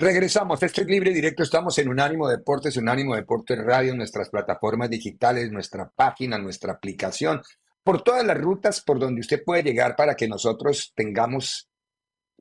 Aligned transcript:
Regresamos, 0.00 0.62
este 0.62 0.82
es 0.82 0.86
libre 0.86 1.12
directo, 1.12 1.42
estamos 1.42 1.76
en 1.78 1.88
Unánimo 1.88 2.28
Deportes, 2.28 2.76
Unánimo 2.76 3.16
Deportes 3.16 3.58
Radio, 3.58 3.96
nuestras 3.96 4.28
plataformas 4.30 4.88
digitales, 4.88 5.50
nuestra 5.50 5.90
página, 5.90 6.38
nuestra 6.38 6.74
aplicación, 6.74 7.42
por 7.82 8.02
todas 8.04 8.24
las 8.24 8.38
rutas 8.38 8.80
por 8.80 9.00
donde 9.00 9.22
usted 9.22 9.42
puede 9.44 9.64
llegar 9.64 9.96
para 9.96 10.14
que 10.14 10.28
nosotros 10.28 10.92
tengamos 10.94 11.68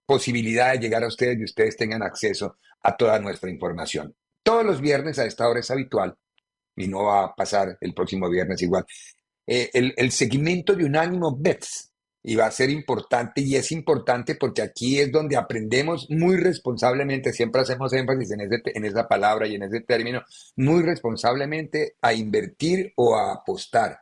posibilidad 0.06 0.74
de 0.74 0.80
llegar 0.80 1.04
a 1.04 1.08
ustedes 1.08 1.40
y 1.40 1.46
ustedes 1.46 1.76
tengan 1.76 2.04
acceso 2.04 2.58
a 2.84 2.96
toda 2.96 3.18
nuestra 3.18 3.50
información. 3.50 4.16
Todos 4.44 4.64
los 4.64 4.80
viernes 4.80 5.18
a 5.18 5.26
esta 5.26 5.50
hora 5.50 5.60
es 5.60 5.72
habitual 5.72 6.16
y 6.76 6.88
no 6.88 7.06
va 7.06 7.24
a 7.24 7.36
pasar 7.36 7.76
el 7.82 7.92
próximo 7.96 8.30
viernes 8.30 8.62
igual. 8.62 8.86
Eh, 9.48 9.72
el, 9.74 9.96
el 9.98 10.12
segmento 10.12 10.76
de 10.76 10.86
Unánimo 10.86 11.36
Bets, 11.36 11.92
y 12.24 12.36
va 12.36 12.48
a 12.48 12.52
ser 12.52 12.70
importante 12.70 13.42
y 13.42 13.56
es 13.56 13.72
importante 13.72 14.36
porque 14.36 14.62
aquí 14.62 15.00
es 15.00 15.12
donde 15.12 15.38
aprendemos 15.38 16.10
muy 16.10 16.38
responsablemente, 16.38 17.32
siempre 17.32 17.62
hacemos 17.62 17.94
énfasis 17.94 18.32
en, 18.32 18.42
ese, 18.42 18.62
en 18.66 18.86
esa 18.86 19.08
palabra 19.08 19.48
y 19.48 19.56
en 19.56 19.64
ese 19.64 19.82
término, 19.82 20.24
muy 20.56 20.84
responsablemente 20.84 21.96
a 22.02 22.14
invertir 22.14 22.94
o 22.96 23.16
a 23.16 23.34
apostar. 23.34 24.00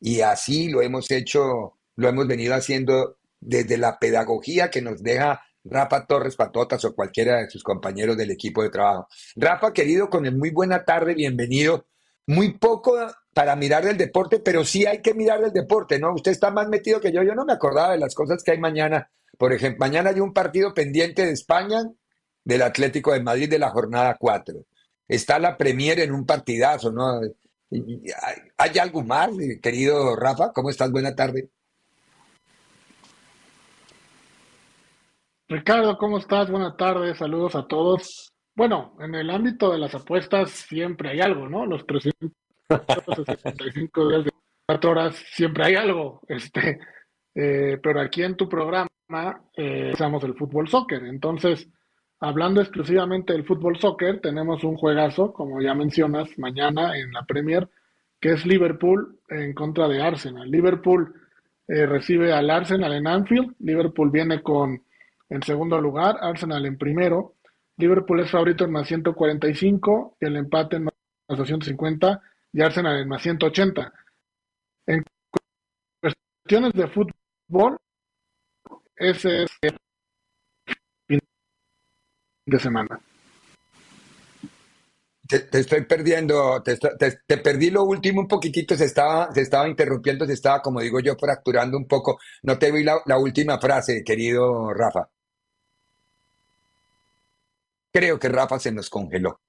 Y 0.00 0.20
así 0.20 0.68
lo 0.68 0.82
hemos 0.82 1.10
hecho, 1.10 1.78
lo 1.96 2.08
hemos 2.08 2.26
venido 2.26 2.54
haciendo 2.54 3.18
desde 3.40 3.76
la 3.76 3.98
pedagogía 3.98 4.70
que 4.70 4.82
nos 4.82 5.02
deja 5.02 5.42
Rafa 5.64 6.06
Torres 6.06 6.36
Patotas 6.36 6.84
o 6.84 6.94
cualquiera 6.94 7.38
de 7.38 7.50
sus 7.50 7.62
compañeros 7.62 8.16
del 8.16 8.30
equipo 8.30 8.62
de 8.62 8.70
trabajo. 8.70 9.08
Rafa, 9.34 9.72
querido, 9.72 10.08
con 10.08 10.26
el 10.26 10.36
muy 10.36 10.50
buena 10.50 10.84
tarde, 10.84 11.14
bienvenido. 11.14 11.86
Muy 12.26 12.58
poco 12.58 12.96
para 13.36 13.54
mirar 13.54 13.84
el 13.84 13.98
deporte, 13.98 14.38
pero 14.38 14.64
sí 14.64 14.86
hay 14.86 15.02
que 15.02 15.12
mirar 15.12 15.44
el 15.44 15.52
deporte, 15.52 15.98
¿no? 15.98 16.14
Usted 16.14 16.30
está 16.30 16.50
más 16.50 16.70
metido 16.70 17.02
que 17.02 17.12
yo, 17.12 17.22
yo 17.22 17.34
no 17.34 17.44
me 17.44 17.52
acordaba 17.52 17.92
de 17.92 17.98
las 17.98 18.14
cosas 18.14 18.42
que 18.42 18.52
hay 18.52 18.58
mañana. 18.58 19.10
Por 19.36 19.52
ejemplo, 19.52 19.80
mañana 19.80 20.08
hay 20.08 20.20
un 20.20 20.32
partido 20.32 20.72
pendiente 20.72 21.26
de 21.26 21.32
España, 21.32 21.82
del 22.42 22.62
Atlético 22.62 23.12
de 23.12 23.22
Madrid 23.22 23.50
de 23.50 23.58
la 23.58 23.68
jornada 23.68 24.16
4. 24.18 24.54
Está 25.06 25.38
la 25.38 25.58
Premier 25.58 26.00
en 26.00 26.14
un 26.14 26.24
partidazo, 26.24 26.90
¿no? 26.90 27.20
¿Hay 28.56 28.78
algo 28.78 29.04
más, 29.04 29.28
querido 29.60 30.16
Rafa? 30.16 30.50
¿Cómo 30.54 30.70
estás? 30.70 30.90
Buena 30.90 31.14
tarde. 31.14 31.50
Ricardo, 35.46 35.98
¿cómo 35.98 36.16
estás? 36.16 36.50
Buenas 36.50 36.74
tardes, 36.78 37.18
saludos 37.18 37.54
a 37.54 37.66
todos. 37.66 38.32
Bueno, 38.54 38.96
en 38.98 39.14
el 39.14 39.28
ámbito 39.28 39.70
de 39.72 39.78
las 39.78 39.94
apuestas 39.94 40.52
siempre 40.52 41.10
hay 41.10 41.20
algo, 41.20 41.50
¿no? 41.50 41.66
Los 41.66 41.86
300 41.86 42.30
65 42.68 44.08
días 44.08 44.24
de 44.24 44.30
4 44.66 44.90
horas, 44.90 45.16
siempre 45.30 45.64
hay 45.64 45.74
algo. 45.76 46.20
Este, 46.28 46.78
eh, 47.34 47.78
pero 47.82 48.00
aquí 48.00 48.22
en 48.22 48.36
tu 48.36 48.48
programa 48.48 48.88
eh, 49.56 49.90
usamos 49.94 50.24
el 50.24 50.34
fútbol 50.34 50.68
soccer. 50.68 51.04
Entonces, 51.04 51.68
hablando 52.20 52.60
exclusivamente 52.60 53.32
del 53.32 53.44
fútbol 53.44 53.78
soccer, 53.78 54.20
tenemos 54.20 54.64
un 54.64 54.76
juegazo, 54.76 55.32
como 55.32 55.60
ya 55.60 55.74
mencionas, 55.74 56.28
mañana 56.38 56.98
en 56.98 57.12
la 57.12 57.24
Premier, 57.24 57.68
que 58.20 58.32
es 58.32 58.46
Liverpool 58.46 59.20
en 59.28 59.54
contra 59.54 59.88
de 59.88 60.02
Arsenal. 60.02 60.50
Liverpool 60.50 61.14
eh, 61.68 61.86
recibe 61.86 62.32
al 62.32 62.50
Arsenal 62.50 62.92
en 62.92 63.06
Anfield. 63.06 63.54
Liverpool 63.60 64.10
viene 64.10 64.42
con 64.42 64.82
en 65.28 65.42
segundo 65.42 65.80
lugar, 65.80 66.16
Arsenal 66.20 66.64
en 66.66 66.78
primero. 66.78 67.34
Liverpool 67.76 68.20
es 68.20 68.30
favorito 68.30 68.64
en 68.64 68.72
más 68.72 68.88
145 68.88 70.16
y 70.20 70.24
el 70.24 70.36
empate 70.36 70.76
en 70.76 70.84
más 70.84 70.94
250 71.28 72.22
y 72.52 72.62
Arsenal 72.62 73.00
en 73.00 73.08
más 73.08 73.22
180. 73.22 73.92
En 74.86 75.02
cuestiones 76.00 76.72
de 76.72 76.88
fútbol, 76.88 77.76
ese 78.96 79.42
es 79.42 79.50
el 79.62 79.78
fin 81.06 81.20
de 82.46 82.58
semana. 82.58 83.00
Te, 85.28 85.58
estoy 85.58 85.84
perdiendo, 85.84 86.62
te, 86.62 86.76
te, 86.76 87.38
perdí 87.38 87.70
lo 87.70 87.82
último 87.82 88.20
un 88.20 88.28
poquitito, 88.28 88.76
se 88.76 88.84
estaba, 88.84 89.32
se 89.32 89.40
estaba 89.40 89.68
interrumpiendo, 89.68 90.24
se 90.24 90.34
estaba, 90.34 90.62
como 90.62 90.80
digo 90.80 91.00
yo, 91.00 91.16
fracturando 91.16 91.76
un 91.76 91.88
poco. 91.88 92.18
No 92.42 92.56
te 92.58 92.70
vi 92.70 92.84
la, 92.84 93.00
la 93.06 93.18
última 93.18 93.58
frase, 93.58 94.04
querido 94.04 94.72
Rafa. 94.72 95.08
Creo 97.92 98.18
que 98.18 98.28
Rafa 98.28 98.58
se 98.58 98.70
nos 98.70 98.88
congeló. 98.88 99.40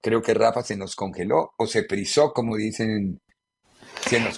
Creo 0.00 0.22
que 0.22 0.34
Rafa 0.34 0.62
se 0.62 0.76
nos 0.76 0.94
congeló 0.94 1.52
o 1.56 1.66
se 1.66 1.82
frizó, 1.84 2.32
como 2.32 2.56
dicen. 2.56 3.20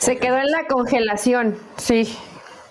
Se, 0.01 0.17
quedó 0.17 0.39
en 0.39 0.51
la 0.51 0.67
congelación, 0.67 1.59
sí. 1.77 2.17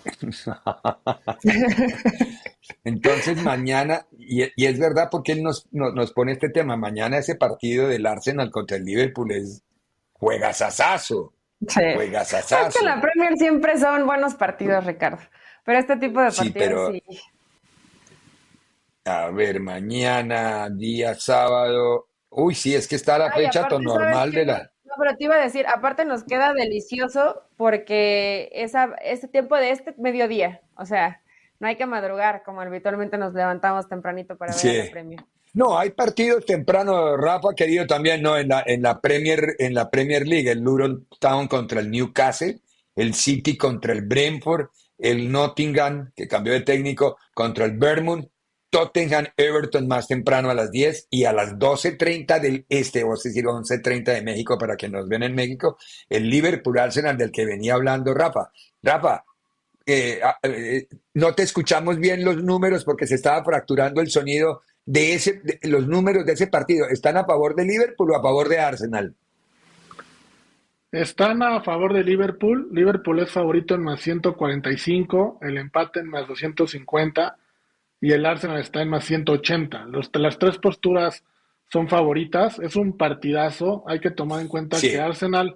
Entonces 2.83 3.43
mañana, 3.43 4.07
y, 4.17 4.65
es 4.65 4.79
verdad 4.79 5.09
porque 5.11 5.33
él 5.33 5.43
nos, 5.43 5.67
nos, 5.71 6.13
pone 6.13 6.31
este 6.31 6.49
tema, 6.49 6.77
mañana 6.77 7.17
ese 7.17 7.35
partido 7.35 7.87
del 7.87 8.07
Arsenal 8.07 8.49
contra 8.49 8.77
el 8.77 8.85
Liverpool 8.85 9.31
es 9.31 9.61
juegasasazo. 10.13 11.33
Sí. 11.67 11.81
Juegasasazo. 11.93 12.69
Es 12.69 12.77
que 12.77 12.85
la 12.85 13.01
Premier 13.01 13.37
siempre 13.37 13.77
son 13.77 14.07
buenos 14.07 14.33
partidos, 14.35 14.85
Ricardo. 14.85 15.19
Pero 15.63 15.79
este 15.79 15.97
tipo 15.97 16.21
de 16.21 16.31
partidos 16.31 16.93
sí. 16.93 17.03
A 19.05 19.29
ver, 19.31 19.59
mañana, 19.59 20.69
día 20.69 21.15
sábado, 21.15 22.08
Uy, 22.29 22.55
sí, 22.55 22.75
es 22.75 22.87
que 22.87 22.95
está 22.95 23.17
la 23.17 23.31
fecha 23.31 23.67
normal 23.69 24.31
de 24.31 24.45
la... 24.45 24.71
No, 24.83 24.93
pero 24.97 25.15
te 25.15 25.23
iba 25.23 25.35
a 25.35 25.43
decir, 25.43 25.65
aparte 25.67 26.05
nos 26.05 26.23
queda 26.23 26.53
delicioso 26.53 27.43
porque 27.57 28.49
esa, 28.53 28.95
ese 29.03 29.27
tiempo 29.27 29.55
de 29.55 29.71
este 29.71 29.93
mediodía, 29.97 30.61
o 30.75 30.85
sea, 30.85 31.21
no 31.59 31.67
hay 31.67 31.75
que 31.75 31.85
madrugar 31.85 32.43
como 32.43 32.61
habitualmente 32.61 33.17
nos 33.17 33.33
levantamos 33.33 33.87
tempranito 33.87 34.37
para 34.37 34.55
ver 34.55 34.75
el 34.75 34.91
premio. 34.91 35.27
No, 35.53 35.77
hay 35.77 35.89
partidos 35.91 36.45
temprano, 36.45 37.17
Rafa, 37.17 37.49
querido, 37.55 37.87
también, 37.87 38.21
¿no? 38.21 38.37
En 38.37 38.49
la, 38.49 38.63
en 38.65 38.83
la 38.83 39.01
Premier, 39.01 39.55
en 39.57 39.73
la 39.73 39.89
Premier 39.89 40.27
League, 40.27 40.49
el 40.49 40.59
Luton 40.59 41.07
Town 41.19 41.47
contra 41.47 41.79
el 41.79 41.89
Newcastle, 41.89 42.61
el 42.95 43.15
City 43.15 43.57
contra 43.57 43.93
el 43.93 44.03
Brentford, 44.03 44.67
el 44.97 45.31
Nottingham, 45.31 46.11
que 46.15 46.27
cambió 46.27 46.53
de 46.53 46.61
técnico, 46.61 47.17
contra 47.33 47.65
el 47.65 47.77
Vermont, 47.77 48.27
Tottenham 48.69 49.25
Everton 49.35 49.87
más 49.87 50.07
temprano 50.07 50.49
a 50.49 50.53
las 50.53 50.71
10 50.71 51.07
y 51.09 51.25
a 51.25 51.33
las 51.33 51.55
12.30 51.57 52.39
del 52.39 52.65
este, 52.69 53.03
o 53.03 53.13
es 53.13 53.23
decir, 53.23 53.45
11.30 53.45 54.13
de 54.13 54.21
México 54.21 54.57
para 54.57 54.77
que 54.77 54.89
nos 54.89 55.07
vean 55.07 55.23
en 55.23 55.35
México, 55.35 55.77
el 56.07 56.29
Liverpool 56.29 56.77
Arsenal 56.77 57.17
del 57.17 57.31
que 57.31 57.45
venía 57.45 57.73
hablando 57.73 58.13
Rafa. 58.13 58.51
Rafa, 58.83 59.23
eh, 59.85 60.19
ah, 60.23 60.37
eh, 60.43 60.87
no 61.15 61.33
te 61.33 61.43
escuchamos 61.43 61.97
bien 61.97 62.23
los 62.23 62.43
números 62.43 62.85
porque 62.85 63.07
se 63.07 63.15
estaba 63.15 63.43
fracturando 63.43 64.01
el 64.01 64.09
sonido 64.09 64.61
de 64.85 65.13
ese, 65.13 65.41
los 65.63 65.87
números 65.87 66.25
de 66.25 66.33
ese 66.33 66.47
partido. 66.47 66.87
¿Están 66.89 67.17
a 67.17 67.25
favor 67.25 67.55
de 67.55 67.65
Liverpool 67.65 68.11
o 68.11 68.15
a 68.15 68.21
favor 68.21 68.49
de 68.49 68.59
Arsenal? 68.59 69.15
Están 70.91 71.41
a 71.41 71.61
favor 71.61 71.93
de 71.93 72.03
Liverpool. 72.03 72.69
Liverpool 72.71 73.19
es 73.19 73.31
favorito 73.31 73.75
en 73.75 73.83
más 73.83 74.01
145, 74.01 75.39
el 75.41 75.57
empate 75.57 75.99
en 75.99 76.09
más 76.09 76.27
250 76.27 77.37
y 78.01 78.11
el 78.11 78.25
Arsenal 78.25 78.59
está 78.59 78.81
en 78.81 78.89
más 78.89 79.05
180. 79.05 79.85
Los, 79.85 80.09
las 80.13 80.37
tres 80.39 80.57
posturas 80.57 81.23
son 81.71 81.87
favoritas. 81.87 82.59
Es 82.59 82.75
un 82.75 82.97
partidazo. 82.97 83.83
Hay 83.87 83.99
que 83.99 84.11
tomar 84.11 84.41
en 84.41 84.47
cuenta 84.47 84.79
que 84.79 84.99
Arsenal 84.99 85.55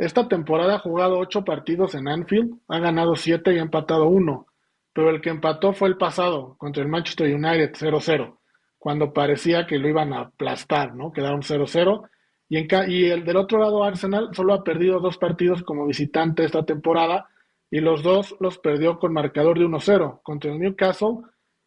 esta 0.00 0.28
temporada 0.28 0.76
ha 0.76 0.78
jugado 0.78 1.18
ocho 1.18 1.44
partidos 1.44 1.94
en 1.94 2.08
Anfield, 2.08 2.54
ha 2.68 2.78
ganado 2.78 3.16
siete 3.16 3.52
y 3.52 3.58
ha 3.58 3.62
empatado 3.62 4.06
uno. 4.08 4.46
Pero 4.94 5.10
el 5.10 5.20
que 5.20 5.28
empató 5.28 5.74
fue 5.74 5.88
el 5.88 5.98
pasado 5.98 6.56
contra 6.56 6.82
el 6.82 6.88
Manchester 6.88 7.34
United 7.34 7.72
0-0, 7.74 8.38
cuando 8.78 9.12
parecía 9.12 9.66
que 9.66 9.78
lo 9.78 9.88
iban 9.90 10.14
a 10.14 10.20
aplastar, 10.20 10.94
¿no? 10.94 11.12
Quedaron 11.12 11.42
0-0. 11.42 12.08
Y, 12.48 12.60
y 12.90 13.10
el 13.10 13.26
del 13.26 13.36
otro 13.36 13.58
lado, 13.58 13.84
Arsenal, 13.84 14.30
solo 14.32 14.54
ha 14.54 14.64
perdido 14.64 15.00
dos 15.00 15.18
partidos 15.18 15.62
como 15.62 15.84
visitante 15.86 16.46
esta 16.46 16.64
temporada 16.64 17.28
y 17.70 17.80
los 17.80 18.02
dos 18.02 18.34
los 18.40 18.56
perdió 18.56 18.98
con 18.98 19.12
marcador 19.12 19.58
de 19.58 19.66
1-0 19.66 20.22
contra 20.22 20.50
el 20.50 20.60
Newcastle 20.60 21.18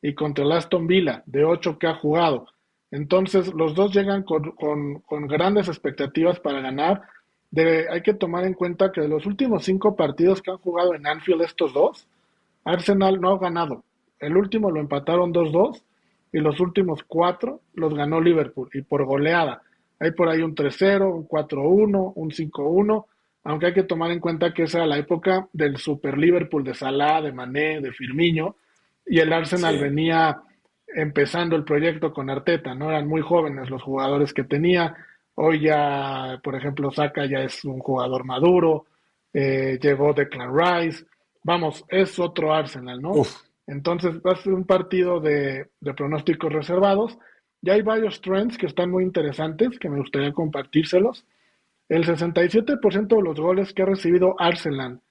y 0.03 0.13
contra 0.13 0.43
el 0.43 0.51
Aston 0.51 0.85
Villa, 0.85 1.23
de 1.25 1.45
ocho 1.45 1.79
que 1.79 1.87
ha 1.87 1.95
jugado. 1.95 2.47
Entonces, 2.91 3.51
los 3.55 3.73
dos 3.73 3.95
llegan 3.95 4.21
con, 4.23 5.01
grandes 5.27 5.67
expectativas 5.67 6.39
para 6.39 6.61
ganar 6.61 7.01
hay 7.89 8.01
que 8.01 8.15
tomar 8.15 8.45
en 8.45 8.55
cuenta 8.55 8.91
que 8.91 9.01
de 9.01 9.07
los 9.07 9.27
últimos 9.27 9.63
cinco 9.63 9.95
partidos 9.95 10.41
que 10.41 10.49
han 10.49 10.57
jugado 10.57 10.95
en 10.95 11.05
Anfield 11.05 11.43
estos 11.43 11.71
dos, 11.71 12.07
Arsenal 12.63 13.21
no 13.21 13.29
ha 13.29 13.37
ganado. 13.37 13.83
El 14.19 14.37
último 14.37 14.71
lo 14.71 14.79
empataron 14.79 15.31
2-2 15.31 15.81
y 16.31 16.39
los 16.39 16.59
últimos 16.59 17.03
cuatro 17.03 17.61
los 17.75 17.93
ganó 17.93 18.19
Liverpool 18.19 18.69
y 18.73 18.81
por 18.81 19.05
goleada. 19.05 19.61
Hay 19.99 20.11
por 20.11 20.29
ahí 20.29 20.41
un 20.41 20.55
3-0, 20.55 21.13
un 21.13 21.27
4-1, 21.27 22.13
un 22.15 22.31
5-1, 22.31 23.05
aunque 23.43 23.65
hay 23.67 23.73
que 23.73 23.83
tomar 23.83 24.11
en 24.11 24.19
cuenta 24.19 24.53
que 24.53 24.63
esa 24.63 24.79
era 24.79 24.87
la 24.87 24.97
época 24.97 25.47
del 25.53 25.77
Super 25.77 26.17
Liverpool 26.17 26.63
de 26.63 26.73
Salah, 26.73 27.21
de 27.21 27.33
Mané, 27.33 27.81
de 27.81 27.91
Firmino, 27.91 28.55
y 29.05 29.19
el 29.19 29.31
Arsenal 29.33 29.79
venía 29.79 30.41
empezando 30.87 31.55
el 31.55 31.63
proyecto 31.63 32.13
con 32.13 32.29
Arteta, 32.29 32.75
¿no? 32.75 32.89
Eran 32.89 33.07
muy 33.07 33.21
jóvenes 33.21 33.69
los 33.69 33.81
jugadores 33.81 34.33
que 34.33 34.43
tenía. 34.43 34.95
Hoy 35.35 35.61
ya, 35.61 36.39
por 36.43 36.55
ejemplo, 36.55 36.91
Saka 36.91 37.25
ya 37.25 37.39
es 37.39 37.65
un 37.65 37.79
jugador 37.79 38.23
maduro, 38.23 38.85
eh, 39.33 39.79
llegó 39.81 40.13
Declan 40.13 40.55
Rice, 40.55 41.05
vamos, 41.43 41.83
es 41.89 42.19
otro 42.19 42.53
Arsenal, 42.53 43.01
¿no? 43.01 43.13
Entonces 43.65 44.19
va 44.21 44.33
a 44.33 44.35
ser 44.35 44.53
un 44.53 44.65
partido 44.65 45.19
de, 45.19 45.71
de 45.79 45.93
pronósticos 45.93 46.51
reservados. 46.51 47.17
Ya 47.61 47.73
hay 47.73 47.81
varios 47.81 48.21
trends 48.21 48.57
que 48.57 48.67
están 48.67 48.91
muy 48.91 49.03
interesantes, 49.03 49.79
que 49.79 49.89
me 49.89 49.99
gustaría 49.99 50.33
compartírselos. 50.33 51.25
El 51.89 52.05
67% 52.05 53.07
de 53.07 53.21
los 53.21 53.39
goles 53.39 53.73
que 53.73 53.83
ha 53.83 53.85
recibido 53.85 54.35
Arsenal, 54.37 55.01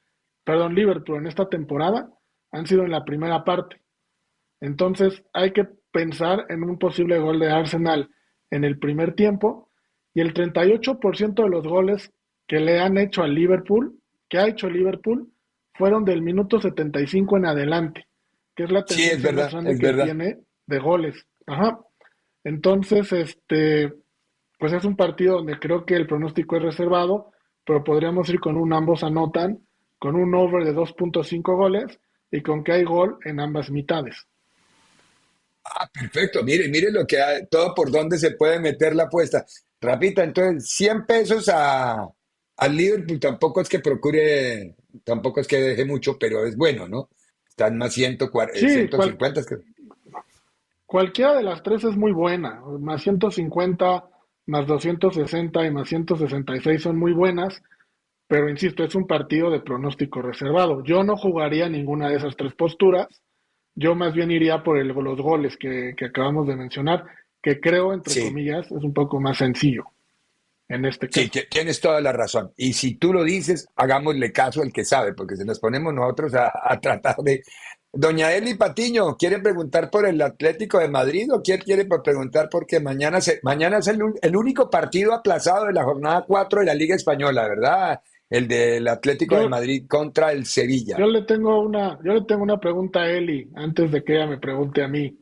perdón, 0.45 0.75
Liverpool 0.75 1.19
en 1.19 1.27
esta 1.27 1.49
temporada 1.49 2.11
han 2.53 2.67
sido 2.67 2.85
en 2.85 2.91
la 2.91 3.05
primera 3.05 3.43
parte. 3.45 3.82
Entonces 4.63 5.25
hay 5.33 5.51
que 5.51 5.67
pensar 5.91 6.47
en 6.49 6.63
un 6.63 6.79
posible 6.79 7.19
gol 7.19 7.41
de 7.41 7.51
Arsenal 7.51 8.09
en 8.49 8.63
el 8.63 8.79
primer 8.79 9.15
tiempo 9.15 9.71
y 10.15 10.21
el 10.21 10.33
38% 10.33 11.43
de 11.43 11.51
los 11.51 11.67
goles 11.67 12.13
que 12.47 12.61
le 12.61 12.79
han 12.79 12.97
hecho 12.97 13.23
al 13.23 13.35
Liverpool, 13.35 13.99
que 14.29 14.39
ha 14.39 14.47
hecho 14.47 14.71
Liverpool, 14.71 15.29
fueron 15.75 16.05
del 16.05 16.23
minuto 16.23 16.61
75 16.61 17.39
en 17.39 17.47
adelante, 17.47 18.07
que 18.55 18.63
es 18.65 18.71
la 18.71 18.85
tendencia 18.85 19.33
que 19.79 20.05
tiene 20.05 20.39
de 20.67 20.79
goles. 20.79 21.27
Ajá. 21.47 21.81
Entonces, 22.45 23.13
este, 23.13 23.93
pues 24.61 24.73
es 24.75 24.85
un 24.85 24.95
partido 24.95 25.39
donde 25.39 25.59
creo 25.59 25.85
que 25.85 25.97
el 25.97 26.07
pronóstico 26.07 26.57
es 26.57 26.63
reservado, 26.63 27.33
pero 27.65 27.83
podríamos 27.83 28.29
ir 28.29 28.39
con 28.39 28.57
un 28.57 28.73
ambos 28.73 29.03
anotan, 29.03 29.59
con 29.99 30.15
un 30.15 30.33
over 30.37 30.65
de 30.65 30.73
2.5 30.73 31.57
goles 31.57 31.99
y 32.31 32.43
con 32.43 32.63
que 32.63 32.73
hay 32.73 32.85
gol 32.85 33.19
en 33.25 33.41
ambas 33.41 33.69
mitades. 33.69 34.29
Ah, 35.65 35.89
perfecto. 35.93 36.43
Mire, 36.43 36.69
mire 36.69 36.91
lo 36.91 37.07
que 37.07 37.21
hay, 37.21 37.47
todo 37.47 37.75
por 37.75 37.91
donde 37.91 38.19
se 38.19 38.33
puede 38.33 38.59
meter 38.59 38.95
la 38.95 39.05
apuesta. 39.05 39.45
Rapita, 39.81 40.23
entonces, 40.25 40.71
100 40.71 41.07
pesos 41.07 41.49
a, 41.49 42.09
al 42.57 42.77
Liverpool 42.77 43.19
tampoco 43.19 43.61
es 43.61 43.69
que 43.69 43.81
procure, 43.81 44.77
tampoco 45.05 45.41
es 45.41 45.49
que 45.49 45.61
deje 45.61 45.85
mucho, 45.85 46.19
pero 46.19 46.45
es 46.45 46.57
bueno, 46.57 46.89
¿no? 46.89 47.09
Están 47.49 47.77
más 47.79 47.93
140, 47.93 48.59
sí, 48.59 48.69
150. 48.69 49.43
que... 49.45 49.57
Cualquiera 50.87 51.35
de 51.35 51.43
las 51.43 51.63
tres 51.63 51.85
es 51.85 51.97
muy 51.97 52.13
buena. 52.13 52.61
Más 52.79 53.03
150, 53.03 54.05
más 54.47 54.67
260 54.67 55.67
y 55.67 55.71
más 55.71 55.89
166 55.89 56.83
son 56.83 56.99
muy 56.99 57.13
buenas, 57.13 57.63
pero 58.27 58.49
insisto, 58.49 58.85
es 58.85 58.95
un 58.95 59.07
partido 59.07 59.51
de 59.51 59.61
pronóstico 59.61 60.23
reservado. 60.23 60.83
Yo 60.85 61.03
no 61.03 61.17
jugaría 61.17 61.69
ninguna 61.69 62.09
de 62.09 62.17
esas 62.17 62.37
tres 62.37 62.55
posturas 62.55 63.09
yo 63.75 63.95
más 63.95 64.15
bien 64.15 64.31
iría 64.31 64.63
por 64.63 64.79
el, 64.79 64.89
los 64.89 65.21
goles 65.21 65.57
que, 65.57 65.95
acabamos 66.05 66.47
de 66.47 66.57
mencionar, 66.57 67.05
que 67.43 67.61
creo, 67.61 67.93
entre 67.93 68.23
comillas, 68.25 68.67
es 68.67 68.83
un 68.83 68.93
poco 68.93 69.21
más 69.21 69.39
sencillo 69.39 69.85
en 70.69 70.85
este 70.85 71.09
caso. 71.09 71.21
Sí, 71.21 71.41
tienes 71.51 71.81
toda 71.81 72.01
la 72.01 72.13
razón. 72.13 72.53
Y 72.57 72.73
si 72.73 72.95
tú 72.95 73.13
lo 73.13 73.25
dices, 73.25 73.69
hagámosle 73.77 74.33
caso 74.33 74.63
al 74.63 74.73
que 74.73 74.85
sabe, 74.85 75.13
porque 75.13 75.37
si 75.37 75.45
nos 75.45 75.59
ponemos 75.59 75.93
nosotros 75.93 76.33
a, 76.35 76.81
tratar 76.81 77.17
de... 77.17 77.43
Doña 77.95 78.33
Eli 78.33 78.55
Patiño, 78.55 79.19
¿quiere 79.19 79.39
preguntar 79.39 79.91
por 79.91 80.07
el 80.07 80.23
Atlético 80.23 80.79
de 80.79 80.89
Madrid 80.89 81.31
o 81.31 81.43
quiere, 81.43 81.63
quiere 81.63 81.85
preguntar 81.85 82.49
porque 82.51 82.81
mañana, 82.81 83.21
se, 83.21 83.39
mañana 83.43 83.79
es 83.79 83.87
el, 83.89 84.01
el 84.23 84.35
único 84.35 84.71
partido 84.71 85.13
aplazado 85.13 85.67
de 85.67 85.75
la 85.75 85.85
jornada 85.85 86.25
4 86.27 86.61
de 86.61 86.67
la 86.67 86.75
Liga 86.75 86.97
Española, 86.97 87.47
¿verdad? 87.47 88.01
El 88.33 88.49
del 88.49 88.89
Atlético 88.89 89.37
de 89.37 89.47
Madrid 89.47 89.85
contra 89.87 90.33
el 90.33 90.47
Sevilla. 90.47 90.97
Yo 90.99 91.07
le 91.07 91.21
tengo 91.23 91.61
una, 91.61 91.99
yo 92.03 92.15
le 92.15 92.23
tengo 92.23 92.43
una 92.43 92.59
pregunta 92.59 93.01
a 93.01 93.11
Eli 93.11 93.51
antes 93.55 93.93
de 93.93 94.03
que 94.03 94.15
ella 94.17 94.27
me 94.27 94.39
pregunte 94.39 94.83
a 94.83 94.89
mí. 94.89 95.19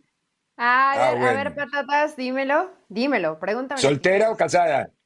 Ah, 0.57 0.93
a, 0.93 1.15
ver, 1.15 1.25
a 1.25 1.33
ver, 1.33 1.55
patatas, 1.57 2.17
dímelo, 2.17 2.71
dímelo, 2.89 3.41
pregúntame. 3.41 3.81
¿Soltera 3.81 4.31
o 4.31 4.37
casada? 4.37 4.91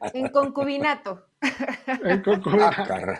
Este, 0.00 0.18
en 0.18 0.28
concubinato. 0.30 1.26
En 2.02 2.22
concubinato. 2.22 2.82
Ah, 2.94 3.18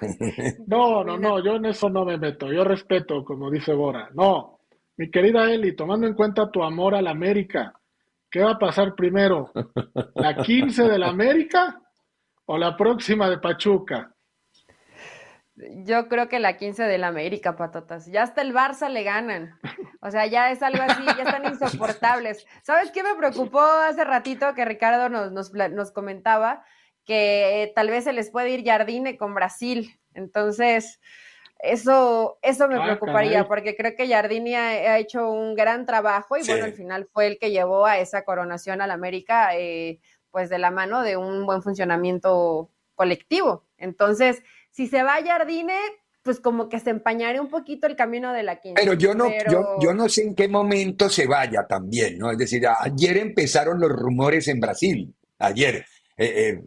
no, 0.67 1.05
no, 1.05 1.19
no, 1.19 1.45
yo 1.45 1.57
en 1.57 1.67
eso 1.67 1.91
no 1.91 2.05
me 2.07 2.17
meto. 2.17 2.51
Yo 2.51 2.65
respeto, 2.65 3.25
como 3.25 3.51
dice 3.51 3.75
Bora. 3.75 4.09
No, 4.15 4.61
mi 4.97 5.11
querida 5.11 5.53
Eli, 5.53 5.77
tomando 5.77 6.07
en 6.07 6.15
cuenta 6.15 6.51
tu 6.51 6.63
amor 6.63 6.95
a 6.95 7.03
la 7.03 7.11
América, 7.11 7.75
¿qué 8.31 8.41
va 8.41 8.53
a 8.53 8.59
pasar 8.59 8.95
primero? 8.95 9.53
¿La 10.15 10.35
15 10.37 10.85
de 10.85 10.99
la 10.99 11.09
América 11.09 11.83
o 12.49 12.57
la 12.57 12.77
próxima 12.77 13.29
de 13.29 13.39
Pachuca? 13.39 14.15
Yo 15.85 16.09
creo 16.09 16.29
que 16.29 16.39
la 16.39 16.57
15 16.57 16.85
del 16.85 17.05
América, 17.05 17.57
patatas. 17.57 18.07
Ya 18.07 18.23
hasta 18.23 18.43
el 18.43 18.55
Barça 18.55 18.89
le 18.89 19.03
ganan. 19.03 19.59
O 20.01 20.11
sea, 20.11 20.27
ya 20.27 20.51
es 20.51 20.63
algo 20.63 20.83
así, 20.83 21.05
ya 21.05 21.25
están 21.25 21.45
insoportables. 21.45 22.47
¿Sabes 22.63 22.91
qué 22.91 23.03
me 23.03 23.15
preocupó 23.17 23.61
hace 23.61 24.05
ratito 24.05 24.55
que 24.55 24.65
Ricardo 24.65 25.09
nos, 25.09 25.33
nos, 25.53 25.91
comentaba? 25.91 26.65
Que 27.05 27.65
eh, 27.65 27.73
tal 27.75 27.91
vez 27.91 28.05
se 28.05 28.13
les 28.13 28.31
puede 28.31 28.51
ir 28.51 28.65
Jardine 28.65 29.19
con 29.19 29.35
Brasil. 29.35 29.99
Entonces, 30.15 31.01
eso, 31.59 32.39
eso 32.41 32.69
me 32.69 32.77
ah, 32.77 32.85
preocuparía, 32.85 33.47
porque 33.47 33.77
creo 33.77 33.95
que 33.97 34.09
Jardine 34.09 34.57
ha, 34.57 34.99
hecho 34.99 35.31
un 35.31 35.55
gran 35.55 35.85
trabajo 35.85 36.37
y 36.37 36.47
bueno, 36.47 36.65
al 36.65 36.73
final 36.73 37.09
fue 37.13 37.27
el 37.27 37.39
que 37.39 37.51
llevó 37.51 37.85
a 37.85 37.99
esa 37.99 38.25
coronación 38.25 38.81
al 38.81 38.93
América. 38.93 39.51
Eh, 39.55 39.99
pues 40.39 40.51
de 40.51 40.61
la 40.61 40.71
mano 40.71 41.03
de 41.03 41.17
un 41.17 41.47
buen 41.47 41.63
funcionamiento 41.63 42.71
colectivo. 42.95 43.65
Entonces, 43.77 44.41
si 44.71 44.87
se 44.87 45.03
va 45.03 45.17
a 45.17 45.25
Jardine, 45.25 45.75
pues 46.23 46.39
como 46.39 46.69
que 46.69 46.79
se 46.79 46.91
empañaría 46.91 47.43
un 47.43 47.49
poquito 47.49 47.89
el 47.89 47.97
camino 47.97 48.33
de 48.33 48.45
la 48.45 48.61
quinta. 48.61 48.81
Pero 48.81 48.95
yo 48.95 49.17
no, 49.17 49.29
Yo, 49.51 49.79
yo 49.81 49.95
no 49.95 50.09
sé 50.09 50.23
en 50.23 50.37
qué 50.37 50.47
momento 50.47 51.09
se 51.09 51.27
vaya 51.27 51.67
también, 51.69 52.19
¿no? 52.19 52.31
Es 52.31 52.39
decir, 52.39 52.63
ayer 52.69 53.17
empezaron 53.17 53.81
los 53.81 53.91
rumores 53.91 54.47
en 54.47 54.61
Brasil, 54.61 55.13
ayer. 55.41 55.85
Eh, 56.17 56.53
eh, 56.55 56.63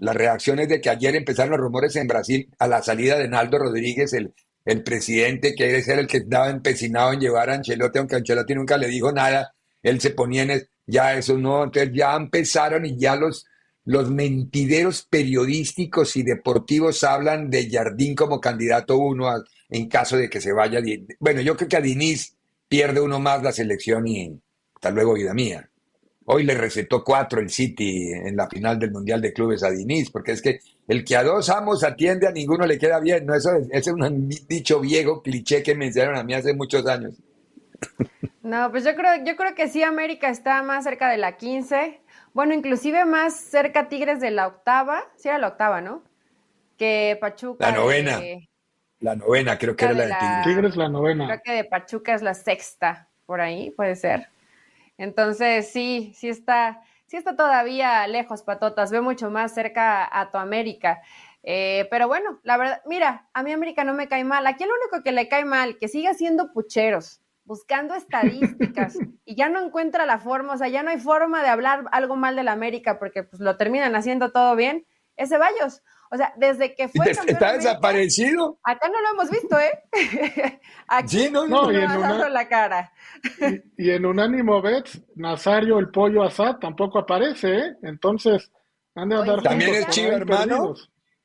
las 0.00 0.16
reacciones 0.16 0.68
de 0.68 0.80
que 0.80 0.90
ayer 0.90 1.14
empezaron 1.14 1.52
los 1.52 1.60
rumores 1.60 1.94
en 1.94 2.08
Brasil 2.08 2.50
a 2.58 2.66
la 2.66 2.82
salida 2.82 3.16
de 3.20 3.28
Naldo 3.28 3.60
Rodríguez, 3.60 4.12
el, 4.14 4.34
el 4.64 4.82
presidente 4.82 5.54
que 5.54 5.80
ser 5.82 6.00
el 6.00 6.08
que 6.08 6.16
estaba 6.16 6.50
empecinado 6.50 7.12
en 7.12 7.20
llevar 7.20 7.50
a 7.50 7.54
Ancelotti, 7.54 8.00
aunque 8.00 8.16
Ancelotti 8.16 8.56
nunca 8.56 8.76
le 8.76 8.88
dijo 8.88 9.12
nada, 9.12 9.54
él 9.80 10.00
se 10.00 10.10
ponía 10.10 10.42
en, 10.42 10.50
ya 10.86 11.16
eso 11.16 11.38
no, 11.38 11.64
entonces 11.64 11.92
ya 11.94 12.14
empezaron 12.16 12.84
y 12.86 12.96
ya 12.96 13.16
los, 13.16 13.46
los 13.84 14.10
mentideros 14.10 15.02
periodísticos 15.02 16.16
y 16.16 16.22
deportivos 16.22 17.02
hablan 17.04 17.50
de 17.50 17.68
Jardín 17.70 18.14
como 18.14 18.40
candidato 18.40 18.98
uno 18.98 19.28
en 19.68 19.88
caso 19.88 20.16
de 20.16 20.28
que 20.28 20.40
se 20.40 20.52
vaya. 20.52 20.80
Bueno, 21.18 21.40
yo 21.40 21.56
creo 21.56 21.68
que 21.68 21.76
a 21.76 21.80
Diniz 21.80 22.36
pierde 22.68 23.00
uno 23.00 23.18
más 23.20 23.42
la 23.42 23.52
selección 23.52 24.06
y 24.06 24.40
hasta 24.74 24.90
luego, 24.90 25.14
vida 25.14 25.32
mía. 25.34 25.68
Hoy 26.24 26.44
le 26.44 26.54
recetó 26.54 27.02
cuatro 27.02 27.40
el 27.40 27.50
City 27.50 28.12
en 28.12 28.36
la 28.36 28.48
final 28.48 28.78
del 28.78 28.92
Mundial 28.92 29.20
de 29.20 29.32
Clubes 29.32 29.62
a 29.62 29.70
Diniz, 29.70 30.10
porque 30.10 30.32
es 30.32 30.42
que 30.42 30.60
el 30.88 31.04
que 31.04 31.16
a 31.16 31.24
dos 31.24 31.48
amos 31.50 31.82
atiende 31.84 32.26
a 32.26 32.32
ninguno 32.32 32.66
le 32.66 32.78
queda 32.78 33.00
bien, 33.00 33.26
¿no? 33.26 33.34
Eso 33.34 33.52
es, 33.54 33.66
ese 33.70 33.90
es 33.90 33.96
un 33.96 34.28
dicho 34.48 34.80
viejo, 34.80 35.22
cliché 35.22 35.62
que 35.62 35.74
me 35.74 35.86
enseñaron 35.86 36.16
a 36.16 36.22
mí 36.22 36.34
hace 36.34 36.54
muchos 36.54 36.86
años. 36.86 37.14
No, 38.42 38.70
pues 38.72 38.84
yo 38.84 38.94
creo, 38.96 39.24
yo 39.24 39.36
creo 39.36 39.54
que 39.54 39.68
sí, 39.68 39.82
América 39.82 40.28
está 40.28 40.62
más 40.62 40.84
cerca 40.84 41.08
de 41.08 41.16
la 41.16 41.36
15. 41.36 42.00
Bueno, 42.34 42.54
inclusive 42.54 43.04
más 43.04 43.34
cerca 43.34 43.88
Tigres 43.88 44.20
de 44.20 44.32
la 44.32 44.48
octava. 44.48 45.04
Sí, 45.16 45.28
era 45.28 45.38
la 45.38 45.48
octava, 45.48 45.80
¿no? 45.80 46.02
Que 46.76 47.16
Pachuca. 47.20 47.70
La 47.70 47.76
novena. 47.76 48.20
la 48.98 49.14
novena, 49.14 49.58
creo 49.58 49.76
que 49.76 49.84
era 49.84 49.94
la 49.94 50.06
de 50.06 50.14
Tigres. 50.14 50.44
Tigres 50.44 50.76
la 50.76 50.88
novena. 50.88 51.26
Creo 51.26 51.40
que 51.44 51.52
de 51.52 51.64
Pachuca 51.64 52.14
es 52.14 52.22
la 52.22 52.34
sexta, 52.34 53.08
por 53.26 53.40
ahí, 53.40 53.70
puede 53.70 53.94
ser. 53.94 54.28
Entonces, 54.98 55.70
sí, 55.70 56.12
sí 56.16 56.28
está, 56.28 56.82
sí 57.06 57.16
está 57.16 57.36
todavía 57.36 58.06
lejos, 58.08 58.42
Patotas. 58.42 58.90
Ve 58.90 59.00
mucho 59.00 59.30
más 59.30 59.54
cerca 59.54 60.08
a 60.10 60.30
tu 60.32 60.38
América. 60.38 61.00
Eh, 61.44 61.86
pero 61.90 62.08
bueno, 62.08 62.40
la 62.42 62.56
verdad, 62.56 62.82
mira, 62.86 63.28
a 63.32 63.42
mi 63.44 63.52
América 63.52 63.84
no 63.84 63.94
me 63.94 64.08
cae 64.08 64.24
mal. 64.24 64.46
Aquí 64.48 64.64
lo 64.64 64.74
único 64.74 65.04
que 65.04 65.12
le 65.12 65.28
cae 65.28 65.44
mal, 65.44 65.78
que 65.78 65.86
siga 65.86 66.12
siendo 66.14 66.52
pucheros 66.52 67.21
buscando 67.44 67.94
estadísticas 67.94 68.96
y 69.24 69.36
ya 69.36 69.48
no 69.48 69.64
encuentra 69.64 70.06
la 70.06 70.18
forma, 70.18 70.54
o 70.54 70.56
sea, 70.56 70.68
ya 70.68 70.82
no 70.82 70.90
hay 70.90 70.98
forma 70.98 71.42
de 71.42 71.48
hablar 71.48 71.84
algo 71.92 72.16
mal 72.16 72.36
de 72.36 72.44
la 72.44 72.52
América 72.52 72.98
porque 72.98 73.22
pues 73.22 73.40
lo 73.40 73.56
terminan 73.56 73.94
haciendo 73.94 74.32
todo 74.32 74.56
bien, 74.56 74.86
ese 75.16 75.36
Ceballos. 75.36 75.82
O 76.10 76.16
sea, 76.18 76.34
desde 76.36 76.74
que 76.74 76.88
fue 76.88 77.10
¿Está 77.10 77.54
desaparecido? 77.54 78.58
Acá 78.64 78.88
no 78.88 79.00
lo 79.00 79.08
hemos 79.14 79.30
visto, 79.30 79.58
¿eh? 79.58 79.80
Aquí 80.86 81.30
no, 81.30 81.46
no, 81.46 81.72
y 81.72 81.76
en 81.76 81.90
una, 81.90 82.28
la 82.28 82.48
cara. 82.48 82.92
Y, 83.78 83.90
en 83.90 84.04
un 84.04 84.20
ánimo 84.20 84.60
Bets, 84.60 85.00
Nazario 85.16 85.78
el 85.78 85.88
pollo 85.88 86.22
asad 86.22 86.56
tampoco 86.56 86.98
aparece, 86.98 87.56
¿eh? 87.56 87.76
Entonces, 87.82 88.52
¿También 88.94 89.74
es 89.74 89.88
chivo 89.88 90.12
hermano? 90.12 90.74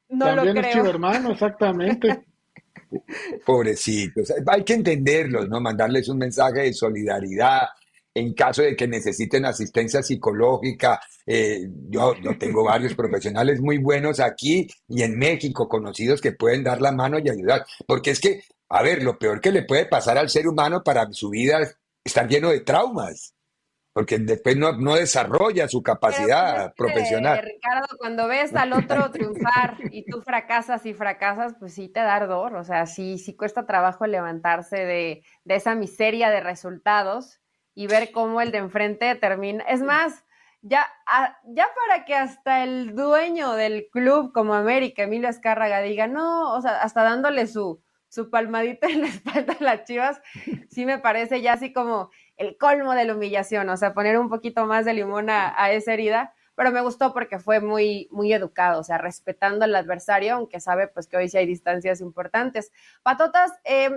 No 0.09 0.25
También 0.25 0.55
lo 0.55 0.61
es 0.61 0.73
chivo 0.73 0.87
hermano, 0.87 1.31
exactamente. 1.31 2.25
Pobrecitos. 3.45 4.33
Hay 4.45 4.63
que 4.63 4.73
entenderlos, 4.73 5.47
¿no? 5.49 5.59
Mandarles 5.61 6.09
un 6.09 6.17
mensaje 6.17 6.61
de 6.61 6.73
solidaridad 6.73 7.67
en 8.13 8.33
caso 8.33 8.63
de 8.63 8.75
que 8.75 8.87
necesiten 8.87 9.45
asistencia 9.45 10.01
psicológica. 10.01 10.99
Eh, 11.25 11.69
yo, 11.89 12.15
yo 12.15 12.37
tengo 12.37 12.63
varios 12.63 12.95
profesionales 12.95 13.61
muy 13.61 13.77
buenos 13.77 14.19
aquí 14.19 14.67
y 14.87 15.03
en 15.03 15.17
México, 15.17 15.69
conocidos 15.69 16.19
que 16.19 16.31
pueden 16.31 16.63
dar 16.63 16.81
la 16.81 16.91
mano 16.91 17.19
y 17.19 17.29
ayudar. 17.29 17.65
Porque 17.85 18.11
es 18.11 18.19
que, 18.19 18.41
a 18.69 18.81
ver, 18.81 19.03
lo 19.03 19.19
peor 19.19 19.39
que 19.39 19.51
le 19.51 19.63
puede 19.63 19.85
pasar 19.85 20.17
al 20.17 20.29
ser 20.29 20.47
humano 20.47 20.83
para 20.83 21.07
su 21.11 21.29
vida 21.29 21.61
es 21.61 21.77
estar 22.03 22.27
lleno 22.27 22.49
de 22.49 22.61
traumas. 22.61 23.33
Porque 23.97 24.19
después 24.19 24.55
no, 24.55 24.73
no 24.73 24.93
desarrolla 24.93 25.67
su 25.67 25.81
capacidad 25.81 26.67
que, 26.67 26.73
profesional. 26.75 27.41
Ricardo, 27.43 27.87
cuando 27.97 28.27
ves 28.27 28.55
al 28.55 28.71
otro 28.73 29.09
triunfar 29.11 29.75
y 29.89 30.05
tú 30.05 30.21
fracasas 30.21 30.85
y 30.85 30.93
fracasas, 30.93 31.55
pues 31.57 31.73
sí 31.73 31.89
te 31.89 32.01
da 32.01 32.13
ardor. 32.17 32.55
O 32.57 32.63
sea, 32.63 32.85
sí, 32.85 33.17
sí 33.17 33.35
cuesta 33.35 33.65
trabajo 33.65 34.05
levantarse 34.05 34.85
de, 34.85 35.23
de 35.45 35.55
esa 35.55 35.73
miseria 35.73 36.29
de 36.29 36.41
resultados 36.41 37.39
y 37.73 37.87
ver 37.87 38.11
cómo 38.11 38.39
el 38.39 38.51
de 38.51 38.59
enfrente 38.59 39.15
termina. 39.15 39.63
Es 39.63 39.81
más, 39.81 40.25
ya, 40.61 40.85
a- 41.07 41.35
ya 41.47 41.67
para 41.87 42.05
que 42.05 42.13
hasta 42.13 42.63
el 42.63 42.93
dueño 42.93 43.53
del 43.53 43.87
club 43.91 44.31
como 44.31 44.53
América, 44.53 45.01
Emilio 45.01 45.27
Azcárraga, 45.27 45.81
diga, 45.81 46.05
no, 46.05 46.53
o 46.53 46.61
sea, 46.61 46.83
hasta 46.83 47.01
dándole 47.01 47.47
su, 47.47 47.81
su 48.09 48.29
palmadita 48.29 48.85
en 48.85 49.01
la 49.01 49.07
espalda 49.07 49.57
a 49.59 49.63
las 49.63 49.85
chivas, 49.85 50.21
sí 50.69 50.85
me 50.85 50.99
parece 50.99 51.41
ya 51.41 51.53
así 51.53 51.73
como 51.73 52.11
el 52.37 52.57
colmo 52.57 52.93
de 52.93 53.05
la 53.05 53.13
humillación, 53.15 53.67
o 53.69 53.77
sea, 53.77 53.93
poner 53.93 54.17
un 54.19 54.29
poquito 54.29 54.65
más 54.65 54.85
de 54.85 54.93
limón 54.93 55.29
a, 55.29 55.53
a 55.61 55.71
esa 55.71 55.93
herida, 55.93 56.33
pero 56.55 56.71
me 56.71 56.81
gustó 56.81 57.13
porque 57.13 57.37
fue 57.39 57.59
muy, 57.59 58.07
muy 58.11 58.33
educado, 58.33 58.79
o 58.79 58.83
sea, 58.83 58.97
respetando 58.97 59.65
al 59.65 59.75
adversario, 59.75 60.35
aunque 60.35 60.59
sabe 60.59 60.87
pues 60.87 61.07
que 61.07 61.17
hoy 61.17 61.29
sí 61.29 61.37
hay 61.37 61.45
distancias 61.45 62.01
importantes. 62.01 62.71
Patotas, 63.03 63.51
eh, 63.63 63.91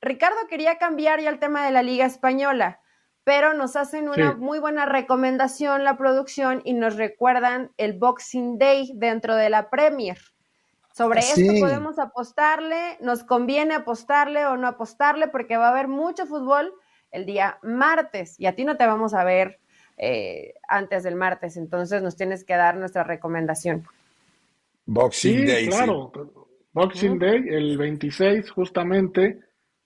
Ricardo 0.00 0.36
quería 0.48 0.78
cambiar 0.78 1.20
ya 1.20 1.30
el 1.30 1.38
tema 1.38 1.64
de 1.64 1.70
la 1.72 1.82
Liga 1.82 2.06
Española, 2.06 2.80
pero 3.22 3.52
nos 3.54 3.76
hacen 3.76 4.08
una 4.08 4.32
Sí. 4.32 4.38
muy 4.38 4.58
buena 4.58 4.86
recomendación 4.86 5.84
la 5.84 5.96
producción 5.98 6.62
y 6.64 6.72
nos 6.72 6.96
recuerdan 6.96 7.70
el 7.76 7.92
Boxing 7.98 8.58
Day 8.58 8.92
dentro 8.94 9.36
de 9.36 9.50
la 9.50 9.68
Premier. 9.70 10.18
Sobre 10.92 11.22
Sí. 11.22 11.46
esto 11.46 11.60
podemos 11.60 11.98
apostarle, 11.98 12.96
nos 13.00 13.22
conviene 13.22 13.74
apostarle 13.74 14.46
o 14.46 14.56
no 14.56 14.66
apostarle, 14.66 15.28
porque 15.28 15.56
va 15.56 15.66
a 15.68 15.70
haber 15.70 15.86
mucho 15.86 16.26
fútbol 16.26 16.72
el 17.10 17.26
día 17.26 17.58
martes 17.62 18.38
y 18.38 18.46
a 18.46 18.54
ti 18.54 18.64
no 18.64 18.76
te 18.76 18.86
vamos 18.86 19.14
a 19.14 19.24
ver 19.24 19.58
eh, 19.96 20.54
antes 20.68 21.02
del 21.02 21.16
martes, 21.16 21.56
entonces 21.56 22.02
nos 22.02 22.16
tienes 22.16 22.44
que 22.44 22.54
dar 22.56 22.76
nuestra 22.76 23.04
recomendación. 23.04 23.84
Boxing 24.86 25.40
Sí, 25.40 25.44
Day, 25.44 25.64
sí. 25.66 25.70
claro. 25.70 26.12
Boxing 26.72 27.18
Day, 27.18 27.44
el 27.48 27.76
26 27.78 28.50
justamente, 28.50 29.40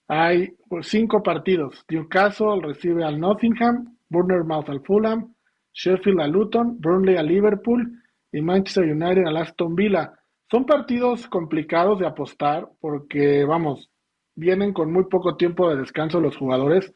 hay 0.07 0.55
cinco 0.81 1.21
partidos. 1.23 1.83
Newcastle 1.89 2.61
recibe 2.61 3.03
al 3.03 3.19
Nottingham, 3.19 3.97
Bournemouth 4.09 4.69
al 4.69 4.81
Fulham, 4.81 5.33
Sheffield 5.73 6.21
al 6.21 6.31
Luton, 6.31 6.79
Burnley 6.79 7.17
al 7.17 7.27
Liverpool 7.27 8.01
y 8.31 8.41
Manchester 8.41 8.83
United 8.85 9.25
al 9.25 9.37
Aston 9.37 9.75
Villa. 9.75 10.13
Son 10.49 10.65
partidos 10.65 11.27
complicados 11.27 11.99
de 11.99 12.07
apostar 12.07 12.69
porque, 12.79 13.43
vamos, 13.45 13.89
vienen 14.35 14.73
con 14.73 14.91
muy 14.93 15.05
poco 15.05 15.35
tiempo 15.37 15.69
de 15.69 15.77
descanso 15.77 16.19
los 16.21 16.37
jugadores 16.37 16.93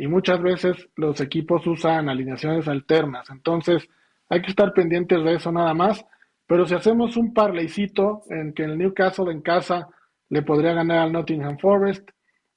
y 0.00 0.08
muchas 0.08 0.40
veces 0.40 0.88
los 0.96 1.20
equipos 1.20 1.66
usan 1.66 2.08
alineaciones 2.08 2.66
alternas. 2.66 3.28
Entonces, 3.28 3.86
hay 4.30 4.40
que 4.40 4.48
estar 4.48 4.72
pendientes 4.72 5.22
de 5.22 5.34
eso 5.34 5.52
nada 5.52 5.74
más. 5.74 6.02
Pero 6.46 6.64
si 6.64 6.74
hacemos 6.74 7.18
un 7.18 7.34
parleycito 7.34 8.22
en 8.30 8.54
que 8.54 8.64
el 8.64 8.78
Newcastle 8.78 9.30
en 9.30 9.42
casa 9.42 9.88
le 10.30 10.40
podría 10.40 10.72
ganar 10.72 11.00
al 11.00 11.12
Nottingham 11.12 11.58
Forest, 11.58 12.08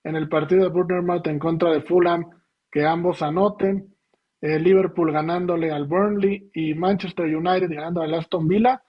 en 0.06 0.16
el 0.16 0.30
partido 0.30 0.64
de 0.64 0.70
Bournemouth 0.70 1.28
en 1.28 1.38
contra 1.38 1.72
de 1.72 1.82
Fulham, 1.82 2.30
que 2.72 2.86
ambos 2.86 3.22
anoten, 3.22 3.94
eh, 4.40 4.58
Liverpool 4.58 5.12
ganándole 5.12 5.70
al 5.70 5.86
Burnley 5.86 6.50
y 6.54 6.74
Manchester 6.76 7.26
United 7.26 7.70
ganando 7.70 8.04
al 8.04 8.14
Aston 8.14 8.48
Villa, 8.48 8.82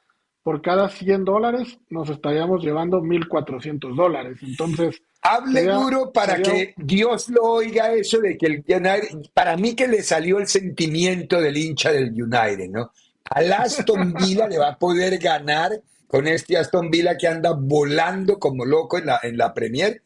por 0.44 0.62
cada 0.62 0.88
100 0.88 1.24
dólares 1.24 1.78
nos 1.90 2.08
estaríamos 2.10 2.62
llevando 2.62 3.00
1.400 3.02 3.96
dólares. 3.96 4.38
Entonces, 4.42 5.02
Hable 5.26 5.60
Sería- 5.60 5.74
duro 5.76 6.12
para 6.12 6.36
sería- 6.36 6.52
que 6.52 6.74
Dios 6.76 7.30
lo 7.30 7.42
oiga 7.44 7.90
eso 7.94 8.18
de 8.20 8.36
que 8.36 8.44
el 8.44 8.56
United, 8.68 9.30
para 9.32 9.56
mí 9.56 9.74
que 9.74 9.88
le 9.88 10.02
salió 10.02 10.38
el 10.38 10.46
sentimiento 10.46 11.40
del 11.40 11.56
hincha 11.56 11.90
del 11.90 12.10
United, 12.12 12.68
¿no? 12.70 12.90
Al 13.30 13.50
Aston 13.54 14.12
Villa 14.12 14.46
le 14.46 14.58
va 14.58 14.68
a 14.72 14.78
poder 14.78 15.16
ganar 15.18 15.80
con 16.08 16.28
este 16.28 16.58
Aston 16.58 16.90
Villa 16.90 17.16
que 17.16 17.26
anda 17.26 17.52
volando 17.58 18.38
como 18.38 18.66
loco 18.66 18.98
en 18.98 19.06
la, 19.06 19.18
en 19.22 19.38
la 19.38 19.54
Premier. 19.54 20.02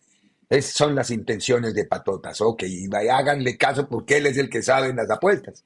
Es- 0.49 0.67
son 0.67 0.95
las 0.95 1.11
intenciones 1.11 1.75
de 1.75 1.85
Patotas, 1.87 2.41
ok, 2.41 2.63
y 2.69 2.87
háganle 3.11 3.57
caso 3.59 3.89
porque 3.89 4.19
él 4.19 4.27
es 4.27 4.39
el 4.39 4.49
que 4.49 4.63
sabe 4.63 4.87
en 4.91 4.97
las 4.97 5.11
apuestas. 5.11 5.65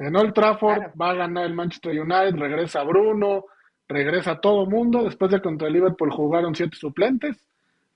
En 0.00 0.16
Old 0.16 0.32
Trafford 0.32 0.76
Claro. 0.78 0.92
va 1.00 1.10
a 1.10 1.14
ganar 1.14 1.44
el 1.44 1.54
Manchester 1.54 1.92
United, 2.00 2.34
regresa 2.36 2.82
Bruno, 2.82 3.44
regresa 3.86 4.40
todo 4.40 4.64
mundo. 4.66 5.04
Después 5.04 5.30
de 5.30 5.42
contra 5.42 5.68
el 5.68 5.74
Liverpool 5.74 6.10
jugaron 6.10 6.54
siete 6.54 6.76
suplentes. 6.76 7.36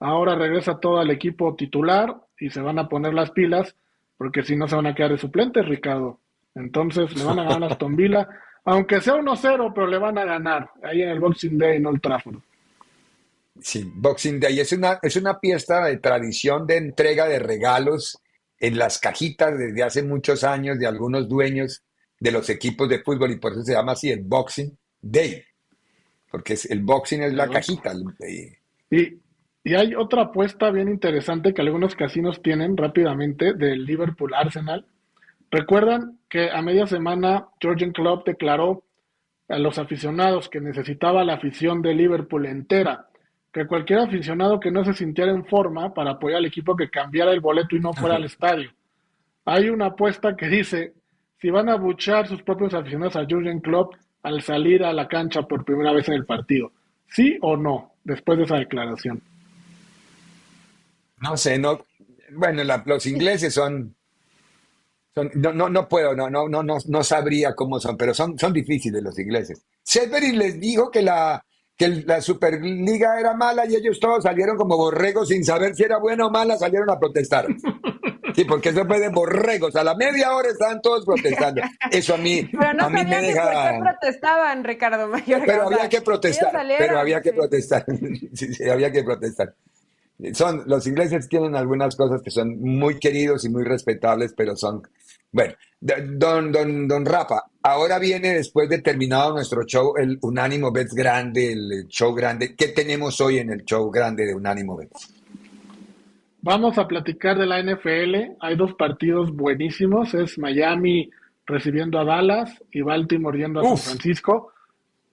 Ahora 0.01 0.35
regresa 0.35 0.79
todo 0.79 1.01
el 1.01 1.11
equipo 1.11 1.55
titular 1.57 2.15
y 2.39 2.51
se 2.51 2.61
van 2.61 2.79
a 2.79 2.89
poner 2.89 3.15
las 3.15 3.31
pilas 3.31 3.75
porque 4.19 4.43
si 4.43 4.55
no 4.55 4.69
se 4.69 4.77
van 4.77 4.87
a 4.87 4.95
quedar 4.95 5.13
de 5.13 5.19
suplentes, 5.19 5.67
Ricardo. 5.67 6.21
Entonces 6.55 7.17
le 7.17 7.25
van 7.25 7.39
a 7.39 7.45
ganar 7.45 7.71
a 7.71 7.73
Aston 7.73 7.97
Villa, 7.97 8.29
aunque 8.65 9.01
sea 9.01 9.15
1-0, 9.15 9.73
pero 9.75 9.87
le 9.87 9.99
van 9.99 10.19
a 10.19 10.25
ganar 10.25 10.71
ahí 10.83 11.03
en 11.03 11.09
el 11.09 11.21
Boxing 11.21 11.59
Day 11.59 11.79
en 11.79 11.87
Old 11.87 12.03
Trafford. 12.03 12.37
Sí, 13.61 13.91
Boxing 13.95 14.41
Day 14.41 14.61
es 14.61 14.73
una, 14.73 14.99
es 15.03 15.17
una 15.17 15.39
fiesta 15.39 15.85
de 15.87 15.97
tradición 15.99 16.67
de 16.67 16.77
entrega 16.77 17.27
de 17.27 17.39
regalos 17.39 18.21
en 18.59 18.79
las 18.79 18.99
cajitas 18.99 19.57
desde 19.59 19.83
hace 19.83 20.03
muchos 20.03 20.45
años 20.45 20.79
de 20.79 20.87
algunos 20.87 21.29
dueños 21.29 21.83
de 22.21 22.33
los 22.33 22.49
equipos 22.51 22.89
de 22.89 23.01
fútbol 23.01 23.33
y 23.33 23.37
por 23.37 23.53
eso 23.53 23.63
se 23.63 23.73
llama 23.73 23.93
así 23.93 24.11
el 24.11 24.23
Boxing 24.23 24.77
Day, 25.01 25.43
porque 26.31 26.55
es, 26.55 26.71
el 26.71 26.83
boxing 26.83 27.23
es 27.23 27.35
la 27.35 27.49
cajita. 27.49 27.93
Y, 28.91 29.19
y 29.63 29.75
hay 29.75 29.95
otra 29.95 30.23
apuesta 30.23 30.71
bien 30.71 30.89
interesante 30.89 31.53
que 31.53 31.63
algunos 31.63 31.95
casinos 31.95 32.43
tienen 32.43 32.77
rápidamente 32.77 33.55
del 33.55 33.85
Liverpool 33.85 34.35
Arsenal. 34.35 34.87
Recuerdan 35.51 36.19
que 36.29 36.51
a 36.51 36.63
media 36.63 36.87
semana 36.87 37.49
Georgian 37.61 37.93
Klopp 37.93 38.27
declaró 38.27 38.85
a 39.49 39.59
los 39.59 39.79
aficionados 39.79 40.49
que 40.49 40.61
necesitaba 40.61 41.25
la 41.25 41.35
afición 41.35 41.83
de 41.83 41.95
Liverpool 41.95 42.47
entera, 42.47 43.09
que 43.53 43.67
cualquier 43.67 44.01
aficionado 44.01 44.59
que 44.59 44.71
no 44.71 44.85
se 44.85 44.95
sintiera 44.95 45.31
en 45.31 45.45
forma 45.45 45.95
para 45.95 46.13
apoyar 46.13 46.39
al 46.39 46.47
equipo 46.47 46.75
que 46.75 46.91
cambiara 46.91 47.33
el 47.33 47.41
boleto 47.41 47.77
y 47.77 47.81
no 47.81 47.93
fuera 47.93 48.17
al 48.17 48.25
estadio. 48.25 48.73
Hay 49.45 49.69
una 49.69 49.87
apuesta 49.87 50.35
que 50.35 50.49
dice 50.49 50.95
si 51.45 51.51
van 51.51 51.69
a 51.69 51.77
buchar 51.77 52.27
sus 52.27 52.41
propios 52.43 52.73
aficionados 52.73 53.17
a 53.17 53.27
Jurgen 53.29 53.61
Klopp 53.61 53.93
al 54.23 54.41
salir 54.41 54.83
a 54.83 54.95
la 54.95 55.07
cancha 55.09 55.43
por 55.43 55.63
primera 55.63 55.93
vez 55.93 56.09
en 56.09 56.15
el 56.15 56.25
partido. 56.25 56.73
¿Sí 57.11 57.37
o 57.43 57.55
no? 57.55 57.93
Después 58.03 58.39
de 58.39 58.45
esa 58.45 58.57
declaración. 58.57 59.21
no 61.21 61.37
sé, 61.37 61.59
no, 61.59 61.81
bueno, 62.33 62.65
la- 62.65 62.83
los 62.87 63.05
ingleses 63.05 63.53
son, 63.53 63.95
son- 65.15 65.33
no, 65.35 65.53
no, 65.53 65.69
no 65.69 65.87
puedo, 65.87 66.15
no, 66.17 66.31
no, 66.31 66.49
no, 66.49 66.63
no, 66.65 67.03
sabría 67.05 67.55
cómo 67.55 67.79
son, 67.79 67.99
pero 67.99 68.15
son, 68.15 68.39
son 68.39 68.55
difíciles 68.55 69.03
los 69.03 69.19
ingleses. 69.19 69.67
Severin 69.83 70.39
les 70.39 70.59
dijo 70.59 70.91
que 70.91 71.03
la, 71.03 71.45
que 71.77 71.89
la 72.07 72.23
Superliga 72.23 73.21
era 73.21 73.35
mala 73.35 73.67
y 73.67 73.75
ellos 73.77 74.01
todos 74.01 74.23
salieron 74.23 74.57
como 74.57 74.79
borregos 74.79 75.29
sin 75.29 75.45
saber 75.45 75.75
si 75.75 75.83
era 75.83 75.99
buena 75.99 76.25
o 76.27 76.31
mala, 76.31 76.57
salieron 76.57 76.89
a 76.91 76.99
protestar. 76.99 77.47
Sí, 78.35 78.45
porque 78.45 78.71
eso 78.71 78.85
fue 78.87 79.01
de 79.01 79.09
borregos. 79.09 79.77
A 79.77 79.85
la 79.85 79.95
media 79.95 80.35
hora 80.35 80.49
estaban 80.49 80.83
todos 80.83 81.05
protestando. 81.05 81.63
Eso 81.91 82.15
a 82.15 82.19
mí, 82.19 82.49
Pero 82.51 82.75
no 82.75 82.85
a 82.87 82.91
mí 82.91 83.05
me 83.05 83.05
ni 83.05 83.33
por 83.33 83.45
deja. 83.45 83.73
qué 83.73 83.79
protestaban, 83.81 84.65
Ricardo 84.65 85.09
Mayorga. 85.09 85.45
Pero 85.47 85.63
había 85.69 85.89
que 85.89 86.01
protestar, 86.01 86.53
salieron, 86.53 86.87
pero 86.87 86.99
había 86.99 87.21
que 87.21 87.31
sí. 87.31 87.37
protestar. 87.37 87.85
Sí, 88.35 88.53
sí, 88.55 88.69
había 88.69 88.91
que 88.91 89.05
protestar. 89.05 89.55
Son, 90.33 90.63
los 90.67 90.87
ingleses 90.87 91.29
tienen 91.29 91.57
algunas 91.57 91.97
cosas 91.97 92.23
que 92.23 92.31
son 92.31 92.61
muy 92.61 92.99
queridos 92.99 93.45
y 93.45 93.49
muy 93.49 93.65
respetables, 93.65 94.33
pero 94.37 94.57
son, 94.57 94.83
bueno, 95.33 95.55
don, 95.81 96.53
don, 96.53 96.87
don 96.89 97.05
Rafa, 97.05 97.43
ahora 97.63 97.99
viene 97.99 98.35
después 98.35 98.69
de 98.69 98.79
terminado 98.79 99.33
nuestro 99.33 99.65
show, 99.65 99.95
el 99.97 100.19
Unánimo 100.23 100.71
Bets 100.73 100.95
Grande, 100.95 101.53
el 101.53 101.87
show 101.89 102.15
grande. 102.15 102.55
¿Qué 102.55 102.69
tenemos 102.69 103.21
hoy 103.21 103.39
en 103.39 103.51
el 103.51 103.65
show 103.65 103.91
grande 103.91 104.25
de 104.25 104.35
Unánimo 104.35 104.77
Bets? 104.77 105.14
Vamos 106.47 106.77
a 106.77 106.87
platicar 106.87 107.39
de 107.39 107.47
la 107.47 107.63
NFL. 107.63 108.37
Hay 108.39 108.55
dos 108.55 108.75
partidos 108.75 109.35
buenísimos. 109.35 110.13
Es 110.13 110.39
Miami 110.39 111.09
recibiendo 111.47 111.99
a 111.99 112.05
Dallas 112.05 112.63
y 112.71 112.83
Baltimore 112.83 113.39
yendo 113.39 113.61
a 113.61 113.63
Uf. 113.63 113.81
San 113.81 113.93
Francisco. 113.93 114.53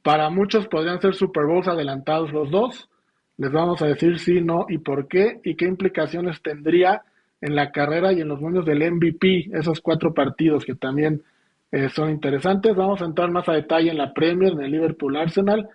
Para 0.03 0.29
muchos 0.29 0.67
podrían 0.67 0.99
ser 0.99 1.13
Super 1.13 1.45
Bowls 1.45 1.69
adelantados 1.69 2.33
los 2.33 2.51
dos. 2.51 2.89
Les 3.37 3.49
vamos 3.49 3.81
a 3.81 3.85
decir 3.85 4.19
sí, 4.19 4.41
no 4.41 4.65
y 4.67 4.79
por 4.79 5.07
qué 5.07 5.39
y 5.45 5.55
qué 5.55 5.67
implicaciones 5.67 6.41
tendría 6.41 7.03
en 7.39 7.55
la 7.55 7.71
carrera 7.71 8.11
y 8.11 8.19
en 8.19 8.27
los 8.27 8.41
moños 8.41 8.65
del 8.65 8.91
MVP 8.91 9.51
esos 9.53 9.79
cuatro 9.79 10.13
partidos 10.13 10.65
que 10.65 10.75
también 10.75 11.23
eh, 11.71 11.87
son 11.87 12.09
interesantes. 12.09 12.75
Vamos 12.75 13.01
a 13.01 13.05
entrar 13.05 13.31
más 13.31 13.47
a 13.47 13.53
detalle 13.53 13.89
en 13.89 13.99
la 13.99 14.13
Premier, 14.13 14.51
en 14.51 14.63
el 14.63 14.71
Liverpool 14.71 15.15
Arsenal, 15.15 15.69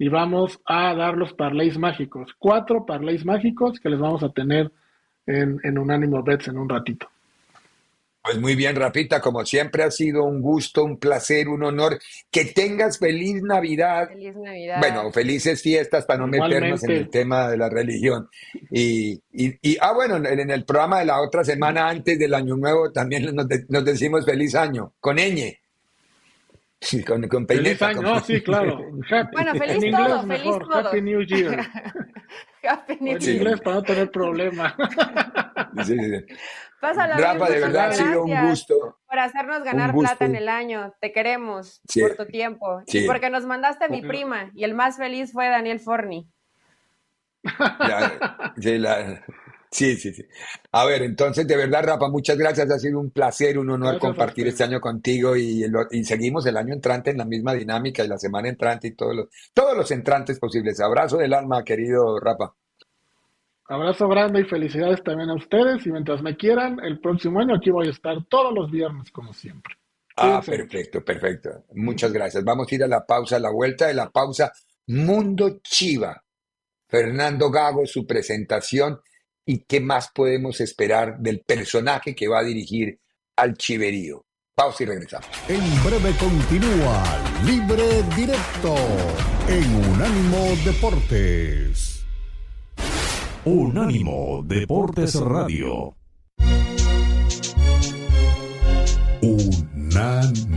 y 0.00 0.08
vamos 0.08 0.58
a 0.66 0.92
dar 0.96 1.16
los 1.16 1.32
parlays 1.32 1.78
mágicos. 1.78 2.34
Cuatro 2.40 2.84
parlays 2.84 3.24
mágicos 3.24 3.78
que 3.78 3.88
les 3.88 4.00
vamos 4.00 4.24
a 4.24 4.30
tener 4.30 4.72
en, 5.26 5.58
en 5.62 5.78
Unánimo 5.78 6.22
Bets 6.22 6.48
en 6.48 6.58
un 6.58 6.68
ratito. 6.68 7.08
Pues 8.22 8.38
muy 8.40 8.56
bien, 8.56 8.74
Rapita, 8.74 9.20
como 9.20 9.44
siempre 9.46 9.84
ha 9.84 9.90
sido 9.92 10.24
un 10.24 10.42
gusto, 10.42 10.82
un 10.82 10.98
placer, 10.98 11.46
un 11.46 11.62
honor. 11.62 12.00
Que 12.28 12.46
tengas 12.46 12.98
feliz 12.98 13.40
Navidad. 13.40 14.08
Feliz 14.08 14.34
Navidad. 14.34 14.78
Bueno, 14.80 15.12
felices 15.12 15.62
fiestas 15.62 16.06
para 16.06 16.18
no 16.18 16.26
meternos 16.26 16.82
en 16.82 16.90
el 16.90 17.08
tema 17.08 17.48
de 17.48 17.56
la 17.56 17.68
religión. 17.68 18.28
Y, 18.72 19.22
y, 19.32 19.56
y- 19.62 19.76
ah, 19.80 19.92
bueno, 19.92 20.16
en, 20.16 20.50
el 20.50 20.64
programa 20.64 20.98
de 20.98 21.04
la 21.04 21.20
otra 21.20 21.44
semana 21.44 21.88
antes 21.88 22.18
del 22.18 22.34
Año 22.34 22.56
Nuevo 22.56 22.90
también 22.90 23.32
nos, 23.32 23.46
de- 23.46 23.64
nos 23.68 23.84
decimos 23.84 24.24
feliz 24.24 24.56
año, 24.56 24.92
con 24.98 25.18
ñ. 25.18 25.56
Sí, 26.80 27.04
con, 27.04 27.26
con 27.28 27.46
Feliz 27.46 27.62
peineta, 27.62 27.86
año, 27.88 27.96
con- 27.96 28.04
no, 28.06 28.20
sí, 28.24 28.40
claro. 28.40 28.80
Happy- 29.10 29.30
Bueno, 29.34 29.54
feliz 29.54 29.92
todo, 29.96 30.22
feliz 30.26 30.26
mejor, 30.44 30.62
todo. 30.68 30.88
Happy 30.88 31.00
New 31.00 31.22
Year. 31.22 31.64
En 32.88 33.06
inglés 33.08 33.60
para 33.60 33.76
no 33.76 33.82
tener 33.82 34.10
problema. 34.10 34.76
Sí, 35.84 35.98
sí, 35.98 35.98
sí. 35.98 36.24
Pásala 36.80 37.16
bien, 37.16 37.26
Rafa, 37.28 37.46
de 37.50 37.54
muchas 37.56 37.60
verdad 37.72 37.86
ha 37.88 37.92
sido 37.92 38.22
un 38.24 38.30
gracias 38.30 38.50
gusto. 38.50 38.98
Por 39.08 39.18
hacernos 39.18 39.62
ganar 39.64 39.94
plata 39.94 40.24
en 40.26 40.36
el 40.36 40.48
año. 40.48 40.94
Te 41.00 41.10
queremos 41.12 41.80
Sí. 41.88 42.00
por 42.02 42.16
tu 42.16 42.26
tiempo. 42.26 42.82
Sí. 42.86 42.98
Y 43.04 43.06
porque 43.06 43.30
nos 43.30 43.44
mandaste 43.46 43.86
a 43.86 43.88
mi 43.88 43.98
Bueno. 44.00 44.08
prima. 44.08 44.50
Y 44.54 44.64
el 44.64 44.74
más 44.74 44.96
feliz 44.98 45.32
fue 45.32 45.48
Daniel 45.48 45.80
Forni. 45.80 46.28
Ya, 47.88 48.52
sí, 48.60 48.78
la- 48.78 49.22
sí, 49.76 49.96
sí, 49.96 50.12
sí. 50.14 50.24
A 50.72 50.84
ver, 50.84 51.02
entonces, 51.02 51.46
de 51.46 51.56
verdad, 51.56 51.84
Rafa, 51.84 52.08
muchas 52.08 52.38
gracias. 52.38 52.70
Ha 52.70 52.78
sido 52.78 52.98
un 52.98 53.10
placer, 53.10 53.58
un 53.58 53.70
honor 53.70 53.94
Gracias 53.94 54.00
compartir 54.00 54.46
este 54.46 54.64
año 54.64 54.80
contigo 54.80 55.36
y, 55.36 55.64
seguimos 56.04 56.46
el 56.46 56.56
año 56.56 56.72
entrante 56.72 57.10
en 57.10 57.18
la 57.18 57.24
misma 57.24 57.52
dinámica 57.52 58.02
y 58.02 58.08
la 58.08 58.18
semana 58.18 58.48
entrante 58.48 58.88
y 58.88 58.92
todos 58.92 59.14
los, 59.14 59.28
todos 59.52 59.76
los 59.76 59.90
entrantes 59.90 60.38
posibles. 60.38 60.80
Abrazo 60.80 61.18
del 61.18 61.34
alma, 61.34 61.62
querido 61.62 62.18
Rafa. 62.18 62.54
Abrazo 63.68 64.08
grande 64.08 64.40
y 64.40 64.44
felicidades 64.44 65.02
también 65.02 65.28
a 65.30 65.34
ustedes. 65.34 65.86
Y 65.86 65.92
mientras 65.92 66.22
me 66.22 66.36
quieran, 66.36 66.78
el 66.82 67.00
próximo 67.00 67.40
año 67.40 67.56
aquí 67.56 67.70
voy 67.70 67.88
a 67.88 67.90
estar 67.90 68.16
todos 68.28 68.54
los 68.54 68.70
viernes, 68.70 69.10
como 69.10 69.32
siempre. 69.32 69.74
Ah, 70.16 70.40
perfecto, 70.44 71.04
perfecto. 71.04 71.64
Muchas 71.74 72.12
gracias. 72.12 72.42
Vamos 72.44 72.70
a 72.70 72.74
ir 72.74 72.84
a 72.84 72.88
la 72.88 73.04
pausa, 73.04 73.36
a 73.36 73.40
la 73.40 73.50
vuelta 73.50 73.88
de 73.88 73.94
la 73.94 74.08
pausa. 74.10 74.52
Mundo 74.86 75.58
Chiva. 75.62 76.22
Fernando 76.88 77.50
Gago, 77.50 77.84
su 77.84 78.06
presentación 78.06 79.00
y 79.46 79.60
qué 79.60 79.80
más 79.80 80.10
podemos 80.12 80.60
esperar 80.60 81.18
del 81.18 81.40
personaje 81.40 82.14
que 82.14 82.28
va 82.28 82.40
a 82.40 82.44
dirigir 82.44 82.98
al 83.36 83.56
Chiverío. 83.56 84.26
Pausa 84.54 84.82
y 84.82 84.86
regresamos. 84.86 85.28
En 85.48 85.60
breve 85.84 86.12
continúa 86.18 87.04
Libre 87.44 88.02
Directo 88.16 88.74
en 89.48 89.74
Unánimo 89.92 90.56
Deportes. 90.64 92.04
Unánimo 93.44 94.42
Deportes 94.44 95.14
Radio. 95.20 95.94
Unánimo. 99.22 100.56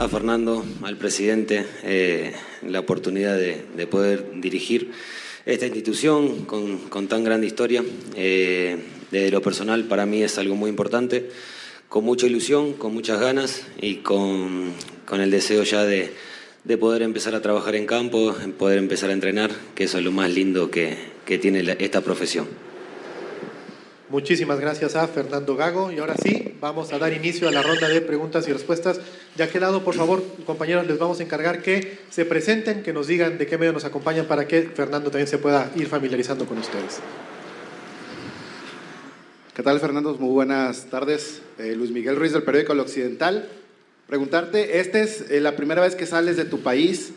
A 0.00 0.08
Fernando, 0.08 0.64
al 0.82 0.96
presidente, 0.96 1.66
eh, 1.82 2.32
la 2.66 2.80
oportunidad 2.80 3.36
de, 3.36 3.66
de 3.76 3.86
poder 3.86 4.40
dirigir 4.40 4.92
esta 5.44 5.66
institución 5.66 6.46
con, 6.46 6.78
con 6.88 7.06
tan 7.06 7.22
grande 7.22 7.46
historia. 7.46 7.84
Eh, 8.16 8.78
desde 9.10 9.30
lo 9.30 9.42
personal, 9.42 9.84
para 9.84 10.06
mí 10.06 10.22
es 10.22 10.38
algo 10.38 10.56
muy 10.56 10.70
importante, 10.70 11.28
con 11.90 12.02
mucha 12.02 12.26
ilusión, 12.26 12.72
con 12.72 12.94
muchas 12.94 13.20
ganas 13.20 13.66
y 13.78 13.96
con, 13.96 14.72
con 15.04 15.20
el 15.20 15.30
deseo 15.30 15.64
ya 15.64 15.84
de, 15.84 16.14
de 16.64 16.78
poder 16.78 17.02
empezar 17.02 17.34
a 17.34 17.42
trabajar 17.42 17.74
en 17.74 17.84
campo, 17.84 18.34
poder 18.58 18.78
empezar 18.78 19.10
a 19.10 19.12
entrenar, 19.12 19.50
que 19.74 19.84
eso 19.84 19.98
es 19.98 20.04
lo 20.04 20.12
más 20.12 20.30
lindo 20.30 20.70
que, 20.70 20.96
que 21.26 21.36
tiene 21.36 21.76
esta 21.78 22.00
profesión. 22.00 22.69
Muchísimas 24.10 24.58
gracias 24.58 24.96
a 24.96 25.06
Fernando 25.06 25.54
Gago. 25.54 25.92
Y 25.92 26.00
ahora 26.00 26.16
sí, 26.20 26.56
vamos 26.60 26.92
a 26.92 26.98
dar 26.98 27.12
inicio 27.12 27.48
a 27.48 27.52
la 27.52 27.62
ronda 27.62 27.88
de 27.88 28.00
preguntas 28.00 28.48
y 28.48 28.52
respuestas. 28.52 29.00
De 29.36 29.44
aquel 29.44 29.60
lado, 29.60 29.84
por 29.84 29.94
favor, 29.94 30.20
compañeros, 30.44 30.84
les 30.88 30.98
vamos 30.98 31.20
a 31.20 31.22
encargar 31.22 31.62
que 31.62 32.00
se 32.10 32.24
presenten, 32.24 32.82
que 32.82 32.92
nos 32.92 33.06
digan 33.06 33.38
de 33.38 33.46
qué 33.46 33.56
medio 33.56 33.72
nos 33.72 33.84
acompañan 33.84 34.26
para 34.26 34.48
que 34.48 34.62
Fernando 34.62 35.12
también 35.12 35.28
se 35.28 35.38
pueda 35.38 35.70
ir 35.76 35.86
familiarizando 35.86 36.44
con 36.44 36.58
ustedes. 36.58 36.98
¿Qué 39.54 39.62
tal, 39.62 39.78
Fernando? 39.78 40.12
Muy 40.18 40.30
buenas 40.30 40.86
tardes. 40.86 41.40
Eh, 41.58 41.76
Luis 41.76 41.92
Miguel 41.92 42.16
Ruiz 42.16 42.32
del 42.32 42.42
periódico 42.42 42.72
El 42.72 42.80
Occidental. 42.80 43.48
Preguntarte, 44.08 44.80
esta 44.80 44.98
es 44.98 45.30
eh, 45.30 45.40
la 45.40 45.54
primera 45.54 45.82
vez 45.82 45.94
que 45.94 46.06
sales 46.06 46.36
de 46.36 46.46
tu 46.46 46.62
país, 46.62 47.12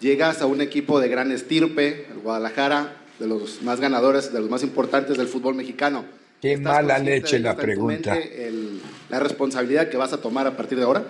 llegas 0.00 0.42
a 0.42 0.46
un 0.46 0.60
equipo 0.60 1.00
de 1.00 1.08
gran 1.08 1.32
estirpe, 1.32 2.08
el 2.12 2.18
Guadalajara, 2.18 2.94
de 3.18 3.26
los 3.26 3.62
más 3.62 3.80
ganadores, 3.80 4.34
de 4.34 4.40
los 4.40 4.50
más 4.50 4.62
importantes 4.62 5.16
del 5.16 5.28
fútbol 5.28 5.54
mexicano. 5.54 6.04
Qué 6.40 6.52
¿Estás 6.54 6.74
mala 6.74 6.98
leche 6.98 7.38
la 7.38 7.56
pregunta. 7.56 8.14
el- 8.16 8.80
la 9.08 9.20
responsabilidad 9.20 9.88
que 9.88 9.96
vas 9.96 10.12
a 10.12 10.20
tomar 10.20 10.46
a 10.46 10.56
partir 10.56 10.78
de 10.78 10.84
ahora? 10.84 11.06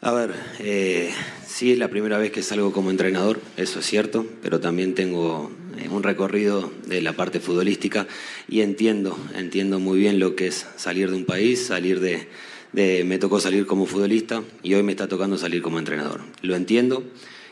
A 0.00 0.12
ver, 0.12 0.32
eh, 0.58 1.10
sí 1.46 1.72
es 1.72 1.78
la 1.78 1.88
primera 1.88 2.18
vez 2.18 2.32
que 2.32 2.42
salgo 2.42 2.72
como 2.72 2.90
entrenador, 2.90 3.40
eso 3.56 3.78
es 3.80 3.86
cierto, 3.86 4.26
pero 4.42 4.58
también 4.60 4.94
tengo 4.94 5.50
eh, 5.78 5.88
un 5.88 6.02
recorrido 6.02 6.72
de 6.86 7.00
la 7.02 7.12
parte 7.14 7.40
futbolística 7.40 8.06
y 8.48 8.60
entiendo, 8.62 9.16
entiendo 9.36 9.78
muy 9.78 9.98
bien 9.98 10.18
lo 10.18 10.34
que 10.36 10.48
es 10.48 10.66
salir 10.76 11.10
de 11.10 11.16
un 11.16 11.24
país, 11.24 11.66
salir 11.66 12.00
de, 12.00 12.26
de- 12.72 13.04
me 13.04 13.18
tocó 13.18 13.38
salir 13.40 13.64
como 13.66 13.86
futbolista 13.86 14.42
y 14.62 14.74
hoy 14.74 14.82
me 14.82 14.92
está 14.92 15.06
tocando 15.08 15.38
salir 15.38 15.62
como 15.62 15.78
entrenador. 15.78 16.20
Lo 16.42 16.56
entiendo 16.56 17.04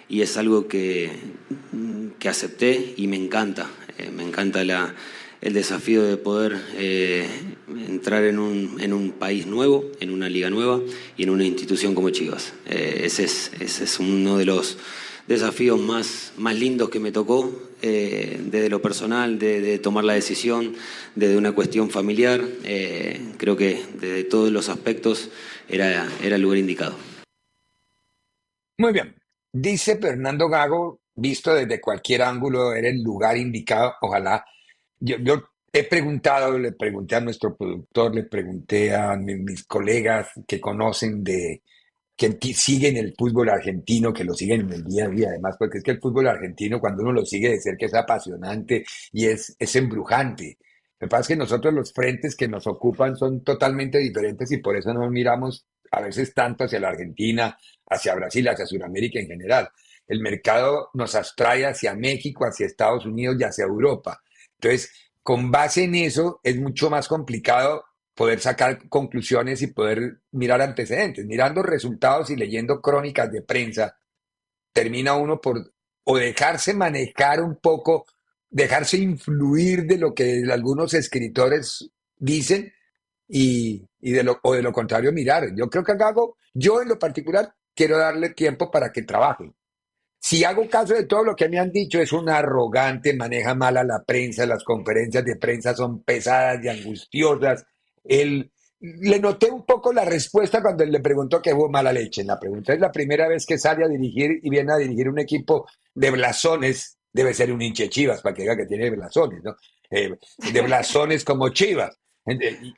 y 0.09 0.23
es 0.23 0.37
algo 0.37 0.67
que, 0.67 1.13
que 2.19 2.29
acepté 2.29 2.95
y 2.97 3.07
me 3.07 3.17
encanta, 3.17 3.71
eh, 3.97 4.11
me 4.11 4.25
encanta 4.25 4.65
la, 4.65 4.93
el 5.41 5.55
desafío 5.55 6.03
de 6.03 6.17
poder 6.17 6.57
eh, 6.75 7.27
entrar 7.89 8.25
en 8.25 8.39
un, 8.39 8.81
en 8.81 8.93
un 8.93 9.13
país 9.13 9.47
nuevo, 9.47 9.85
en 10.01 10.11
una 10.11 10.29
liga 10.29 10.51
nueva 10.51 10.81
y 11.17 11.23
en 11.23 11.31
una 11.31 11.45
institución 11.45 11.95
como 11.95 12.11
Chivas. 12.11 12.53
Eh, 12.67 13.03
ese, 13.05 13.25
es, 13.25 13.53
ese 13.59 13.85
es 13.85 13.99
uno 13.99 14.37
de 14.37 14.45
los 14.45 14.79
desafíos 15.27 15.81
más, 15.81 16.33
más 16.37 16.57
lindos 16.57 16.91
que 16.91 17.01
me 17.01 17.13
tocó, 17.13 17.51
eh, 17.83 18.39
desde 18.45 18.69
lo 18.69 18.83
personal, 18.83 19.39
de, 19.39 19.79
tomar 19.79 20.05
la 20.05 20.13
decisión, 20.13 20.75
desde 21.15 21.37
una 21.37 21.53
cuestión 21.53 21.89
familiar. 21.89 22.43
Creo 23.39 23.57
que 23.57 23.83
desde 23.99 24.25
todos 24.25 24.51
los 24.51 24.69
aspectos 24.69 25.31
era, 25.69 26.07
era 26.23 26.37
el 26.37 26.43
lugar 26.43 26.59
indicado. 26.59 26.95
Muy 28.77 28.93
bien. 28.93 29.15
Dice 29.53 29.99
Fernando 29.99 30.49
Gago, 30.49 31.01
visto 31.15 31.55
desde 31.55 31.81
cualquier 31.81 32.23
ángulo, 32.23 32.73
era 32.73 32.89
el 32.89 33.03
lugar 33.03 33.37
indicado. 33.37 33.95
Ojalá. 34.01 34.45
Yo, 35.01 35.17
yo 35.19 35.43
he 35.73 35.85
preguntado, 35.85 36.59
le 36.59 36.73
pregunté 36.73 37.17
a 37.17 37.21
nuestro 37.21 37.57
productor, 37.57 38.15
le 38.15 38.25
pregunté 38.25 38.95
a 38.95 39.17
mi- 39.17 39.37
mis 39.37 39.65
colegas 39.65 40.29
que 40.47 40.61
conocen 40.61 41.23
de, 41.25 41.63
que 42.17 42.33
siguen 42.55 42.97
el 42.97 43.15
fútbol 43.17 43.49
argentino, 43.51 44.13
que 44.13 44.25
lo 44.25 44.35
siguen 44.35 44.63
en 44.63 44.73
el 44.75 44.85
día 44.85 45.07
a 45.07 45.09
día, 45.09 45.29
además, 45.31 45.57
porque 45.59 45.79
es 45.79 45.85
que 45.85 45.93
el 45.93 46.01
fútbol 46.01 46.29
argentino, 46.29 46.81
cuando 46.81 47.03
uno 47.03 47.13
lo 47.13 47.25
sigue 47.27 47.51
de 47.51 47.61
cerca, 47.61 47.87
es 47.87 47.95
apasionante 47.95 48.85
y 49.13 49.27
es, 49.27 49.57
es 49.59 49.77
embrujante. 49.77 50.59
Que 50.99 51.09
pasa 51.09 51.23
es 51.23 51.29
que 51.29 51.37
nosotros 51.37 51.73
los 51.75 51.93
frentes 51.93 52.37
que 52.37 52.49
nos 52.49 52.67
ocupan 52.67 53.17
son 53.17 53.43
totalmente 53.43 53.99
diferentes 53.99 54.53
y 54.53 54.59
por 54.59 54.77
eso 54.77 54.93
no 54.95 55.11
miramos 55.11 55.67
a 55.93 56.03
veces 56.03 56.35
tanto 56.35 56.65
hacia 56.65 56.81
la 56.81 56.91
Argentina, 56.91 57.57
hacia 57.89 58.15
Brasil, 58.15 58.49
hacia 58.49 58.67
Sudamérica 58.67 59.19
en 59.19 59.27
general. 59.29 59.69
El 60.07 60.21
mercado 60.21 60.91
nos 60.95 61.15
atrae 61.15 61.65
hacia 61.67 61.95
México, 61.95 62.45
hacia 62.45 62.67
Estados 62.67 63.07
Unidos 63.07 63.37
y 63.41 63.45
hacia 63.45 63.65
Europa. 63.65 64.21
Entonces, 64.61 64.93
con 65.23 65.51
base 65.51 65.85
en 65.85 65.95
eso, 65.95 66.41
es 66.43 66.59
mucho 66.59 66.91
más 66.91 67.09
complicado 67.09 67.85
poder 68.15 68.41
sacar 68.41 68.89
conclusiones 68.89 69.63
y 69.63 69.69
poder 69.69 70.21
mirar 70.33 70.61
antecedentes. 70.61 71.25
Mirando 71.25 71.63
resultados 71.63 72.29
y 72.31 72.37
leyendo 72.37 72.81
crónicas 72.81 73.33
de 73.33 73.43
prensa, 73.43 73.97
termina 74.73 75.15
uno 75.15 75.41
por 75.41 75.73
o 76.05 76.17
dejarse 76.19 76.75
manejar 76.75 77.43
un 77.43 77.57
poco, 77.57 78.05
dejarse 78.49 78.99
influir 78.99 79.85
de 79.85 79.99
lo 79.99 80.15
que 80.15 80.43
algunos 80.51 80.93
escritores 80.95 81.91
dicen, 82.17 82.73
y, 83.31 83.89
y 84.01 84.11
de 84.11 84.25
lo, 84.25 84.41
o 84.43 84.55
de 84.55 84.63
lo 84.63 84.73
contrario 84.73 85.13
mirar. 85.13 85.55
Yo 85.55 85.71
creo 85.71 85.85
que 85.85 85.95
Gago, 85.95 86.37
yo 86.53 86.83
en 86.83 86.89
lo 86.89 86.99
particular 86.99 87.55
quiero 87.75 87.97
darle 87.97 88.31
tiempo 88.31 88.71
para 88.71 88.93
que 88.93 89.03
trabaje. 89.03 89.53
Si 90.21 90.45
hago 90.45 90.69
caso 90.69 90.95
de 90.95 91.07
todo 91.07 91.25
lo 91.25 91.35
que 91.35 91.49
me 91.49 91.59
han 91.59 91.73
dicho, 91.73 91.99
es 91.99 92.13
un 92.13 92.29
arrogante, 92.29 93.15
maneja 93.15 93.55
mal 93.55 93.79
a 93.79 93.85
la 93.85 94.03
prensa, 94.05 94.45
las 94.47 94.63
conferencias 94.63 95.25
de 95.25 95.37
prensa 95.37 95.75
son 95.75 96.03
pesadas 96.03 96.63
y 96.63 96.69
angustiosas. 96.69 97.65
Él, 98.05 98.53
le 98.81 99.19
noté 99.19 99.51
un 99.51 99.65
poco 99.65 99.93
la 99.93 100.05
respuesta 100.05 100.63
cuando 100.63 100.85
él 100.85 100.91
le 100.91 101.01
preguntó 101.01 101.41
que 101.43 101.53
hubo 101.53 101.69
mala 101.69 101.93
leche. 101.93 102.23
En 102.23 102.29
la 102.29 102.41
pregunta 102.41 102.73
es 102.73 102.81
la 102.81 102.91
primera 102.93 103.29
vez 103.29 103.45
que 103.45 103.59
sale 103.59 103.85
a 103.85 103.89
dirigir 103.89 104.41
y 104.43 104.51
viene 104.51 104.73
a 104.73 104.77
dirigir 104.77 105.09
un 105.09 105.19
equipo 105.19 105.67
de 105.95 106.11
blasones, 106.11 106.99
debe 107.13 107.35
ser 107.35 107.53
un 107.53 107.61
hinche 107.61 107.89
Chivas 107.89 108.23
para 108.23 108.35
que 108.35 108.43
diga 108.43 108.57
que 108.57 108.67
tiene 108.67 108.91
blasones, 108.91 109.43
¿no? 109.43 109.57
Eh, 109.91 110.17
de 110.53 110.61
blasones 110.63 111.25
como 111.25 111.51
Chivas. 111.51 111.99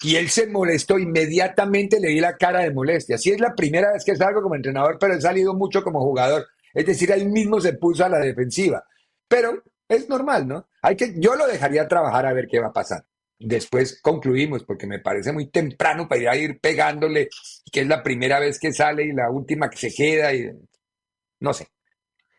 Y 0.00 0.16
él 0.16 0.30
se 0.30 0.46
molestó, 0.46 0.98
inmediatamente 0.98 2.00
le 2.00 2.08
di 2.08 2.20
la 2.20 2.36
cara 2.36 2.60
de 2.60 2.72
molestia. 2.72 3.18
Sí 3.18 3.30
es 3.30 3.40
la 3.40 3.54
primera 3.54 3.92
vez 3.92 4.04
que 4.04 4.16
salgo 4.16 4.42
como 4.42 4.54
entrenador, 4.54 4.96
pero 4.98 5.14
he 5.14 5.20
salido 5.20 5.54
mucho 5.54 5.82
como 5.82 6.00
jugador. 6.00 6.46
Es 6.72 6.86
decir, 6.86 7.12
ahí 7.12 7.24
mismo 7.24 7.60
se 7.60 7.74
puso 7.74 8.04
a 8.04 8.08
la 8.08 8.18
defensiva. 8.18 8.84
Pero 9.28 9.62
es 9.88 10.08
normal, 10.08 10.46
¿no? 10.46 10.68
Hay 10.82 10.96
que, 10.96 11.14
yo 11.16 11.34
lo 11.34 11.46
dejaría 11.46 11.88
trabajar 11.88 12.26
a 12.26 12.32
ver 12.32 12.46
qué 12.50 12.60
va 12.60 12.68
a 12.68 12.72
pasar. 12.72 13.04
Después 13.38 14.00
concluimos, 14.00 14.64
porque 14.64 14.86
me 14.86 15.00
parece 15.00 15.32
muy 15.32 15.50
temprano 15.50 16.08
para 16.08 16.20
ir 16.20 16.28
a 16.28 16.36
ir 16.36 16.60
pegándole, 16.60 17.28
que 17.70 17.80
es 17.80 17.86
la 17.86 18.02
primera 18.02 18.38
vez 18.38 18.58
que 18.58 18.72
sale 18.72 19.04
y 19.04 19.12
la 19.12 19.30
última 19.30 19.68
que 19.68 19.76
se 19.76 19.94
queda. 19.94 20.32
Y, 20.32 20.50
no 21.40 21.52
sé. 21.52 21.68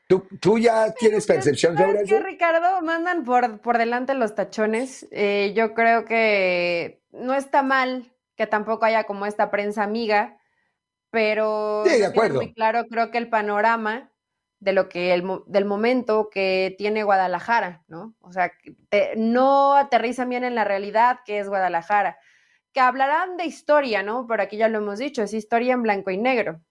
¿Tú, 0.08 0.28
tú 0.40 0.58
ya 0.58 0.94
tienes 0.94 1.26
percepción 1.26 1.78
sobre 1.78 2.02
eso? 2.02 2.20
Ricardo, 2.20 2.82
mandan 2.82 3.24
por, 3.24 3.60
por 3.60 3.78
delante 3.78 4.14
los 4.14 4.36
tachones. 4.36 5.08
Eh, 5.12 5.54
yo 5.56 5.74
creo 5.74 6.06
que 6.06 7.02
no 7.12 7.36
está 7.36 7.64
mal 7.64 8.14
que 8.36 8.48
tampoco 8.48 8.86
haya 8.86 9.06
como 9.06 9.26
esta 9.26 9.52
prensa 9.52 9.84
amiga, 9.84 10.40
pero 11.12 11.84
sí, 11.86 12.00
de 12.00 12.06
acuerdo. 12.06 12.36
muy 12.36 12.54
claro, 12.54 12.86
creo 12.90 13.12
que 13.12 13.18
el 13.18 13.30
panorama 13.30 14.13
de 14.64 14.72
lo 14.72 14.88
que 14.88 15.14
el, 15.14 15.42
del 15.46 15.66
momento 15.66 16.30
que 16.32 16.74
tiene 16.78 17.04
Guadalajara, 17.04 17.84
¿no? 17.88 18.16
O 18.22 18.32
sea, 18.32 18.54
no 19.18 19.76
aterrizan 19.76 20.30
bien 20.30 20.46
en 20.46 20.56
la 20.56 20.64
realidad 20.64 21.20
que 21.26 21.40
es 21.40 21.50
Guadalajara. 21.50 22.18
Que 22.72 22.80
hablarán 22.80 23.36
de 23.36 23.46
historia, 23.46 24.04
¿no? 24.04 24.26
Pero 24.26 24.42
aquí 24.42 24.56
ya 24.56 24.70
lo 24.70 24.78
hemos 24.78 25.00
dicho, 25.00 25.22
es 25.22 25.34
historia 25.34 25.74
en 25.74 25.84
blanco 25.84 26.12
y 26.12 26.18
negro. 26.18 26.62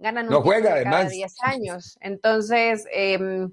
Ganan 0.00 0.26
un 0.26 0.32
no 0.32 0.42
juega, 0.42 0.82
cada 0.82 1.04
10 1.04 1.34
años. 1.42 1.96
Entonces, 2.00 2.86
em, 2.90 3.52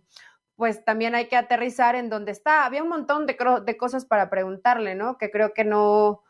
pues 0.56 0.84
también 0.84 1.13
hay 1.13 1.28
que 1.28 1.36
aterrizar 1.36 1.95
en 1.95 2.10
donde 2.10 2.32
está. 2.32 2.65
Había 2.65 2.82
un 2.82 2.89
montón 2.89 3.28
de, 3.28 3.38
de 3.65 3.78
cosas 3.78 4.06
para 4.06 4.32
preguntarle, 4.32 4.95
¿no? 4.95 5.17
Que 5.19 5.30
creo 5.30 5.54
que 5.54 5.63
no, 5.63 6.24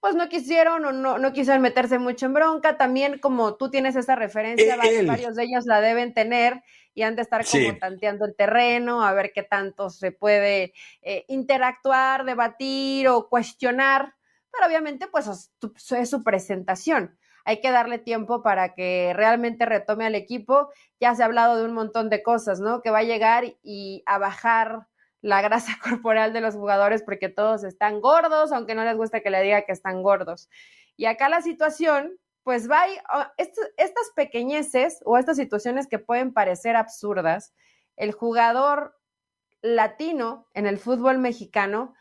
pues 0.00 0.16
no 0.16 0.28
quisieron 0.28 0.84
o 0.84 0.92
no, 0.92 1.18
no 1.18 1.32
quisieron 1.32 1.62
meterse 1.62 2.00
mucho 2.00 2.26
en 2.26 2.34
bronca. 2.34 2.76
También 2.76 3.18
como 3.18 3.54
tú 3.54 3.70
tienes 3.70 3.94
esa 3.94 4.16
referencia, 4.16 4.76
varios 5.06 5.36
de 5.36 5.44
ellos 5.44 5.66
la 5.66 5.80
deben 5.80 6.14
tener 6.14 6.62
y 6.96 7.02
han 7.02 7.14
de 7.14 7.22
estar 7.22 7.44
como 7.44 7.78
tanteando 7.78 8.24
el 8.24 8.34
terreno, 8.34 9.04
a 9.04 9.12
ver 9.12 9.30
qué 9.34 9.42
tanto 9.42 9.90
se 9.90 10.12
puede 10.12 10.72
eh, 11.02 11.26
interactuar, 11.28 12.24
debatir 12.24 13.06
o 13.08 13.28
cuestionar, 13.28 14.14
pero 14.50 14.66
obviamente 14.66 15.06
pues 15.06 15.52
es 15.92 16.10
su 16.10 16.24
presentación. 16.24 17.18
Hay 17.44 17.60
que 17.60 17.70
darle 17.70 17.98
tiempo 17.98 18.42
para 18.42 18.74
que 18.74 19.12
realmente 19.14 19.66
retome 19.66 20.06
al 20.06 20.14
equipo. 20.14 20.70
Ya 20.98 21.14
se 21.14 21.22
ha 21.22 21.26
hablado 21.26 21.58
de 21.58 21.66
un 21.66 21.74
montón 21.74 22.08
de 22.08 22.22
cosas, 22.22 22.60
¿no? 22.60 22.80
Que 22.80 22.90
va 22.90 23.00
a 23.00 23.04
llegar 23.04 23.44
y 23.62 24.02
a 24.06 24.16
bajar 24.16 24.86
la 25.20 25.42
grasa 25.42 25.72
corporal 25.82 26.32
de 26.32 26.40
los 26.40 26.54
jugadores 26.54 27.02
porque 27.02 27.28
todos 27.28 27.62
están 27.62 28.00
gordos, 28.00 28.52
aunque 28.52 28.74
no 28.74 28.84
les 28.84 28.96
gusta 28.96 29.20
que 29.20 29.28
le 29.28 29.42
diga 29.42 29.66
que 29.66 29.72
están 29.72 30.02
gordos. 30.02 30.48
Y 30.96 31.04
acá 31.04 31.28
la 31.28 31.42
situación 31.42 32.18
pues 32.46 32.70
va 32.70 32.84
oh, 33.12 33.24
estas 33.38 34.10
pequeñeces 34.14 35.00
o 35.04 35.18
estas 35.18 35.36
situaciones 35.36 35.88
que 35.88 35.98
pueden 35.98 36.32
parecer 36.32 36.76
absurdas, 36.76 37.52
el 37.96 38.12
jugador 38.12 38.96
latino 39.62 40.46
en 40.54 40.66
el 40.66 40.78
fútbol 40.78 41.18
mexicano 41.18 41.94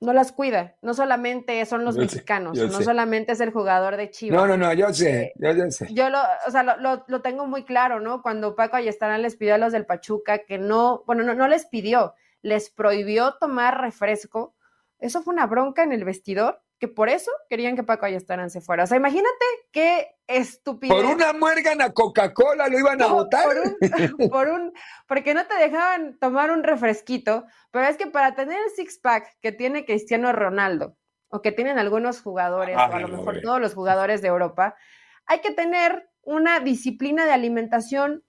no 0.00 0.12
las 0.12 0.32
cuida. 0.32 0.74
No 0.82 0.92
solamente 0.92 1.64
son 1.66 1.84
los 1.84 1.96
mexicanos, 1.96 2.58
no 2.58 2.82
solamente 2.82 3.30
es 3.30 3.38
el 3.38 3.52
jugador 3.52 3.96
de 3.96 4.10
Chivas. 4.10 4.40
No, 4.40 4.48
no, 4.48 4.56
no, 4.56 4.72
yo 4.72 4.92
sé, 4.92 5.26
eh, 5.26 5.32
yo, 5.36 5.70
sé. 5.70 5.86
Yo 5.94 6.10
lo, 6.10 6.18
o 6.48 6.50
sea, 6.50 6.64
lo, 6.64 7.04
lo, 7.06 7.22
tengo 7.22 7.46
muy 7.46 7.62
claro, 7.62 8.00
¿no? 8.00 8.22
Cuando 8.22 8.56
Paco 8.56 8.74
Ayestarán 8.74 9.22
les 9.22 9.36
pidió 9.36 9.54
a 9.54 9.58
los 9.58 9.72
del 9.72 9.86
Pachuca 9.86 10.38
que 10.38 10.58
no, 10.58 11.04
bueno, 11.06 11.22
no, 11.22 11.34
no 11.34 11.46
les 11.46 11.64
pidió, 11.64 12.14
les 12.42 12.70
prohibió 12.70 13.36
tomar 13.38 13.80
refresco. 13.80 14.56
Eso 14.98 15.22
fue 15.22 15.32
una 15.32 15.46
bronca 15.46 15.84
en 15.84 15.92
el 15.92 16.04
vestidor 16.04 16.60
que 16.78 16.88
por 16.88 17.08
eso 17.08 17.30
querían 17.48 17.74
que 17.74 17.82
Paco 17.82 18.06
Ayestarán 18.06 18.50
se 18.50 18.60
fuera. 18.60 18.84
O 18.84 18.86
sea, 18.86 18.96
imagínate 18.96 19.44
qué 19.72 20.14
estupidez. 20.26 20.94
Por 20.94 21.04
una 21.04 21.32
muérgana 21.32 21.92
Coca-Cola 21.92 22.68
lo 22.68 22.78
iban 22.78 23.02
a 23.02 23.06
votar. 23.08 23.46
Por 24.30 24.48
un, 24.48 24.72
porque 25.06 25.34
no 25.34 25.46
te 25.46 25.54
dejaban 25.56 26.18
tomar 26.18 26.50
un 26.50 26.62
refresquito, 26.62 27.46
pero 27.70 27.86
es 27.86 27.96
que 27.96 28.06
para 28.06 28.34
tener 28.34 28.58
el 28.62 28.70
six-pack 28.70 29.38
que 29.40 29.52
tiene 29.52 29.84
Cristiano 29.84 30.32
Ronaldo, 30.32 30.96
o 31.28 31.42
que 31.42 31.52
tienen 31.52 31.78
algunos 31.78 32.22
jugadores, 32.22 32.76
o 32.76 32.80
a 32.80 33.00
lo 33.00 33.08
mejor 33.08 33.40
todos 33.42 33.60
los 33.60 33.74
jugadores 33.74 34.22
de 34.22 34.28
Europa, 34.28 34.76
hay 35.26 35.40
que 35.40 35.52
tener 35.52 36.08
una 36.22 36.60
disciplina 36.60 37.26
de 37.26 37.32
alimentación 37.32 38.22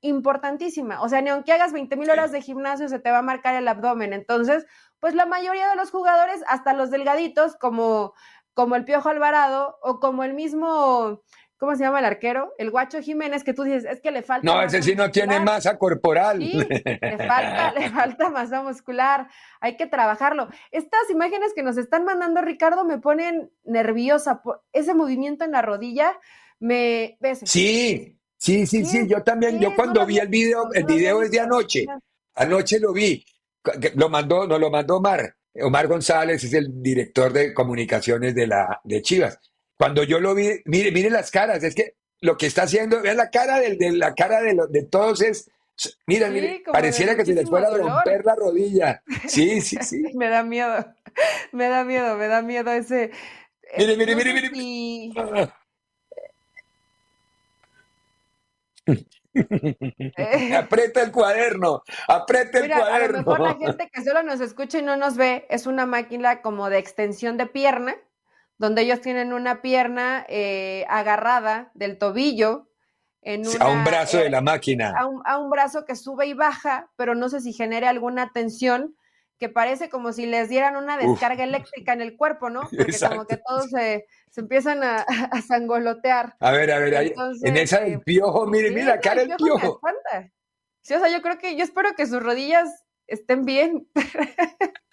importantísima. 0.00 1.02
O 1.02 1.08
sea, 1.08 1.20
ni 1.20 1.30
aunque 1.30 1.52
hagas 1.52 1.72
20 1.72 1.96
mil 1.96 2.10
horas 2.10 2.32
de 2.32 2.40
gimnasio, 2.40 2.88
se 2.88 2.98
te 2.98 3.10
va 3.10 3.18
a 3.18 3.22
marcar 3.22 3.54
el 3.54 3.68
abdomen. 3.68 4.12
Entonces, 4.12 4.66
pues 5.00 5.14
la 5.14 5.26
mayoría 5.26 5.68
de 5.68 5.76
los 5.76 5.90
jugadores, 5.90 6.42
hasta 6.46 6.72
los 6.72 6.90
delgaditos, 6.90 7.56
como, 7.56 8.14
como 8.54 8.76
el 8.76 8.84
Piojo 8.84 9.08
Alvarado 9.08 9.78
o 9.82 9.98
como 9.98 10.22
el 10.24 10.34
mismo, 10.34 11.22
¿cómo 11.56 11.74
se 11.74 11.84
llama 11.84 12.00
el 12.00 12.04
arquero? 12.04 12.54
El 12.58 12.70
Guacho 12.70 13.00
Jiménez, 13.00 13.42
que 13.42 13.54
tú 13.54 13.64
dices, 13.64 13.84
es 13.84 14.00
que 14.00 14.10
le 14.10 14.22
falta. 14.22 14.46
No, 14.46 14.62
ese 14.62 14.82
sí 14.82 14.94
no 14.94 15.10
tiene 15.10 15.40
masa 15.40 15.78
corporal. 15.78 16.38
Sí, 16.38 16.52
le 16.52 17.18
falta, 17.18 17.72
le 17.72 17.90
falta 17.90 18.30
masa 18.30 18.62
muscular. 18.62 19.28
Hay 19.60 19.76
que 19.76 19.86
trabajarlo. 19.86 20.48
Estas 20.70 21.08
imágenes 21.10 21.52
que 21.54 21.62
nos 21.62 21.76
están 21.78 22.04
mandando, 22.04 22.42
Ricardo, 22.42 22.84
me 22.84 22.98
ponen 22.98 23.50
nerviosa. 23.64 24.42
Por 24.42 24.62
ese 24.72 24.94
movimiento 24.94 25.44
en 25.44 25.52
la 25.52 25.62
rodilla 25.62 26.18
me. 26.58 27.16
¿ves? 27.20 27.40
Sí. 27.44 28.16
Sí, 28.40 28.66
sí, 28.66 28.86
sí, 28.86 29.06
yo 29.06 29.22
también, 29.22 29.60
yo 29.60 29.76
cuando 29.76 30.06
vi 30.06 30.16
el 30.16 30.28
video, 30.28 30.72
el 30.72 30.84
video 30.84 31.22
es 31.22 31.30
de 31.30 31.40
anoche, 31.40 31.84
anoche 32.34 32.80
lo 32.80 32.90
vi, 32.94 33.22
lo 33.94 34.08
mandó, 34.08 34.46
no 34.46 34.58
lo 34.58 34.70
mandó 34.70 34.96
Omar. 34.96 35.34
Omar 35.54 35.88
González 35.88 36.44
es 36.44 36.52
el 36.54 36.82
director 36.82 37.32
de 37.32 37.52
comunicaciones 37.52 38.34
de 38.34 38.46
la 38.46 38.80
de 38.84 39.02
Chivas. 39.02 39.38
Cuando 39.76 40.04
yo 40.04 40.20
lo 40.20 40.34
vi, 40.34 40.60
mire, 40.66 40.92
mire 40.92 41.10
las 41.10 41.30
caras, 41.30 41.62
es 41.64 41.74
que 41.74 41.94
lo 42.20 42.36
que 42.36 42.46
está 42.46 42.62
haciendo, 42.64 43.00
vean 43.00 43.16
la 43.16 43.30
cara 43.30 43.58
de, 43.58 43.76
de 43.76 43.92
la 43.92 44.14
cara 44.14 44.40
de, 44.42 44.56
de 44.68 44.82
todos 44.84 45.22
es, 45.22 45.50
mira, 46.06 46.28
mire, 46.28 46.62
pareciera 46.70 47.16
que 47.16 47.24
se 47.24 47.34
les 47.34 47.48
fuera 47.48 47.68
a 47.68 47.76
romper 47.76 48.24
la 48.24 48.34
rodilla. 48.34 49.02
Sí, 49.26 49.60
sí, 49.60 49.76
sí. 49.82 50.02
me 50.14 50.28
da 50.28 50.42
miedo, 50.42 50.86
me 51.52 51.68
da 51.68 51.84
miedo, 51.84 52.16
me 52.16 52.26
da 52.28 52.42
miedo 52.42 52.70
ese. 52.72 53.10
Mire, 53.76 53.96
mire, 53.96 54.14
mire, 54.16 54.50
mire. 54.50 54.50
Eh. 58.86 59.04
aprieta 60.56 61.02
el 61.02 61.12
cuaderno, 61.12 61.82
aprieta 62.08 62.58
el 62.58 62.70
cuaderno. 62.70 63.18
A 63.18 63.22
lo 63.22 63.30
mejor 63.30 63.40
la 63.40 63.54
gente 63.54 63.90
que 63.92 64.02
solo 64.02 64.22
nos 64.22 64.40
escucha 64.40 64.78
y 64.78 64.82
no 64.82 64.96
nos 64.96 65.16
ve 65.16 65.46
es 65.50 65.66
una 65.66 65.86
máquina 65.86 66.42
como 66.42 66.70
de 66.70 66.78
extensión 66.78 67.36
de 67.36 67.46
pierna, 67.46 67.94
donde 68.58 68.82
ellos 68.82 69.00
tienen 69.00 69.32
una 69.32 69.62
pierna 69.62 70.26
eh, 70.28 70.84
agarrada 70.88 71.70
del 71.74 71.98
tobillo. 71.98 72.68
En 73.22 73.42
a 73.60 73.68
un 73.68 73.84
brazo 73.84 74.18
de 74.18 74.30
la 74.30 74.40
máquina. 74.40 74.94
A 74.96 75.06
un, 75.06 75.22
a 75.26 75.38
un, 75.38 75.50
brazo 75.50 75.84
que 75.84 75.94
sube 75.94 76.26
y 76.26 76.34
baja, 76.34 76.90
pero 76.96 77.14
no 77.14 77.28
sé 77.28 77.40
si 77.40 77.52
genere 77.52 77.86
alguna 77.86 78.32
tensión 78.32 78.96
que 79.40 79.48
parece 79.48 79.88
como 79.88 80.12
si 80.12 80.26
les 80.26 80.50
dieran 80.50 80.76
una 80.76 80.98
descarga 80.98 81.42
eléctrica 81.42 81.94
en 81.94 82.02
el 82.02 82.16
cuerpo, 82.16 82.50
¿no? 82.50 82.60
Porque 82.76 82.98
como 83.08 83.26
que 83.26 83.38
todos 83.38 83.70
se, 83.70 84.06
empiezan 84.36 84.84
a, 84.84 84.98
a, 85.32 85.42
sangolotear. 85.42 86.36
A 86.38 86.52
ver, 86.52 86.70
a 86.70 86.78
ver, 86.78 86.94
ahí, 86.94 87.14
en 87.42 87.56
esa 87.56 87.80
del 87.80 87.94
eh, 87.94 88.00
piojo, 88.04 88.46
mire, 88.46 88.70
mira, 88.70 89.00
cara 89.00 89.22
el 89.22 89.34
piojo. 89.36 89.80
Sí, 90.82 90.94
o 90.94 90.98
sea, 90.98 91.08
yo 91.08 91.22
creo 91.22 91.38
que, 91.38 91.56
yo 91.56 91.64
espero 91.64 91.94
que 91.96 92.06
sus 92.06 92.22
rodillas 92.22 92.68
estén 93.06 93.46
bien. 93.46 93.88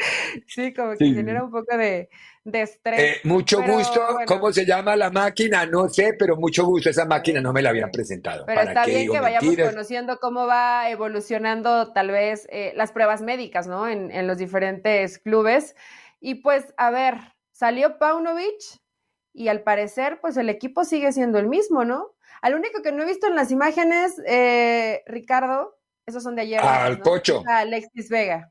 sí, 0.46 0.72
como 0.72 0.94
que 0.96 1.12
genera 1.12 1.44
un 1.44 1.50
poco 1.50 1.76
de, 1.76 2.08
de 2.44 2.62
estrés. 2.62 3.00
Eh, 3.00 3.20
mucho 3.24 3.62
gusto. 3.62 4.00
¿Cómo 4.26 4.52
se 4.52 4.64
llama 4.64 4.96
la 4.96 5.10
máquina? 5.10 5.66
No 5.66 5.88
sé, 5.88 6.14
pero 6.18 6.36
mucho 6.36 6.64
gusto. 6.64 6.90
Esa 6.90 7.04
máquina 7.04 7.40
no 7.40 7.52
me 7.52 7.62
la 7.62 7.70
habían 7.70 7.90
presentado. 7.90 8.44
Pero 8.46 8.60
está 8.62 8.84
bien 8.86 9.10
que 9.10 9.20
vayamos 9.20 9.56
conociendo 9.56 10.18
cómo 10.18 10.46
va 10.46 10.90
evolucionando 10.90 11.92
tal 11.92 12.10
vez 12.10 12.46
eh, 12.50 12.72
las 12.76 12.92
pruebas 12.92 13.22
médicas, 13.22 13.66
¿no? 13.66 13.88
En, 13.88 14.10
en, 14.10 14.26
los 14.26 14.38
diferentes 14.38 15.18
clubes. 15.18 15.74
Y 16.20 16.36
pues, 16.36 16.74
a 16.76 16.90
ver, 16.90 17.14
salió 17.52 17.98
Paunovic 17.98 18.80
y 19.32 19.48
al 19.48 19.62
parecer, 19.62 20.18
pues 20.20 20.36
el 20.36 20.48
equipo 20.48 20.84
sigue 20.84 21.12
siendo 21.12 21.38
el 21.38 21.46
mismo, 21.46 21.84
¿no? 21.84 22.14
Al 22.42 22.54
único 22.54 22.82
que 22.82 22.92
no 22.92 23.02
he 23.02 23.06
visto 23.06 23.26
en 23.26 23.36
las 23.36 23.50
imágenes, 23.50 24.20
eh, 24.26 25.02
Ricardo, 25.06 25.78
esos 26.06 26.22
son 26.22 26.36
de 26.36 26.42
ayer. 26.42 26.60
Al 26.60 27.00
Pocho. 27.00 27.42
Alexis 27.46 28.08
Vega. 28.08 28.50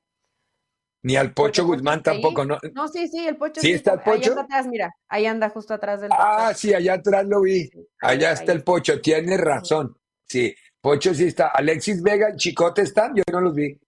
Ni 1.02 1.16
al 1.16 1.34
Pocho 1.34 1.64
Porque 1.64 1.78
Guzmán 1.78 2.00
ahí. 2.00 2.04
tampoco, 2.04 2.44
¿no? 2.46 2.58
No, 2.74 2.88
sí, 2.88 3.08
sí, 3.08 3.26
el 3.26 3.38
Pocho. 3.38 3.62
¿Sí 3.62 3.72
está 3.72 3.94
el 3.94 4.00
Ahí 4.00 4.06
Pocho? 4.06 4.32
anda 4.32 4.42
atrás, 4.44 4.68
mira, 4.68 4.94
ahí 5.08 5.26
anda 5.26 5.50
justo 5.50 5.74
atrás 5.74 6.02
del. 6.02 6.10
Ah, 6.14 6.54
sí, 6.56 6.74
allá 6.74 6.96
atrás 6.96 7.26
lo 7.26 7.42
vi. 7.42 7.70
Allá 8.02 8.28
ahí. 8.30 8.34
está 8.34 8.52
el 8.52 8.64
Pocho, 8.64 9.00
tiene 9.02 9.38
razón. 9.38 9.98
Sí, 10.26 10.54
Pocho 10.82 11.14
sí 11.14 11.26
está. 11.26 11.48
Alexis 11.48 12.02
Vega 12.04 12.36
Chicote 12.36 12.82
están, 12.82 13.16
yo 13.16 13.24
no 13.32 13.42
los 13.42 13.56
vi. 13.56 13.80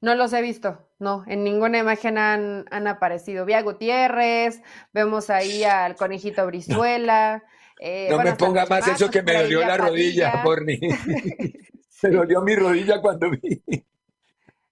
No 0.00 0.14
los 0.14 0.34
he 0.34 0.42
visto, 0.42 0.86
no, 0.98 1.24
en 1.26 1.44
ninguna 1.44 1.78
imagen 1.78 2.18
han, 2.18 2.66
han 2.70 2.86
aparecido. 2.88 3.46
Vi 3.46 3.54
a 3.54 3.62
Gutiérrez, 3.62 4.60
vemos 4.92 5.30
ahí 5.30 5.64
al 5.64 5.96
conejito 5.96 6.46
Brizuela. 6.46 7.42
eh, 7.80 8.08
No 8.10 8.18
me 8.18 8.34
ponga 8.34 8.66
más 8.66 8.86
eso 8.86 9.08
que 9.10 9.22
me 9.22 9.32
ahí 9.32 9.44
dolió 9.44 9.60
la 9.60 9.78
rodilla. 9.78 10.42
Borni. 10.44 10.78
Se 11.88 12.10
dolió 12.10 12.42
mi 12.42 12.54
rodilla 12.54 13.00
cuando 13.00 13.30
vi. 13.30 13.62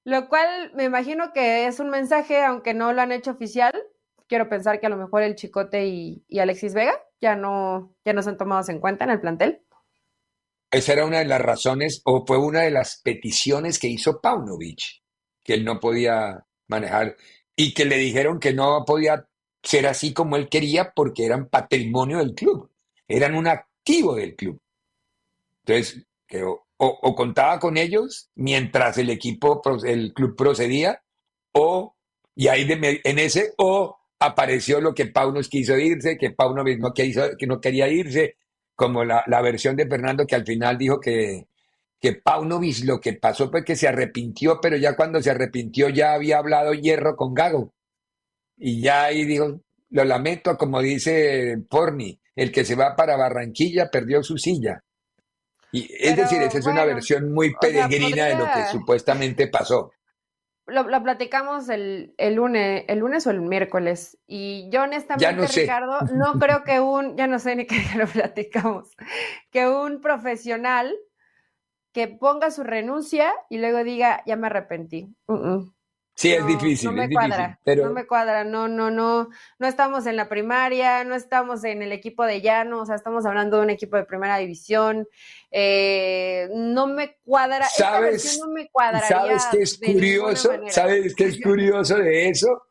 Lo 0.05 0.29
cual 0.29 0.73
me 0.75 0.85
imagino 0.85 1.33
que 1.33 1.67
es 1.67 1.79
un 1.79 1.91
mensaje, 1.91 2.43
aunque 2.43 2.75
no 2.75 2.93
lo 2.93 3.01
han 3.01 3.13
hecho 3.13 3.31
oficial. 3.31 3.73
Quiero 4.27 4.49
pensar 4.49 4.81
que 4.81 4.87
a 4.87 4.91
lo 4.91 4.97
mejor 4.97 5.23
el 5.23 5.37
Chicote 5.37 5.87
y, 5.87 6.25
Alexis 6.39 6.75
Vega 6.75 6.95
ya 7.21 7.37
no, 7.37 7.95
ya 8.05 8.13
no 8.13 8.23
son 8.23 8.37
tomados 8.37 8.69
en 8.69 8.81
cuenta 8.81 9.05
en 9.05 9.11
el 9.11 9.21
plantel. 9.21 9.63
Esa 10.71 10.95
era 10.95 11.05
una 11.05 11.19
de 11.19 11.27
las 11.27 11.41
razones, 11.41 12.01
o 12.05 12.25
fue 12.27 12.39
una 12.39 12.63
de 12.63 12.71
las 12.71 13.01
peticiones 13.03 13.79
que 13.79 13.89
hizo 13.89 14.21
Paunovic, 14.21 15.03
que 15.45 15.55
él 15.55 15.65
no 15.65 15.79
podía 15.79 16.47
manejar 16.67 17.17
y 17.55 17.75
que 17.75 17.85
le 17.85 17.97
dijeron 17.99 18.41
que 18.41 18.55
no 18.55 18.85
podía 18.87 19.29
ser 19.63 19.87
así 19.87 20.13
como 20.13 20.37
él 20.37 20.49
quería 20.49 20.93
porque 20.95 21.27
eran 21.27 21.49
patrimonio 21.49 22.19
del 22.19 22.35
club, 22.35 22.71
eran 23.07 23.35
un 23.35 23.47
activo 23.47 24.17
del 24.17 24.35
club. 24.35 24.61
Entonces, 25.65 26.07
que 26.27 26.43
o, 26.85 27.15
contaba 27.15 27.61
con 27.61 27.77
ellos 27.77 28.29
mientras 28.35 28.99
el 28.99 29.11
equipo, 29.11 29.63
el 29.85 30.13
club 30.13 30.35
procedía, 30.37 31.01
o, 31.53 31.95
y 32.35 32.49
ahí 32.49 32.67
en 32.69 33.19
ese, 33.21 33.53
o 33.59 33.99
apareció 34.19 34.81
lo 34.81 34.93
que 34.93 35.07
Paunos 35.07 35.49
quiso 35.49 35.79
irse, 35.79 36.19
que 36.19 36.31
Paunovic 36.31 36.81
no, 36.81 36.93
quiso, 36.93 37.37
que 37.39 37.47
no 37.47 37.61
quería 37.61 37.89
irse, 37.89 38.37
como 38.75 39.05
la, 39.05 39.23
la 39.29 39.43
versión 39.43 39.77
de 39.77 39.87
Fernando 39.87 40.27
que 40.27 40.35
al 40.35 40.45
final 40.45 40.77
dijo 40.77 40.99
que, 40.99 41.47
que 42.01 42.15
Paunovic 42.15 42.85
lo 42.85 43.01
que 43.01 43.13
pasó 43.13 43.49
fue 43.49 43.65
que 43.65 43.77
se 43.77 43.87
arrepintió, 43.87 44.59
pero 44.61 44.77
ya 44.77 44.97
cuando 44.97 45.23
se 45.23 45.31
arrepintió 45.31 45.89
ya 45.89 46.15
había 46.15 46.39
hablado 46.39 46.73
hierro 46.75 47.15
con 47.15 47.33
Gago. 47.33 47.73
Y 48.57 48.81
ya 48.83 49.05
ahí 49.05 49.25
dijo, 49.25 49.61
lo 49.91 50.05
lamento, 50.05 50.57
como 50.57 50.81
dice 50.81 51.59
Porni, 51.69 52.19
el 52.35 52.51
que 52.51 52.65
se 52.65 52.75
va 52.75 52.97
para 52.97 53.17
Barranquilla 53.17 53.89
perdió 53.89 54.23
su 54.25 54.37
silla. 54.37 54.83
Y 55.73 55.85
es 55.85 56.15
Pero, 56.15 56.23
decir, 56.23 56.43
esa 56.43 56.59
es 56.59 56.67
una 56.67 56.85
versión 56.85 57.33
muy 57.33 57.49
o 57.49 57.51
sea, 57.51 57.59
peregrina 57.61 58.27
de 58.27 58.37
lo 58.37 58.45
que 58.45 58.67
supuestamente 58.71 59.49
pasó. 59.49 59.91
Lo, 60.67 60.85
lo 60.85 61.03
platicamos 61.03 61.69
el, 61.71 62.15
el 62.19 62.35
lunes, 62.35 62.85
el 62.89 62.99
lunes 62.99 63.27
o 63.27 63.31
el 63.31 63.41
miércoles. 63.41 64.19
Y 64.27 64.69
yo 64.71 64.83
honestamente, 64.83 65.25
Ya 65.25 65.33
no 65.33 65.49
sé. 65.49 65.63
Ricardo, 65.63 66.01
no 66.15 66.35
creo 66.39 66.63
que 66.63 66.79
un, 66.79 67.17
ya 67.17 67.27
no 67.27 67.39
sé 67.39 67.57
ni 67.57 67.67
qué 67.67 67.83
lo 67.97 68.07
platicamos, 68.07 68.91
que 69.51 69.67
un 69.67 70.01
profesional 70.01 70.95
que 71.93 72.09
ponga 72.09 72.51
su 72.51 72.65
renuncia 72.65 73.33
y 73.49 73.59
luego 73.59 73.83
diga, 73.83 74.23
ya 74.27 74.37
me 74.37 74.47
arrepentí. 74.49 75.15
Mm, 75.27 75.35
mm. 75.35 75.75
Sí, 76.15 76.33
es 76.33 76.41
No, 76.41 76.47
difícil, 76.47 76.87
no 76.91 76.93
me 76.93 77.05
es 77.05 77.09
difícil, 77.09 77.31
cuadra, 77.31 77.59
pero 77.65 77.87
no 77.87 77.93
me 77.93 78.07
cuadra, 78.07 78.45
no, 78.45 78.69
no, 78.69 78.91
no, 78.91 79.31
no 79.59 79.67
estamos 79.67 80.07
en 80.07 80.17
la 80.17 80.29
primaria, 80.29 81.05
no 81.05 81.15
estamos 81.15 81.65
en 81.65 81.83
el 81.83 81.91
equipo 81.91 82.25
de 82.25 82.43
llano, 82.43 82.83
o 82.83 82.87
sea, 82.87 82.97
estamos 82.97 83.25
hablando 83.25 83.57
de 83.57 83.63
un 83.65 83.71
equipo 83.71 83.97
de 83.97 84.05
primera 84.05 84.37
división, 84.37 85.09
eh, 85.51 86.49
no 86.53 86.87
me 86.87 87.17
cuadra, 87.25 87.67
¿Sabes- 87.67 88.39
no 88.39 88.49
me 88.49 88.71
¿Sabes 89.09 89.49
qué 89.51 89.63
es 89.63 89.79
curioso? 89.79 90.53
¿Sabes 90.69 91.15
qué 91.15 91.25
es 91.25 91.41
curioso 91.43 91.97
de 91.97 92.29
eso? 92.29 92.67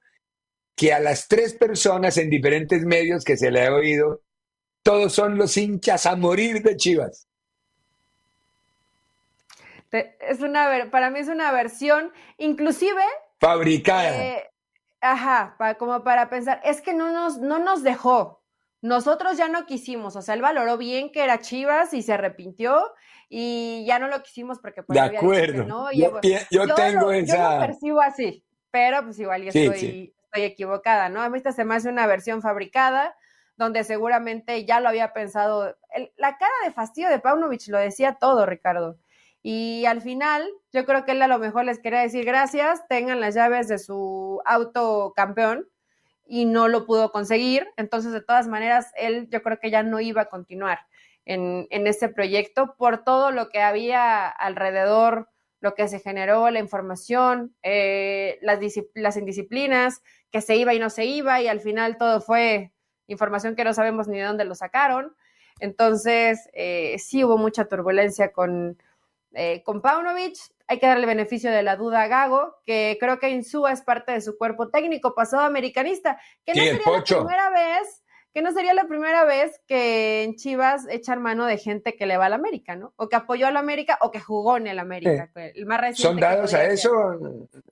Que 0.76 0.94
a 0.94 1.00
las 1.00 1.28
tres 1.28 1.54
personas 1.56 2.18
en 2.18 2.30
diferentes 2.30 2.84
medios 2.86 3.24
que 3.24 3.38
se 3.38 3.50
le 3.50 3.66
ha 3.66 3.74
oído, 3.74 4.22
todos 4.84 5.14
son 5.14 5.38
los 5.38 5.58
hinchas 5.58 6.06
a 6.06 6.16
morir 6.16 6.62
de 6.62 6.78
Chivas. 6.78 7.28
Es 9.92 10.40
una, 10.40 10.90
para 10.90 11.10
mí 11.10 11.20
es 11.20 11.28
una 11.28 11.52
versión, 11.52 12.14
inclusive, 12.38 13.02
Fabricada. 13.42 14.16
eh, 14.24 14.50
ajá, 15.02 15.56
pa- 15.58 15.74
como 15.76 16.04
para 16.04 16.30
pensar, 16.30 16.62
es 16.64 16.80
que 16.82 16.94
no 16.94 17.12
nos, 17.12 17.40
no 17.40 17.58
nos 17.60 17.82
dejó, 17.82 18.44
nosotros 18.82 19.36
ya 19.36 19.48
no 19.50 19.66
quisimos, 19.66 20.16
o 20.16 20.22
sea, 20.22 20.36
él 20.36 20.42
valoró 20.44 20.78
bien 20.78 21.12
que 21.12 21.24
era 21.24 21.40
Chivas 21.40 21.94
y 21.96 22.04
se 22.04 22.14
arrepintió 22.14 22.94
y 23.30 23.84
ya 23.88 23.98
no 23.98 24.08
lo 24.08 24.22
quisimos 24.22 24.60
porque 24.60 24.84
pues 24.84 24.96
de 24.96 25.00
había 25.08 25.20
acuerdo. 25.20 25.64
no, 25.66 25.92
y 25.92 26.00
yo, 26.02 26.22
yo- 26.22 26.38
yo 26.52 26.66
yo 26.68 26.76
tengo 26.76 27.02
lo, 27.08 27.14
yo 27.14 27.20
esa. 27.24 27.56
lo 27.60 27.66
percibo 27.66 28.00
así, 28.02 28.46
pero 28.70 29.04
pues 29.04 29.20
igual 29.20 29.42
yo 29.44 29.52
Sí, 29.52 29.66
estoy, 29.66 29.80
sí. 29.80 30.16
estoy 30.26 30.44
equivocada, 30.44 31.10
¿no? 31.10 31.22
A 31.22 31.30
mí 31.30 31.38
esta 31.38 31.52
se 31.52 31.66
me 31.66 31.74
hace 31.76 31.90
una 31.90 32.06
versión 32.06 32.42
fabricada 32.44 33.16
donde 33.58 33.84
seguramente 33.84 34.66
ya 34.66 34.80
lo 34.80 34.90
había 34.90 35.14
pensado. 35.14 35.76
El- 35.96 36.12
la 36.18 36.38
cara 36.38 36.54
de 36.64 36.72
fastidio 36.72 37.10
de 37.10 37.20
Paunovic 37.20 37.68
lo 37.68 37.78
decía 37.80 38.18
todo, 38.20 38.46
Ricardo. 38.46 38.98
Y 39.44 39.86
al 39.86 40.02
final, 40.02 40.48
yo 40.72 40.86
creo 40.86 41.04
que 41.04 41.14
él 41.14 41.22
a 41.22 41.28
lo 41.28 41.40
mejor 41.40 41.66
les 41.66 41.80
quería 41.80 42.02
decir 42.02 42.26
gracias, 42.26 42.88
tengan 42.88 43.20
las 43.20 43.36
llaves 43.36 43.68
de 43.68 43.80
su 43.80 44.42
auto 44.46 45.14
campeón 45.16 45.68
y 46.28 46.46
no 46.46 46.68
lo 46.68 46.86
pudo 46.86 47.12
conseguir. 47.12 47.68
Entonces, 47.78 48.12
de 48.12 48.22
todas 48.22 48.48
maneras, 48.48 48.92
él 48.98 49.28
yo 49.32 49.42
creo 49.42 49.60
que 49.60 49.72
ya 49.72 49.84
no 49.84 50.00
iba 50.00 50.24
a 50.24 50.30
continuar 50.30 50.80
en, 51.26 51.68
en 51.72 51.88
ese 51.88 52.10
proyecto 52.10 52.76
por 52.78 53.04
todo 53.04 53.32
lo 53.32 53.50
que 53.50 53.62
había 53.62 54.28
alrededor, 54.28 55.30
lo 55.60 55.76
que 55.76 55.88
se 55.88 56.00
generó, 56.00 56.50
la 56.50 56.60
información, 56.60 57.56
eh, 57.64 58.40
las, 58.42 58.60
las 58.96 59.18
indisciplinas, 59.18 60.02
que 60.32 60.42
se 60.42 60.56
iba 60.56 60.74
y 60.74 60.80
no 60.80 60.90
se 60.90 61.06
iba 61.06 61.42
y 61.42 61.48
al 61.48 61.62
final 61.62 61.98
todo 61.98 62.22
fue 62.22 62.72
información 63.08 63.56
que 63.56 63.64
no 63.64 63.74
sabemos 63.74 64.08
ni 64.08 64.18
de 64.18 64.26
dónde 64.26 64.46
lo 64.46 64.56
sacaron. 64.56 65.16
Entonces, 65.60 66.50
eh, 66.54 66.98
sí 66.98 67.24
hubo 67.24 67.38
mucha 67.38 67.66
turbulencia 67.66 68.32
con, 68.32 68.78
eh, 69.34 69.64
con 69.64 69.82
Paunovic. 69.82 70.36
Hay 70.68 70.80
que 70.80 70.88
darle 70.88 71.06
beneficio 71.06 71.52
de 71.52 71.64
la 71.64 71.76
duda 71.76 72.04
a 72.04 72.08
Gago, 72.08 72.56
que 72.66 72.98
creo 73.00 73.20
que 73.20 73.30
Insúa 73.30 73.74
es 73.74 73.82
parte 73.82 74.14
de 74.14 74.22
su 74.22 74.38
cuerpo 74.38 74.70
técnico, 74.70 75.14
pasado 75.14 75.44
americanista, 75.44 76.20
que 76.46 76.54
no 76.54 76.62
Sí, 76.62 76.70
sería 76.70 76.92
la 76.92 77.04
primera 77.04 77.50
vez, 77.50 78.04
que 78.34 78.42
no 78.42 78.52
sería 78.52 78.74
la 78.74 78.86
primera 78.86 79.26
vez 79.26 79.60
que 79.68 80.24
en 80.24 80.36
Chivas 80.36 80.88
echan 80.90 81.22
mano 81.22 81.46
de 81.46 81.58
gente 81.58 81.96
que 81.96 82.06
le 82.06 82.18
va 82.18 82.28
al 82.28 82.34
América, 82.34 82.76
¿no? 82.76 82.94
O 82.96 83.10
que 83.10 83.16
apoyó 83.18 83.48
al 83.48 83.58
América 83.58 83.98
o 84.02 84.10
que 84.12 84.20
jugó 84.20 84.58
en 84.58 84.68
el 84.68 84.80
América. 84.80 85.30
que 85.36 85.52
El 85.56 85.66
más 85.66 85.82
reciente 85.82 86.02
¿Son 86.04 86.20
dados 86.20 86.54
a 86.54 86.64
eso? 86.66 86.90
ser. 86.90 87.20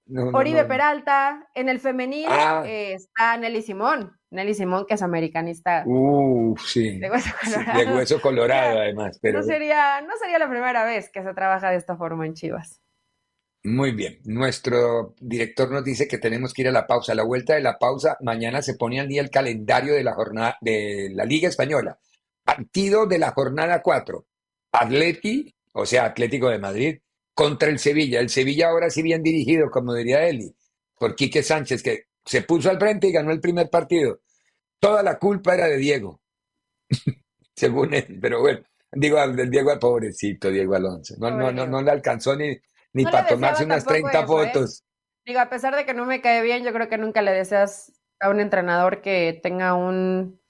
No, 0.08 0.32
no, 0.32 0.38
Oribe 0.38 0.64
no. 0.64 0.68
Peralta, 0.68 1.48
en 1.56 1.70
el 1.70 1.80
femenil 1.80 2.28
Ah. 2.30 2.64
eh, 2.66 2.94
está 2.94 3.38
Nelly 3.38 3.62
Simón. 3.62 4.16
Nelly 4.32 4.54
Simón, 4.54 4.86
que 4.88 4.94
es 4.94 5.02
americanista 5.02 5.84
Uf, 5.88 6.62
sí. 6.64 7.00
de 7.00 7.10
hueso 7.10 7.30
Sí, 7.42 7.52
colorado. 7.54 7.80
de 7.80 7.96
hueso 7.96 8.22
colorado, 8.22 8.80
además. 8.82 9.20
Pero 9.22 9.40
no, 9.40 9.44
sería, 9.46 10.02
no 10.02 10.14
sería 10.22 10.38
la 10.40 10.50
primera 10.50 10.84
vez 10.86 11.10
que 11.12 11.24
se 11.24 11.34
trabaja 11.34 11.72
de 11.72 11.78
esta 11.78 11.96
forma 11.98 12.26
en 12.28 12.34
Chivas. 12.36 12.80
Muy 13.70 13.92
bien. 13.92 14.20
Nuestro 14.26 15.16
director 15.20 15.72
nos 15.72 15.84
dice 15.84 16.08
que 16.08 16.18
tenemos 16.18 16.54
que 16.54 16.64
ir 16.64 16.68
a 16.70 16.72
la 16.72 16.88
pausa. 16.88 17.12
A 17.12 17.16
la 17.16 17.24
vuelta 17.24 17.56
de 17.56 17.62
la 17.62 17.78
pausa, 17.78 18.18
mañana 18.22 18.62
se 18.62 18.76
pone 18.76 19.00
al 19.00 19.08
día 19.08 19.22
el 19.22 19.30
calendario 19.30 19.94
de 19.94 20.04
la 20.04 20.14
jornada 20.14 20.58
de 20.62 21.10
la 21.14 21.26
Liga 21.26 21.48
Española. 21.48 22.00
Partido 22.44 23.06
de 23.06 23.20
la 23.20 23.32
jornada 23.32 23.82
4. 23.82 24.26
Atleti, 24.72 25.54
o 25.74 25.86
sea, 25.86 26.06
Atlético 26.06 26.50
de 26.50 26.60
Madrid, 26.60 27.00
contra 27.34 27.70
el 27.70 27.80
Sevilla. 27.80 28.20
El 28.20 28.30
Sevilla 28.30 28.70
ahora 28.70 28.90
sí 28.90 29.02
bien 29.02 29.24
dirigido, 29.24 29.70
como 29.70 29.94
diría 29.94 30.28
Eli, 30.28 30.54
por 30.98 31.16
Quique 31.16 31.44
Sánchez, 31.44 31.84
que 31.84 32.08
se 32.26 32.42
puso 32.42 32.70
al 32.70 32.80
frente 32.80 33.08
y 33.08 33.12
ganó 33.12 33.32
el 33.32 33.40
primer 33.40 33.70
partido. 33.70 34.22
Toda 34.80 35.04
la 35.04 35.18
culpa 35.20 35.56
era 35.56 35.68
de 35.68 35.78
Diego, 35.78 36.22
según 37.56 37.94
él, 37.94 38.18
pero 38.22 38.42
bueno, 38.42 38.62
digo, 38.92 39.26
del 39.28 39.50
Diego 39.50 39.72
al 39.72 39.80
pobrecito, 39.80 40.50
Diego 40.50 40.76
Alonso. 40.76 41.16
No, 41.18 41.32
no, 41.32 41.52
no, 41.52 41.68
no 41.68 41.82
le 41.82 41.92
alcanzó 41.92 42.36
ni, 42.36 42.58
ni 42.94 43.04
No 43.04 43.12
para 43.12 43.28
tomarse 43.28 43.66
unas 43.66 43.86
tampoco 43.86 44.12
30 44.12 44.20
eso, 44.20 44.22
¿eh? 44.22 44.46
fotos. 44.46 44.84
Digo, 45.26 45.40
a 45.40 45.50
pesar 45.50 45.76
de 45.76 45.86
que 45.86 45.94
no 45.94 46.06
me 46.06 46.22
cae 46.22 46.42
bien, 46.42 46.64
yo 46.64 46.74
creo 46.74 46.90
que 46.90 46.98
nunca 46.98 47.22
le 47.22 47.32
deseas 47.32 47.94
a 48.20 48.30
un 48.30 48.40
entrenador 48.40 49.02
que 49.02 49.40
tenga 49.42 49.74
un 49.74 50.42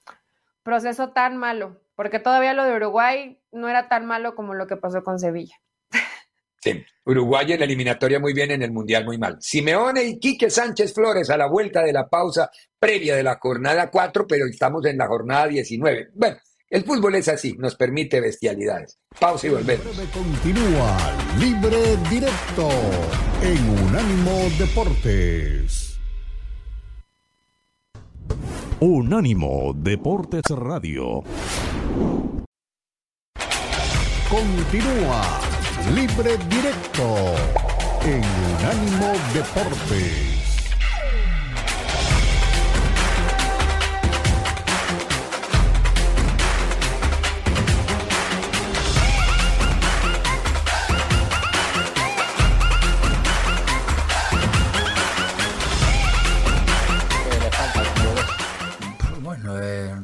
proceso 0.62 1.12
tan 1.12 1.36
malo, 1.36 1.82
porque 1.94 2.18
todavía 2.18 2.54
lo 2.54 2.64
de 2.64 2.76
Uruguay 2.76 3.40
no 3.52 3.68
era 3.68 3.88
tan 3.88 4.06
malo 4.06 4.34
como 4.34 4.54
lo 4.54 4.66
que 4.66 4.76
pasó 4.76 5.02
con 5.02 5.18
Sevilla. 5.18 5.56
Sí, 6.62 6.84
Uruguay 7.06 7.52
en 7.52 7.60
la 7.60 7.64
eliminatoria 7.64 8.20
muy 8.20 8.34
bien, 8.34 8.50
en 8.50 8.62
el 8.62 8.70
Mundial 8.70 9.06
muy 9.06 9.16
mal. 9.16 9.38
Simeone 9.40 10.04
y 10.04 10.18
Quique 10.18 10.50
Sánchez 10.50 10.92
Flores 10.92 11.30
a 11.30 11.38
la 11.38 11.46
vuelta 11.46 11.82
de 11.82 11.92
la 11.92 12.06
pausa 12.06 12.50
previa 12.78 13.16
de 13.16 13.22
la 13.22 13.38
jornada 13.40 13.90
4, 13.90 14.26
pero 14.26 14.44
estamos 14.46 14.84
en 14.84 14.98
la 14.98 15.06
jornada 15.06 15.46
19. 15.46 16.10
Bueno, 16.14 16.36
el 16.70 16.84
fútbol 16.84 17.16
es 17.16 17.28
así, 17.28 17.56
nos 17.58 17.74
permite 17.74 18.20
bestialidades. 18.20 18.98
Pausa 19.18 19.48
y 19.48 19.50
volvemos. 19.50 19.84
Breve 19.84 20.08
continúa 20.12 20.96
Libre 21.38 21.96
Directo 22.08 22.68
en 23.42 23.68
Unánimo 23.88 24.48
Deportes. 24.56 25.98
Unánimo 28.78 29.74
Deportes 29.74 30.44
Radio. 30.50 31.24
Continúa 34.30 35.40
Libre 35.92 36.38
Directo 36.48 37.34
en 38.04 38.22
Unánimo 38.54 39.12
Deportes. 39.34 40.29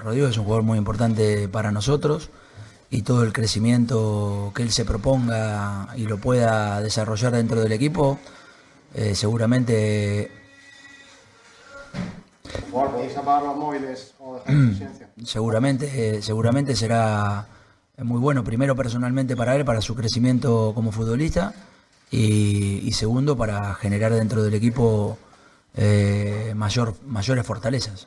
Camilo 0.07 0.29
es 0.29 0.39
un 0.39 0.45
jugador 0.45 0.63
muy 0.63 0.79
importante 0.79 1.49
para 1.49 1.73
nosotros 1.73 2.31
y 2.91 3.03
todo 3.03 3.25
el 3.25 3.33
crecimiento 3.33 4.53
que 4.55 4.63
él 4.63 4.71
se 4.71 4.85
proponga 4.85 5.89
y 5.97 6.07
lo 6.07 6.19
pueda 6.19 6.81
desarrollar 6.81 7.33
dentro 7.33 7.61
del 7.61 7.73
equipo, 7.73 8.21
eh, 8.95 9.17
seguramente... 9.17 10.31
Seguramente, 15.25 16.23
seguramente 16.23 16.77
será 16.77 17.49
muy 17.99 18.21
bueno, 18.21 18.45
primero 18.45 18.77
personalmente 18.77 19.35
para 19.35 19.57
él, 19.57 19.65
para 19.65 19.81
su 19.81 19.97
crecimiento 19.97 20.71
como 20.73 20.93
futbolista 20.93 21.53
y, 22.13 22.93
segundo 22.93 23.37
para 23.37 23.75
generar 23.75 24.13
dentro 24.13 24.45
del 24.45 24.55
equipo 24.55 25.19
eh, 25.75 26.53
mayor, 26.55 26.95
mayores 27.05 27.45
fortalezas. 27.45 28.07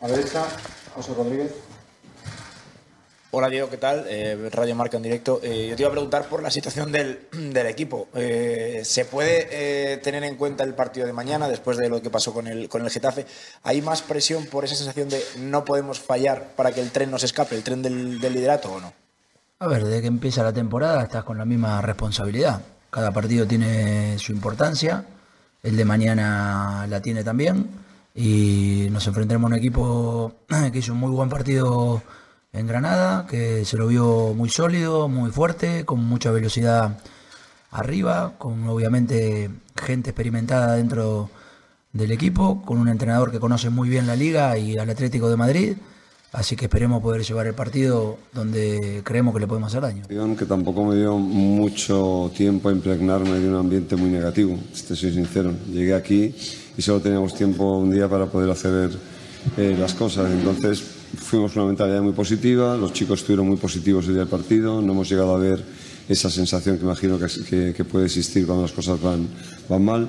A 0.00 0.08
derecha, 0.08 0.46
José 0.94 1.12
Rodríguez. 1.14 1.52
Hola 3.32 3.50
Diego, 3.50 3.68
¿qué 3.68 3.76
tal? 3.76 4.06
Eh, 4.08 4.48
Radio 4.50 4.74
Marca 4.74 4.96
en 4.96 5.02
directo. 5.02 5.40
Eh, 5.42 5.68
yo 5.68 5.76
te 5.76 5.82
iba 5.82 5.88
a 5.88 5.92
preguntar 5.92 6.26
por 6.26 6.42
la 6.42 6.50
situación 6.50 6.90
del, 6.90 7.28
equipo. 7.54 8.08
Eh, 8.14 8.80
¿Se 8.82 9.04
puede 9.04 9.98
tener 9.98 10.24
en 10.24 10.36
cuenta 10.36 10.64
el 10.64 10.72
partido 10.74 11.06
de 11.06 11.12
mañana 11.12 11.48
después 11.48 11.76
de 11.76 11.90
lo 11.90 12.00
que 12.00 12.08
pasó 12.08 12.32
con 12.32 12.46
el, 12.46 12.70
con 12.70 12.82
el 12.82 12.90
Getafe? 12.90 13.26
¿Hay 13.62 13.82
más 13.82 14.00
presión 14.00 14.46
por 14.46 14.64
esa 14.64 14.74
sensación 14.74 15.10
de 15.10 15.22
no 15.38 15.66
podemos 15.66 16.00
fallar 16.00 16.54
para 16.56 16.72
que 16.72 16.80
el 16.80 16.90
tren 16.90 17.10
nos 17.10 17.22
escape, 17.22 17.54
el 17.54 17.62
tren 17.62 17.82
del, 17.82 18.20
del 18.20 18.32
liderato 18.32 18.72
o 18.72 18.80
no? 18.80 18.94
A 19.58 19.66
ver, 19.68 19.84
desde 19.84 20.00
que 20.00 20.06
empieza 20.06 20.42
la 20.42 20.54
temporada 20.54 21.02
estás 21.02 21.24
con 21.24 21.36
la 21.36 21.44
misma 21.44 21.82
responsabilidad. 21.82 22.62
Cada 22.88 23.12
partido 23.12 23.46
tiene 23.46 24.18
su 24.18 24.32
importancia. 24.32 25.04
El 25.62 25.76
de 25.76 25.84
mañana 25.84 26.86
la 26.88 27.02
tiene 27.02 27.22
también. 27.22 27.89
Y 28.14 28.88
nos 28.90 29.06
enfrentaremos 29.06 29.50
a 29.50 29.54
un 29.54 29.58
equipo 29.58 30.34
que 30.72 30.78
hizo 30.78 30.92
un 30.92 30.98
muy 30.98 31.10
buen 31.10 31.28
partido 31.28 32.02
en 32.52 32.66
Granada, 32.66 33.26
que 33.26 33.64
se 33.64 33.76
lo 33.76 33.86
vio 33.86 34.34
muy 34.34 34.48
sólido, 34.50 35.08
muy 35.08 35.30
fuerte, 35.30 35.84
con 35.84 36.04
mucha 36.04 36.30
velocidad 36.30 36.98
arriba, 37.70 38.34
con 38.38 38.68
obviamente 38.68 39.50
gente 39.76 40.10
experimentada 40.10 40.74
dentro 40.74 41.30
del 41.92 42.12
equipo, 42.12 42.62
con 42.62 42.78
un 42.78 42.88
entrenador 42.88 43.30
que 43.30 43.40
conoce 43.40 43.70
muy 43.70 43.88
bien 43.88 44.06
la 44.06 44.16
liga 44.16 44.56
y 44.58 44.78
al 44.78 44.90
Atlético 44.90 45.28
de 45.28 45.36
Madrid. 45.36 45.76
Así 46.32 46.54
que 46.54 46.66
esperemos 46.66 47.02
poder 47.02 47.22
llevar 47.22 47.48
el 47.48 47.54
partido 47.54 48.16
donde 48.32 49.02
creemos 49.04 49.34
que 49.34 49.40
le 49.40 49.48
podemos 49.48 49.68
hacer 49.68 49.82
daño. 49.82 50.36
que 50.36 50.46
tampoco 50.46 50.84
me 50.84 50.94
dio 50.94 51.18
mucho 51.18 52.30
tiempo 52.36 52.68
a 52.68 52.72
impregnarme 52.72 53.40
de 53.40 53.48
un 53.48 53.56
ambiente 53.56 53.96
muy 53.96 54.10
negativo, 54.10 54.56
te 54.86 54.94
soy 54.94 55.12
sincero. 55.12 55.52
Llegué 55.72 55.92
aquí 55.92 56.32
y 56.76 56.82
solo 56.82 57.00
teníamos 57.00 57.34
tiempo 57.34 57.78
un 57.78 57.90
día 57.90 58.08
para 58.08 58.26
poder 58.26 58.48
hacer 58.48 58.90
eh, 59.56 59.76
las 59.76 59.94
cosas. 59.94 60.30
Entonces 60.30 60.80
fuimos 60.80 61.56
una 61.56 61.66
mentalidad 61.66 62.00
muy 62.00 62.12
positiva, 62.12 62.76
los 62.76 62.92
chicos 62.92 63.20
estuvieron 63.20 63.48
muy 63.48 63.56
positivos 63.56 64.06
el 64.06 64.12
día 64.12 64.20
del 64.20 64.28
partido, 64.28 64.80
no 64.80 64.92
hemos 64.92 65.08
llegado 65.08 65.34
a 65.34 65.38
ver 65.38 65.64
esa 66.08 66.30
sensación 66.30 66.78
que 66.78 66.84
imagino 66.84 67.18
que, 67.18 67.84
puede 67.84 68.06
existir 68.06 68.46
cuando 68.46 68.62
las 68.62 68.72
cosas 68.72 69.00
van, 69.02 69.28
van 69.68 69.84
mal. 69.84 70.08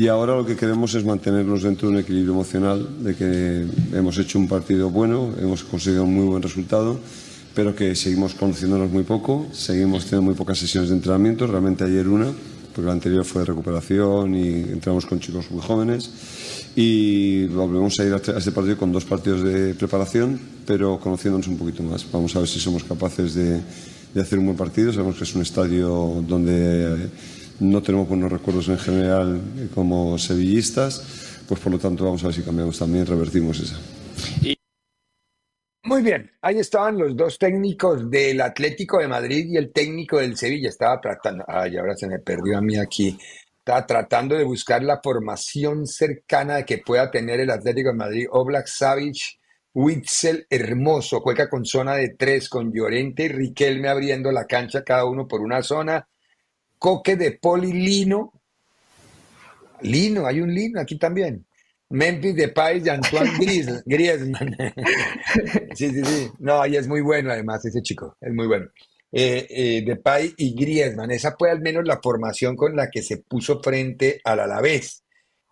Y 0.00 0.08
ahora 0.08 0.34
lo 0.34 0.46
que 0.46 0.56
queremos 0.56 0.94
es 0.94 1.04
mantenernos 1.04 1.62
dentro 1.62 1.86
de 1.86 1.94
un 1.94 2.00
equilibrio 2.00 2.32
emocional, 2.32 3.04
de 3.04 3.14
que 3.14 3.66
hemos 3.92 4.16
hecho 4.16 4.38
un 4.38 4.48
partido 4.48 4.88
bueno, 4.88 5.34
hemos 5.38 5.62
conseguido 5.62 6.04
un 6.04 6.14
muy 6.14 6.24
buen 6.24 6.42
resultado, 6.42 6.98
pero 7.54 7.76
que 7.76 7.94
seguimos 7.94 8.32
conociéndonos 8.32 8.90
muy 8.90 9.02
poco, 9.02 9.48
seguimos 9.52 10.06
teniendo 10.06 10.22
muy 10.22 10.34
pocas 10.34 10.56
sesiones 10.56 10.88
de 10.88 10.96
entrenamiento, 10.96 11.46
realmente 11.46 11.84
ayer 11.84 12.08
una, 12.08 12.32
porque 12.74 12.86
la 12.86 12.94
anterior 12.94 13.26
fue 13.26 13.42
de 13.42 13.48
recuperación 13.48 14.34
y 14.34 14.48
entramos 14.72 15.04
con 15.04 15.20
chicos 15.20 15.50
muy 15.50 15.60
jóvenes 15.60 16.10
y 16.74 17.44
volvemos 17.48 18.00
a 18.00 18.04
ir 18.06 18.14
a 18.14 18.38
este 18.38 18.52
partido 18.52 18.78
con 18.78 18.92
dos 18.92 19.04
partidos 19.04 19.42
de 19.42 19.74
preparación, 19.74 20.40
pero 20.64 20.98
conociéndonos 20.98 21.46
un 21.46 21.58
poquito 21.58 21.82
más. 21.82 22.10
Vamos 22.10 22.34
a 22.36 22.38
ver 22.38 22.48
si 22.48 22.58
somos 22.58 22.84
capaces 22.84 23.34
de, 23.34 23.60
hacer 24.18 24.38
un 24.38 24.46
buen 24.46 24.56
partido. 24.56 24.94
Sabemos 24.94 25.16
que 25.16 25.24
es 25.24 25.34
un 25.34 25.42
estadio 25.42 26.24
donde 26.26 27.10
no 27.60 27.82
tenemos 27.82 28.08
buenos 28.08 28.32
recuerdos 28.32 28.68
en 28.68 28.78
general 28.78 29.40
como 29.74 30.18
sevillistas, 30.18 31.44
pues 31.48 31.60
por 31.60 31.72
lo 31.72 31.78
tanto 31.78 32.04
vamos 32.04 32.22
a 32.24 32.26
ver 32.26 32.34
si 32.34 32.42
cambiamos 32.42 32.78
también, 32.78 33.06
revertimos 33.06 33.60
esa. 33.60 33.78
Muy 35.84 36.02
bien, 36.02 36.30
ahí 36.42 36.58
estaban 36.58 36.98
los 36.98 37.16
dos 37.16 37.38
técnicos 37.38 38.10
del 38.10 38.40
Atlético 38.40 38.98
de 38.98 39.08
Madrid 39.08 39.46
y 39.48 39.56
el 39.56 39.72
técnico 39.72 40.18
del 40.18 40.36
Sevilla. 40.36 40.68
Estaba 40.68 41.00
tratando, 41.00 41.44
ay, 41.48 41.76
ahora 41.76 41.96
se 41.96 42.06
me 42.06 42.18
perdió 42.18 42.58
a 42.58 42.60
mí 42.60 42.76
aquí 42.76 43.16
tratando 43.86 44.36
de 44.36 44.44
buscar 44.44 44.82
la 44.82 45.00
formación 45.02 45.86
cercana 45.86 46.64
que 46.64 46.78
pueda 46.78 47.10
tener 47.10 47.40
el 47.40 47.50
Atlético 47.50 47.90
de 47.90 47.96
Madrid. 47.96 48.26
Oblak, 48.30 48.66
Savic, 48.66 49.38
Witzel, 49.74 50.46
Hermoso, 50.50 51.20
juega 51.20 51.48
con 51.48 51.64
zona 51.64 51.94
de 51.94 52.14
tres, 52.18 52.48
con 52.48 52.72
Llorente 52.72 53.24
y 53.24 53.28
Riquelme 53.28 53.88
abriendo 53.88 54.32
la 54.32 54.46
cancha, 54.46 54.82
cada 54.82 55.04
uno 55.04 55.28
por 55.28 55.40
una 55.40 55.62
zona. 55.62 56.08
Coque 56.80 57.14
de 57.14 57.32
Poli 57.32 57.72
Lino. 57.72 58.32
Lino, 59.82 60.26
hay 60.26 60.40
un 60.40 60.52
Lino 60.52 60.80
aquí 60.80 60.98
también. 60.98 61.46
Memphis 61.90 62.34
de 62.34 62.48
Pais 62.48 62.84
y 62.84 62.88
Antoine 62.88 63.30
Griezmann. 63.86 64.56
sí, 65.74 65.90
sí, 65.90 66.04
sí. 66.04 66.30
No, 66.38 66.60
ahí 66.60 66.76
es 66.76 66.88
muy 66.88 67.02
bueno 67.02 67.30
además 67.30 67.64
ese 67.64 67.82
chico, 67.82 68.16
es 68.20 68.32
muy 68.32 68.46
bueno 68.46 68.66
eh, 69.12 69.46
eh, 69.50 69.82
Depay 69.84 70.34
y 70.36 70.54
Griezmann. 70.54 71.10
Esa 71.10 71.36
fue 71.38 71.50
al 71.50 71.60
menos 71.60 71.84
la 71.84 72.00
formación 72.00 72.56
con 72.56 72.76
la 72.76 72.88
que 72.90 73.02
se 73.02 73.18
puso 73.18 73.60
frente 73.60 74.20
al 74.24 74.40
Alavés. 74.40 75.04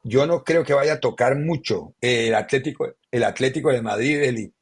Yo 0.05 0.27
no 0.27 0.45
creo 0.45 0.65
que 0.65 0.75
vaya 0.75 0.95
a 0.95 1.01
tocar 1.01 1.37
mucho 1.37 1.95
el 2.01 2.35
Atlético, 2.35 2.95
el 3.11 3.25
Atlético 3.25 3.71
de 3.71 3.83
Madrid. 3.83 4.23
Eli. 4.23 4.53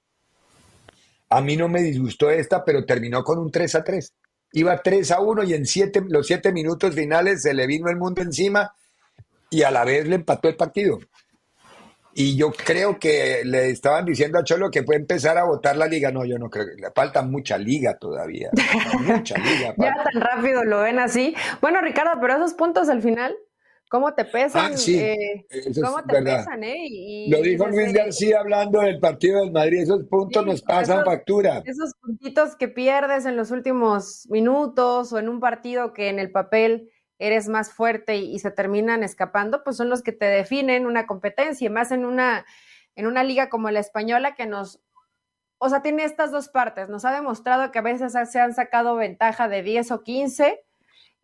A 1.29 1.41
mí 1.41 1.57
no 1.57 1.69
me 1.69 1.83
disgustó 1.83 2.31
esta, 2.31 2.65
pero 2.65 2.85
terminó 2.85 3.23
con 3.23 3.39
un 3.39 3.51
3 3.51 3.75
a 3.77 3.85
3. 3.85 4.13
Iba 4.57 4.79
3 4.79 5.11
a 5.11 5.21
1 5.21 5.45
y 5.45 5.53
en 5.53 5.67
siete, 5.67 6.03
los 6.09 6.27
siete 6.27 6.51
minutos 6.51 6.95
finales 6.95 7.43
se 7.43 7.53
le 7.53 7.67
vino 7.67 7.91
el 7.91 7.97
mundo 7.97 8.23
encima 8.23 8.75
y 9.51 9.63
a 9.65 9.71
la 9.71 9.85
vez 9.85 10.09
le 10.09 10.15
empató 10.15 10.49
el 10.49 10.57
partido. 10.57 10.99
Y 12.15 12.39
yo 12.39 12.51
creo 12.51 12.99
que 12.99 13.43
le 13.45 13.69
estaban 13.69 14.07
diciendo 14.07 14.39
a 14.39 14.45
Cholo 14.45 14.71
que 14.71 14.83
puede 14.83 15.01
empezar 15.01 15.37
a 15.37 15.45
votar 15.45 15.77
la 15.77 15.87
liga. 15.87 16.11
No, 16.11 16.25
yo 16.25 16.39
no 16.39 16.49
creo. 16.49 16.65
Le 16.75 16.91
falta 16.91 17.21
mucha 17.21 17.59
liga 17.59 17.99
todavía. 17.99 18.49
Mucha 19.01 19.37
liga. 19.37 19.75
ya 19.79 19.93
tan 20.11 20.23
rápido 20.23 20.65
lo 20.65 20.81
ven 20.81 21.01
así. 21.01 21.37
Bueno, 21.61 21.83
Ricardo, 21.83 22.13
pero 22.19 22.37
esos 22.37 22.55
puntos 22.55 22.89
al 22.89 23.03
final, 23.03 23.37
¿cómo 23.89 24.15
te 24.15 24.25
pesan? 24.25 24.73
Ah, 24.73 24.77
sí, 24.77 24.99
eh, 24.99 25.47
¿Cómo 25.83 26.03
te 26.05 26.23
pesan, 26.23 26.65
eh? 26.65 27.27
lo 27.29 27.41
dijo 27.41 27.67
Luis 27.67 27.93
García 27.93 28.41
hablando 28.41 28.81
del 28.81 28.99
partido 28.99 29.41
del 29.41 29.53
Madrid. 29.53 29.83
Esos 29.83 30.05
puntos 30.05 30.45
nos 30.45 30.63
pasan 30.63 31.05
factura. 31.05 31.63
Esos 31.65 31.95
puntitos 32.01 32.57
que 32.57 32.69
pierdes 32.69 33.27
en 33.27 33.37
los 33.37 33.51
últimos 33.51 34.27
minutos 34.29 35.13
o 35.13 35.19
en 35.19 35.29
un 35.29 35.41
partido 35.41 35.93
que 35.93 36.09
en 36.09 36.19
el 36.19 36.31
papel 36.31 36.91
eres 37.19 37.49
más 37.49 37.73
fuerte 37.73 38.17
y, 38.17 38.39
se 38.39 38.51
terminan 38.51 39.03
escapando, 39.03 39.65
pues 39.65 39.77
son 39.77 39.89
los 39.89 40.03
que 40.03 40.13
te 40.13 40.27
definen 40.27 40.87
una 40.87 41.07
competencia, 41.07 41.67
y 41.67 41.71
más 41.71 41.91
en 41.91 42.05
una, 42.05 42.45
en 42.95 43.07
una 43.07 43.25
liga 43.25 43.49
como 43.49 43.71
la 43.71 43.81
española 43.81 44.35
que 44.35 44.47
nos, 44.47 44.81
o 45.59 45.69
sea, 45.69 45.81
tiene 45.81 46.05
estas 46.05 46.31
dos 46.31 46.49
partes, 46.49 46.89
nos 46.89 47.05
ha 47.05 47.15
demostrado 47.15 47.73
que 47.73 47.79
a 47.79 47.83
veces 47.83 48.13
se 48.31 48.39
han 48.39 48.55
sacado 48.55 48.97
ventaja 48.97 49.49
de 49.49 49.63
10 49.63 49.93
o 49.93 50.03
15 50.03 50.63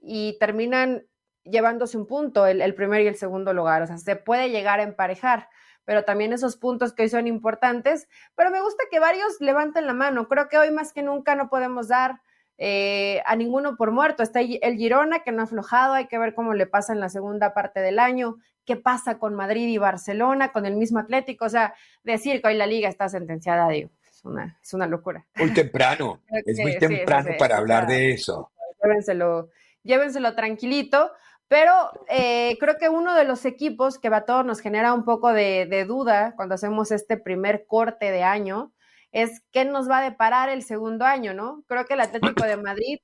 y 0.00 0.38
terminan 0.38 1.06
llevándose 1.44 1.96
un 1.96 2.06
punto, 2.06 2.46
el, 2.46 2.60
el 2.60 2.74
primer 2.74 3.02
y 3.02 3.06
el 3.06 3.16
segundo 3.16 3.52
lugar, 3.52 3.82
o 3.82 3.86
sea, 3.86 3.98
se 3.98 4.16
puede 4.16 4.50
llegar 4.50 4.80
a 4.80 4.84
emparejar 4.84 5.48
pero 5.84 6.04
también 6.04 6.32
esos 6.32 6.56
puntos 6.56 6.92
que 6.92 7.02
hoy 7.02 7.08
son 7.08 7.26
importantes. 7.26 8.08
Pero 8.36 8.50
me 8.50 8.62
gusta 8.62 8.84
que 8.90 9.00
varios 9.00 9.40
levanten 9.40 9.86
la 9.86 9.94
mano. 9.94 10.28
Creo 10.28 10.48
que 10.48 10.58
hoy 10.58 10.70
más 10.70 10.92
que 10.92 11.02
nunca 11.02 11.34
no 11.34 11.48
podemos 11.48 11.88
dar 11.88 12.20
eh, 12.58 13.22
a 13.26 13.34
ninguno 13.36 13.76
por 13.76 13.90
muerto. 13.90 14.22
Está 14.22 14.40
el 14.40 14.76
Girona 14.76 15.24
que 15.24 15.32
no 15.32 15.40
ha 15.40 15.44
aflojado, 15.44 15.94
hay 15.94 16.06
que 16.06 16.18
ver 16.18 16.34
cómo 16.34 16.54
le 16.54 16.66
pasa 16.66 16.92
en 16.92 17.00
la 17.00 17.08
segunda 17.08 17.54
parte 17.54 17.80
del 17.80 17.98
año, 17.98 18.36
qué 18.64 18.76
pasa 18.76 19.18
con 19.18 19.34
Madrid 19.34 19.68
y 19.68 19.78
Barcelona, 19.78 20.52
con 20.52 20.66
el 20.66 20.76
mismo 20.76 21.00
Atlético, 21.00 21.46
o 21.46 21.48
sea, 21.48 21.74
decir 22.04 22.40
que 22.40 22.48
hoy 22.48 22.54
la 22.54 22.66
liga 22.66 22.88
está 22.88 23.08
sentenciada, 23.08 23.68
digo, 23.68 23.90
es 24.08 24.24
una, 24.24 24.58
es 24.62 24.74
una 24.74 24.86
locura. 24.86 25.26
Muy 25.36 25.52
temprano, 25.52 26.20
es 26.46 26.58
muy 26.60 26.78
temprano 26.78 27.30
para 27.38 27.56
hablar 27.56 27.88
de 27.88 28.12
eso. 28.12 28.52
Llévenselo, 28.80 29.48
llévenselo 29.82 30.34
tranquilito. 30.34 31.10
Pero 31.52 31.90
eh, 32.08 32.56
creo 32.60 32.78
que 32.78 32.88
uno 32.88 33.14
de 33.14 33.24
los 33.24 33.44
equipos 33.44 33.98
que 33.98 34.08
va 34.08 34.16
a 34.18 34.24
todos 34.24 34.42
nos 34.42 34.60
genera 34.60 34.94
un 34.94 35.04
poco 35.04 35.34
de, 35.34 35.66
de, 35.66 35.84
duda 35.84 36.32
cuando 36.34 36.54
hacemos 36.54 36.90
este 36.90 37.18
primer 37.18 37.66
corte 37.66 38.10
de 38.10 38.22
año 38.22 38.72
es 39.10 39.42
qué 39.52 39.66
nos 39.66 39.86
va 39.86 39.98
a 39.98 40.02
deparar 40.02 40.48
el 40.48 40.62
segundo 40.62 41.04
año, 41.04 41.34
¿no? 41.34 41.62
Creo 41.66 41.84
que 41.84 41.92
el 41.92 42.00
Atlético 42.00 42.44
de 42.44 42.56
Madrid 42.56 43.00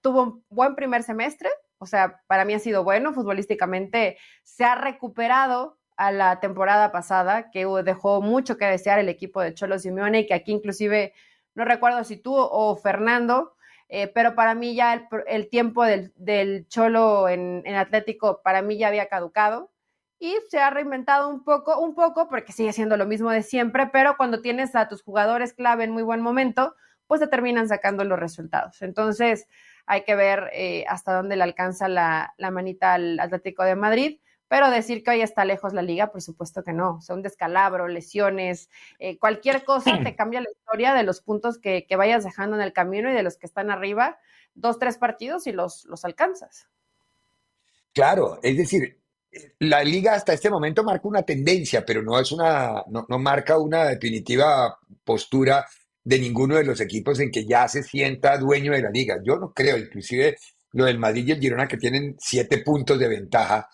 tuvo 0.00 0.22
un 0.22 0.44
buen 0.48 0.76
primer 0.76 1.02
semestre, 1.02 1.50
o 1.78 1.86
sea, 1.86 2.22
para 2.28 2.44
mí 2.44 2.54
ha 2.54 2.60
sido 2.60 2.84
bueno, 2.84 3.12
futbolísticamente 3.12 4.16
se 4.44 4.64
ha 4.64 4.76
recuperado 4.76 5.76
a 5.96 6.12
la 6.12 6.38
temporada 6.38 6.92
pasada, 6.92 7.50
que 7.50 7.66
dejó 7.82 8.22
mucho 8.22 8.58
que 8.58 8.66
desear 8.66 9.00
el 9.00 9.08
equipo 9.08 9.40
de 9.40 9.54
Cholo 9.54 9.76
Simeone, 9.80 10.20
y 10.20 10.26
que 10.28 10.34
aquí 10.34 10.52
inclusive, 10.52 11.14
no 11.56 11.64
recuerdo 11.64 12.04
si 12.04 12.16
tú 12.16 12.32
o 12.36 12.76
Fernando, 12.76 13.56
eh, 13.88 14.08
pero 14.08 14.34
para 14.34 14.54
mí 14.54 14.74
ya 14.74 15.08
el, 15.26 15.48
tiempo 15.48 15.84
del, 15.84 16.66
Cholo 16.68 17.28
en, 17.28 17.62
en, 17.64 17.74
Atlético, 17.76 18.42
para 18.42 18.62
mí 18.62 18.78
ya 18.78 18.88
había 18.88 19.08
caducado, 19.08 19.70
y 20.18 20.34
se 20.48 20.58
ha 20.58 20.70
reinventado 20.70 21.28
un 21.28 21.44
poco, 21.44 21.78
un 21.78 21.94
poco, 21.94 22.28
porque 22.28 22.52
sigue 22.52 22.72
siendo 22.72 22.96
lo 22.96 23.06
mismo 23.06 23.30
de 23.30 23.42
siempre, 23.42 23.86
pero 23.92 24.16
cuando 24.16 24.40
tienes 24.40 24.74
a 24.74 24.88
tus 24.88 25.02
jugadores 25.02 25.52
clave 25.52 25.84
en 25.84 25.92
muy 25.92 26.02
buen 26.02 26.20
momento, 26.20 26.74
pues 27.06 27.20
te 27.20 27.28
terminan 27.28 27.68
sacando 27.68 28.04
los 28.04 28.18
resultados. 28.18 28.82
Entonces, 28.82 29.48
hay 29.86 30.02
que 30.04 30.14
ver 30.14 30.50
eh, 30.52 30.84
hasta 30.88 31.14
dónde 31.14 31.36
le 31.36 31.42
alcanza 31.42 31.88
la, 31.88 32.34
manita 32.52 32.94
al 32.94 33.18
Atlético 33.18 33.64
de 33.64 33.76
Madrid. 33.76 34.20
Pero 34.48 34.70
decir 34.70 35.02
que 35.02 35.10
hoy 35.10 35.20
está 35.20 35.44
lejos 35.44 35.74
la 35.74 35.82
liga, 35.82 36.10
por 36.10 36.22
supuesto 36.22 36.64
que 36.64 36.72
no. 36.72 36.96
O 36.96 37.00
sea, 37.00 37.14
un 37.14 37.22
descalabro, 37.22 37.86
lesiones, 37.86 38.70
eh, 38.98 39.18
cualquier 39.18 39.64
cosa 39.64 40.02
te 40.02 40.14
cambia 40.16 40.40
la 40.40 40.50
historia 40.50 40.94
de 40.94 41.02
los 41.02 41.20
puntos 41.20 41.58
que, 41.58 41.86
que, 41.86 41.96
vayas 41.96 42.24
dejando 42.24 42.56
en 42.56 42.62
el 42.62 42.72
camino 42.72 43.10
y 43.10 43.14
de 43.14 43.22
los 43.22 43.36
que 43.36 43.46
están 43.46 43.70
arriba, 43.70 44.18
dos, 44.54 44.78
tres 44.78 44.98
partidos 44.98 45.46
y 45.46 45.52
los, 45.52 45.84
los 45.84 46.04
alcanzas. 46.04 46.68
Claro, 47.92 48.38
es 48.42 48.56
decir, 48.56 48.98
la 49.58 49.82
liga 49.82 50.14
hasta 50.14 50.32
este 50.32 50.50
momento 50.50 50.84
marca 50.84 51.08
una 51.08 51.22
tendencia, 51.22 51.84
pero 51.84 52.02
no 52.02 52.18
es 52.18 52.32
una, 52.32 52.84
no, 52.88 53.06
marca 53.18 53.58
una 53.58 53.84
definitiva 53.84 54.78
postura 55.04 55.66
de 56.02 56.18
ninguno 56.18 56.56
de 56.56 56.64
los 56.64 56.80
equipos 56.80 57.20
en 57.20 57.30
que 57.30 57.44
ya 57.44 57.68
se 57.68 57.82
sienta 57.82 58.38
dueño 58.38 58.72
de 58.72 58.82
la 58.82 58.90
liga. 58.90 59.18
Yo 59.22 59.36
no 59.36 59.52
creo, 59.52 59.76
inclusive 59.76 60.36
lo 60.72 60.84
del 60.84 60.98
Madrid 60.98 61.26
y 61.26 61.32
el 61.32 61.40
Girona 61.40 61.68
que 61.68 61.76
tienen 61.76 62.16
siete 62.18 62.58
puntos 62.58 62.98
de 62.98 63.08
ventaja, 63.08 63.68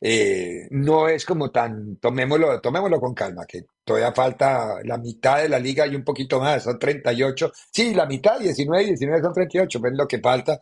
eh, 0.00 0.68
no 0.70 1.08
es 1.08 1.24
como 1.24 1.50
tan, 1.50 1.96
tomémoslo, 1.96 2.60
tomémoslo 2.60 3.00
con 3.00 3.14
calma, 3.14 3.44
que 3.46 3.64
todavía 3.84 4.12
falta 4.12 4.76
la 4.84 4.96
mitad 4.96 5.42
de 5.42 5.48
la 5.48 5.58
liga 5.58 5.86
y 5.86 5.96
un 5.96 6.04
poquito 6.04 6.38
más, 6.38 6.62
son 6.64 6.78
38. 6.78 7.52
Sí, 7.72 7.94
la 7.94 8.06
mitad, 8.06 8.38
19 8.38 8.82
y 8.84 8.86
19 8.86 9.22
son 9.22 9.32
38, 9.32 9.80
pero 9.80 9.92
es 9.92 9.98
lo 9.98 10.08
que 10.08 10.20
falta. 10.20 10.60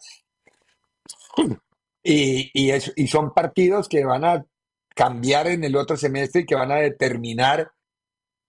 Y, 2.02 2.50
y, 2.54 3.06
son 3.08 3.34
partidos 3.34 3.88
que 3.88 4.04
van 4.04 4.24
a 4.24 4.46
cambiar 4.94 5.48
en 5.48 5.64
el 5.64 5.76
otro 5.76 5.96
semestre 5.96 6.42
y 6.42 6.46
que 6.46 6.54
van 6.54 6.70
a 6.70 6.76
determinar 6.76 7.72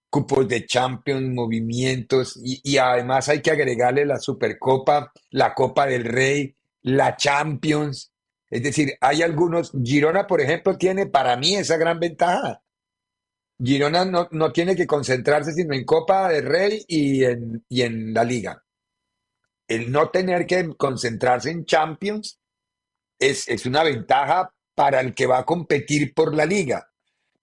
cupos 0.09 0.47
de 0.47 0.65
Champions, 0.65 1.33
movimientos, 1.33 2.39
y, 2.41 2.61
y, 2.63 2.77
además 2.77 3.27
hay 3.29 3.41
que 3.41 3.51
agregarle 3.51 4.05
la 4.05 4.19
Supercopa, 4.19 5.11
la 5.31 5.53
Copa 5.53 5.85
del 5.85 6.05
Rey, 6.05 6.55
la 6.83 7.17
Champions. 7.17 8.13
Es 8.49 8.63
decir, 8.63 8.93
hay 9.01 9.21
algunos, 9.21 9.71
Girona, 9.83 10.25
por 10.27 10.41
ejemplo, 10.41 10.77
tiene 10.77 11.05
para 11.07 11.35
mí 11.35 11.55
esa 11.55 11.77
gran 11.77 11.99
ventaja. 11.99 12.61
Girona 13.61 14.05
no, 14.05 14.27
no 14.31 14.51
tiene 14.51 14.75
que 14.75 14.87
concentrarse 14.87 15.53
sino 15.53 15.73
en 15.73 15.83
Copa 15.83 16.29
del 16.29 16.45
Rey 16.45 16.85
y 16.87 17.23
en, 17.23 17.65
y 17.67 17.81
en 17.81 18.13
la 18.13 18.23
Liga. 18.23 18.63
El 19.67 19.91
no 19.91 20.09
tener 20.09 20.45
que 20.45 20.75
concentrarse 20.77 21.49
en 21.49 21.65
Champions 21.65 22.39
es, 23.19 23.65
una 23.65 23.83
ventaja 23.83 24.53
para 24.75 24.99
el 25.01 25.13
que 25.13 25.25
va 25.25 25.39
a 25.39 25.45
competir 25.45 26.13
por 26.13 26.35
la 26.35 26.45
liga. 26.45 26.89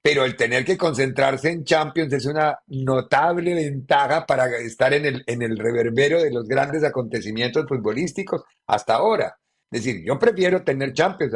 Pero 0.01 0.25
el 0.25 0.37
tener 0.37 0.65
que 0.65 0.77
concentrarse 0.77 1.51
en 1.51 1.65
Champions 1.65 2.13
es 2.13 2.27
una 2.27 2.59
notable 2.67 3.55
ventaja 3.55 4.27
para 4.27 4.47
estar 4.59 4.93
en 4.93 5.07
el, 5.07 5.25
en 5.27 5.43
el 5.43 5.59
reverbero 5.59 6.23
de 6.23 6.31
los 6.31 6.47
grandes 6.47 6.85
acontecimientos 6.85 7.67
futbolísticos 7.67 8.43
hasta 8.67 8.95
ahora. 8.95 9.39
Es 9.75 9.83
decir, 9.83 10.05
yo 10.05 10.17
prefiero 10.21 10.63
tener 10.63 10.93
Champions. 10.93 11.35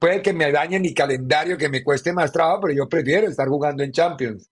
Puede 0.00 0.20
que 0.22 0.32
me 0.32 0.50
dañe 0.50 0.80
mi 0.80 0.92
calendario, 0.92 1.56
que 1.56 1.68
me 1.68 1.84
cueste 1.84 2.12
más 2.12 2.32
trabajo, 2.32 2.62
pero 2.62 2.74
yo 2.74 2.88
prefiero 2.88 3.28
estar 3.28 3.46
jugando 3.46 3.84
en 3.84 3.92
Champions. 3.92 4.50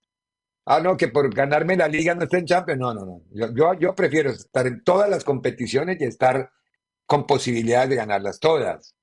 Ah, 0.65 0.79
no, 0.79 0.95
que 0.95 1.09
por 1.09 1.33
ganarme 1.35 1.75
la 1.75 1.89
liga 1.89 2.15
no 2.15 2.23
esté 2.23 2.37
en 2.37 2.45
Champions. 2.45 2.79
No, 2.79 2.93
no, 2.93 3.05
no. 3.05 3.21
Yo, 3.53 3.73
yo 3.73 3.93
prefiero 3.93 4.29
estar 4.29 4.65
en 4.67 4.85
todas 4.85 5.09
las 5.09 5.25
competiciones 5.25 5.99
y 5.99 6.05
estar 6.05 6.49
con 7.05 7.27
posibilidades 7.27 7.89
de 7.89 7.97
ganarlas 7.97 8.39
todas. 8.39 8.95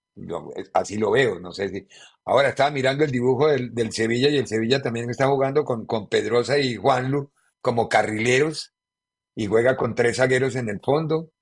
así 0.73 0.97
lo 0.97 1.11
veo, 1.11 1.39
no 1.39 1.53
sé 1.53 1.69
si. 1.69 1.87
Ahora 2.25 2.49
estaba 2.49 2.71
mirando 2.71 3.05
el 3.05 3.11
dibujo 3.11 3.49
del, 3.49 3.93
Sevilla 3.93 4.31
y 4.31 4.39
el 4.39 4.47
Sevilla 4.47 4.81
también 4.81 5.11
está 5.11 5.27
jugando 5.27 5.63
con, 5.63 5.85
con 5.85 6.09
Pedrosa 6.09 6.59
y 6.59 6.77
Juanlu 6.77 7.31
como 7.61 7.91
carrileros 7.91 8.73
y 9.35 9.45
juega 9.45 9.77
con 9.77 9.95
tres 9.95 10.17
zagueros 10.17 10.57
en 10.57 10.71
el 10.71 10.81
fondo, 10.83 11.33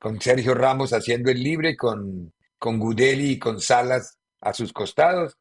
con 0.00 0.20
Sergio 0.20 0.54
Ramos 0.54 0.92
haciendo 0.92 1.30
el 1.30 1.42
libre, 1.42 1.76
con, 1.76 2.32
con 2.58 2.78
Gudeli 2.78 3.32
y 3.32 3.38
con 3.38 3.60
Salas 3.60 4.18
a 4.40 4.54
sus 4.54 4.72
costados, 4.72 5.36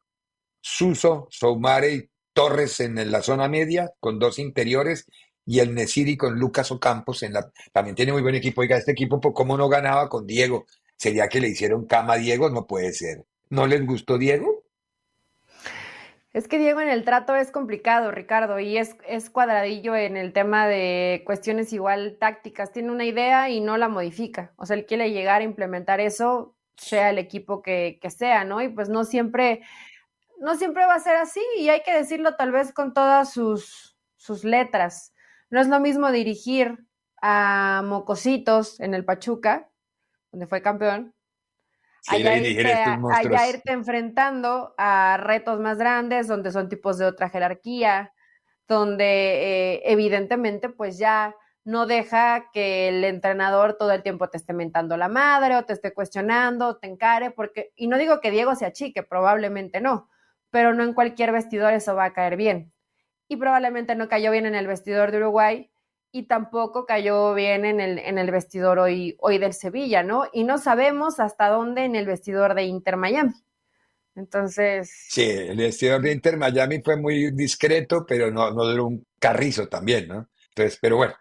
Suso, 0.62 1.28
Soumare 1.32 1.94
y 1.94 2.10
Torres 2.34 2.82
en 2.82 3.10
la 3.10 3.22
zona 3.22 3.48
media, 3.48 3.92
con 4.00 4.20
dos 4.20 4.38
interiores, 4.38 5.06
y 5.46 5.60
el 5.60 5.74
Nesiri 5.74 6.18
con 6.18 6.38
Lucas 6.38 6.72
Ocampos 6.72 7.24
en 7.24 7.34
la, 7.34 7.50
también 7.72 7.96
tiene 7.96 8.12
muy 8.12 8.22
buen 8.22 8.36
equipo. 8.36 8.62
Oiga, 8.62 8.78
este 8.78 8.92
equipo, 8.92 9.20
¿cómo 9.34 9.58
no 9.58 9.70
ganaba 9.70 10.10
con 10.10 10.28
Diego? 10.28 10.66
¿Sería 10.98 11.30
que 11.30 11.40
le 11.40 11.48
hicieron 11.48 11.86
cama 11.86 12.14
a 12.14 12.18
Diego? 12.18 12.50
No 12.50 12.68
puede 12.68 12.92
ser. 12.94 13.26
¿No 13.50 13.66
les 13.66 13.84
gustó 13.86 14.18
Diego? 14.18 14.59
Es 16.40 16.48
que 16.48 16.58
Diego 16.58 16.80
en 16.80 16.88
el 16.88 17.04
trato 17.04 17.36
es 17.36 17.52
complicado, 17.52 18.12
Ricardo, 18.12 18.62
y 18.62 18.78
es, 18.78 18.96
cuadradillo 19.30 19.94
en 19.98 20.16
el 20.16 20.32
tema 20.32 20.68
de 20.68 21.22
cuestiones 21.26 21.74
igual 21.74 22.16
tácticas. 22.18 22.72
Tiene 22.72 22.94
una 22.94 23.04
idea 23.04 23.50
y 23.50 23.60
no 23.60 23.76
la 23.76 23.90
modifica. 23.90 24.54
O 24.56 24.66
sea, 24.66 24.78
él 24.78 24.86
quiere 24.86 25.12
llegar 25.12 25.42
a 25.42 25.44
implementar 25.44 26.00
eso, 26.00 26.56
sea 26.78 27.10
el 27.10 27.18
equipo 27.18 27.62
que, 27.62 28.00
que 28.02 28.10
sea, 28.10 28.46
¿no? 28.46 28.62
Y 28.62 28.70
pues 28.70 28.88
no 28.88 29.04
siempre, 29.04 29.64
no 30.40 30.56
siempre 30.56 30.86
va 30.86 30.94
a 30.94 31.02
ser 31.02 31.18
así, 31.18 31.42
y 31.58 31.68
hay 31.68 31.84
que 31.84 31.94
decirlo 31.94 32.38
tal 32.38 32.54
vez 32.54 32.72
con 32.72 32.94
todas 32.94 33.34
sus, 33.34 33.98
sus 34.16 34.46
letras. 34.46 35.14
No 35.50 35.60
es 35.60 35.68
lo 35.68 35.82
mismo 35.82 36.10
dirigir 36.10 36.88
a 37.22 37.82
Mocositos 37.84 38.80
en 38.80 38.94
el 38.94 39.04
Pachuca, 39.04 39.70
donde 40.32 40.48
fue 40.48 40.62
campeón, 40.62 41.14
allá, 42.08 42.38
irte, 43.50 43.72
enfrentando 43.72 44.74
a 44.78 45.18
retos 45.18 45.60
más 45.60 45.78
grandes, 45.78 46.28
donde 46.28 46.52
son 46.52 46.70
tipos 46.70 46.98
de 46.98 47.06
otra 47.06 47.30
jerarquía, 47.30 48.14
donde 48.68 49.76
eh, 49.76 49.82
evidentemente 49.86 50.70
pues 50.70 50.98
ya 50.98 51.36
no 51.64 51.86
deja 51.86 52.50
que 52.52 52.88
el 52.88 53.04
entrenador 53.04 53.78
todo 53.78 53.92
el 53.92 54.02
tiempo 54.02 54.30
te 54.30 54.38
esté 54.38 54.54
mentando 54.54 54.98
la 54.98 55.08
madre 55.08 55.56
o 55.56 55.66
te 55.66 55.74
esté 55.74 55.94
cuestionando, 55.94 56.78
te 56.78 56.88
encare, 56.88 57.32
porque, 57.32 57.72
y 57.76 57.88
no 57.88 57.98
digo 57.98 58.22
que 58.22 58.32
Diego 58.32 58.56
sea 58.56 58.72
chique, 58.72 59.04
probablemente 59.04 59.82
no, 59.82 60.10
pero 60.50 60.74
no 60.74 60.84
en 60.84 60.94
cualquier 60.94 61.32
vestidor 61.32 61.74
eso 61.74 61.96
va 61.96 62.06
a 62.06 62.14
caer 62.14 62.38
bien. 62.38 62.74
Y 63.28 63.36
probablemente 63.38 63.94
no 63.96 64.10
cayó 64.10 64.32
bien 64.32 64.48
en 64.48 64.56
el 64.56 64.66
vestidor 64.66 65.12
de 65.12 65.18
Uruguay 65.18 65.70
y 66.12 66.24
tampoco 66.24 66.86
cayó 66.86 67.34
bien 67.34 67.66
en 67.66 67.80
el, 67.80 68.00
en 68.00 68.18
el 68.18 68.32
vestidor 68.32 68.80
hoy, 68.80 69.16
hoy 69.20 69.38
del 69.38 69.54
Sevilla, 69.54 70.04
¿no? 70.04 70.26
Y 70.34 70.44
no 70.44 70.58
sabemos 70.58 71.20
hasta 71.20 71.50
dónde 71.50 71.86
en 71.86 71.96
el 71.96 72.06
vestidor 72.06 72.56
de 72.56 72.64
Inter 72.64 72.98
Miami. 72.98 73.34
Entonces. 74.16 74.92
Sí, 75.10 75.24
el 75.24 75.58
vestidor 75.58 76.02
de 76.02 76.12
Inter 76.12 76.38
Miami 76.38 76.82
fue 76.82 76.98
muy 76.98 77.32
discreto, 77.32 78.06
pero 78.08 78.32
no, 78.32 78.52
no 78.52 78.66
duró 78.66 78.88
un 78.88 79.06
carrizo 79.20 79.68
también, 79.68 80.08
¿no? 80.08 80.30
Entonces, 80.50 80.78
pero 80.82 80.98
bueno. 80.98 81.14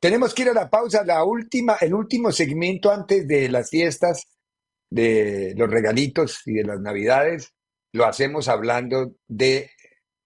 Tenemos 0.00 0.34
que 0.34 0.42
ir 0.42 0.48
a 0.48 0.54
la 0.54 0.68
pausa, 0.68 1.04
la 1.04 1.22
última, 1.22 1.76
el 1.80 1.94
último 1.94 2.32
segmento 2.32 2.90
antes 2.90 3.28
de 3.28 3.48
las 3.48 3.70
fiestas, 3.70 4.26
de 4.90 5.54
los 5.56 5.70
regalitos 5.70 6.42
y 6.44 6.54
de 6.54 6.64
las 6.64 6.80
navidades, 6.80 7.54
lo 7.92 8.04
hacemos 8.04 8.48
hablando 8.48 9.14
de 9.28 9.70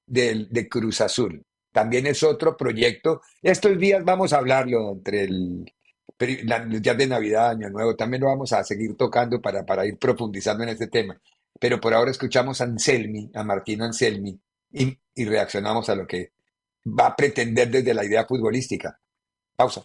de, 0.07 0.69
Cruz 0.69 1.01
Azul. 1.01 1.45
También 1.77 2.07
es 2.07 2.23
otro 2.23 2.57
proyecto. 2.57 3.21
Estos 3.43 3.77
días 3.77 4.03
vamos 4.03 4.33
a 4.33 4.39
hablarlo 4.39 4.93
entre 4.93 5.25
el, 5.25 5.71
los 6.19 6.81
días 6.81 6.97
de 6.97 7.07
Navidad, 7.07 7.51
Año 7.51 7.69
Nuevo, 7.69 7.95
también 7.95 8.23
lo 8.23 8.29
vamos 8.29 8.51
a 8.55 8.65
seguir 8.65 8.97
tocando 8.97 9.43
para, 9.43 9.67
para 9.67 9.85
ir 9.85 9.99
profundizando 9.99 10.63
en 10.63 10.71
este 10.71 10.87
tema. 10.87 11.21
Pero 11.61 11.79
por 11.79 11.93
ahora 11.93 12.11
escuchamos 12.11 12.63
a 12.63 12.65
Anselmi, 12.65 13.31
a 13.35 13.45
Martín 13.45 13.83
Anselmi, 13.83 14.41
y, 14.73 14.99
y 15.17 15.25
reaccionamos 15.27 15.91
a 15.91 15.97
lo 15.97 16.07
que 16.07 16.33
va 16.87 17.09
a 17.09 17.15
pretender 17.15 17.71
desde 17.71 17.93
la 17.93 18.07
idea 18.07 18.25
futbolística. 18.25 18.99
Pausa. 19.55 19.85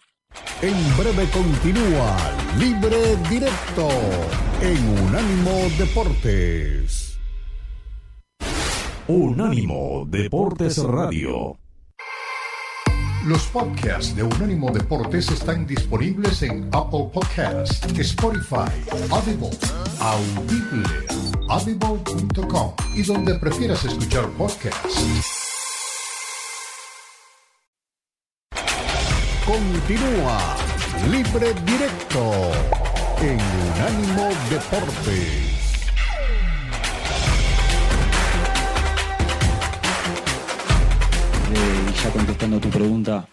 En 0.61 0.97
breve 0.97 1.27
continúa 1.29 2.15
Libre 2.57 3.17
Directo 3.29 3.89
en 4.61 5.07
Unánimo 5.07 5.67
Deportes. 5.77 7.19
Unánimo 9.09 10.05
Deportes 10.07 10.77
Radio. 10.77 11.60
Los 13.25 13.43
podcasts 13.47 14.15
de 14.15 14.23
Unánimo 14.23 14.71
Deportes 14.71 15.29
están 15.29 15.67
disponibles 15.67 16.41
en 16.41 16.67
Apple 16.73 17.11
Podcasts, 17.13 17.79
Spotify, 17.99 18.71
Audible, 19.11 19.51
Audible, 19.99 20.89
audible.com 21.47 22.73
y 22.95 23.03
donde 23.03 23.35
prefieras 23.35 23.85
escuchar 23.85 24.27
podcasts. 24.31 25.37
Continúa 29.45 30.55
Libre 31.11 31.53
Directo 31.63 32.31
en 33.21 33.39
Unánimo 33.75 34.29
Deportes. 34.49 35.60
Ya 42.03 42.11
contestando 42.11 42.59
tu 42.59 42.69
pregunta, 42.69 43.27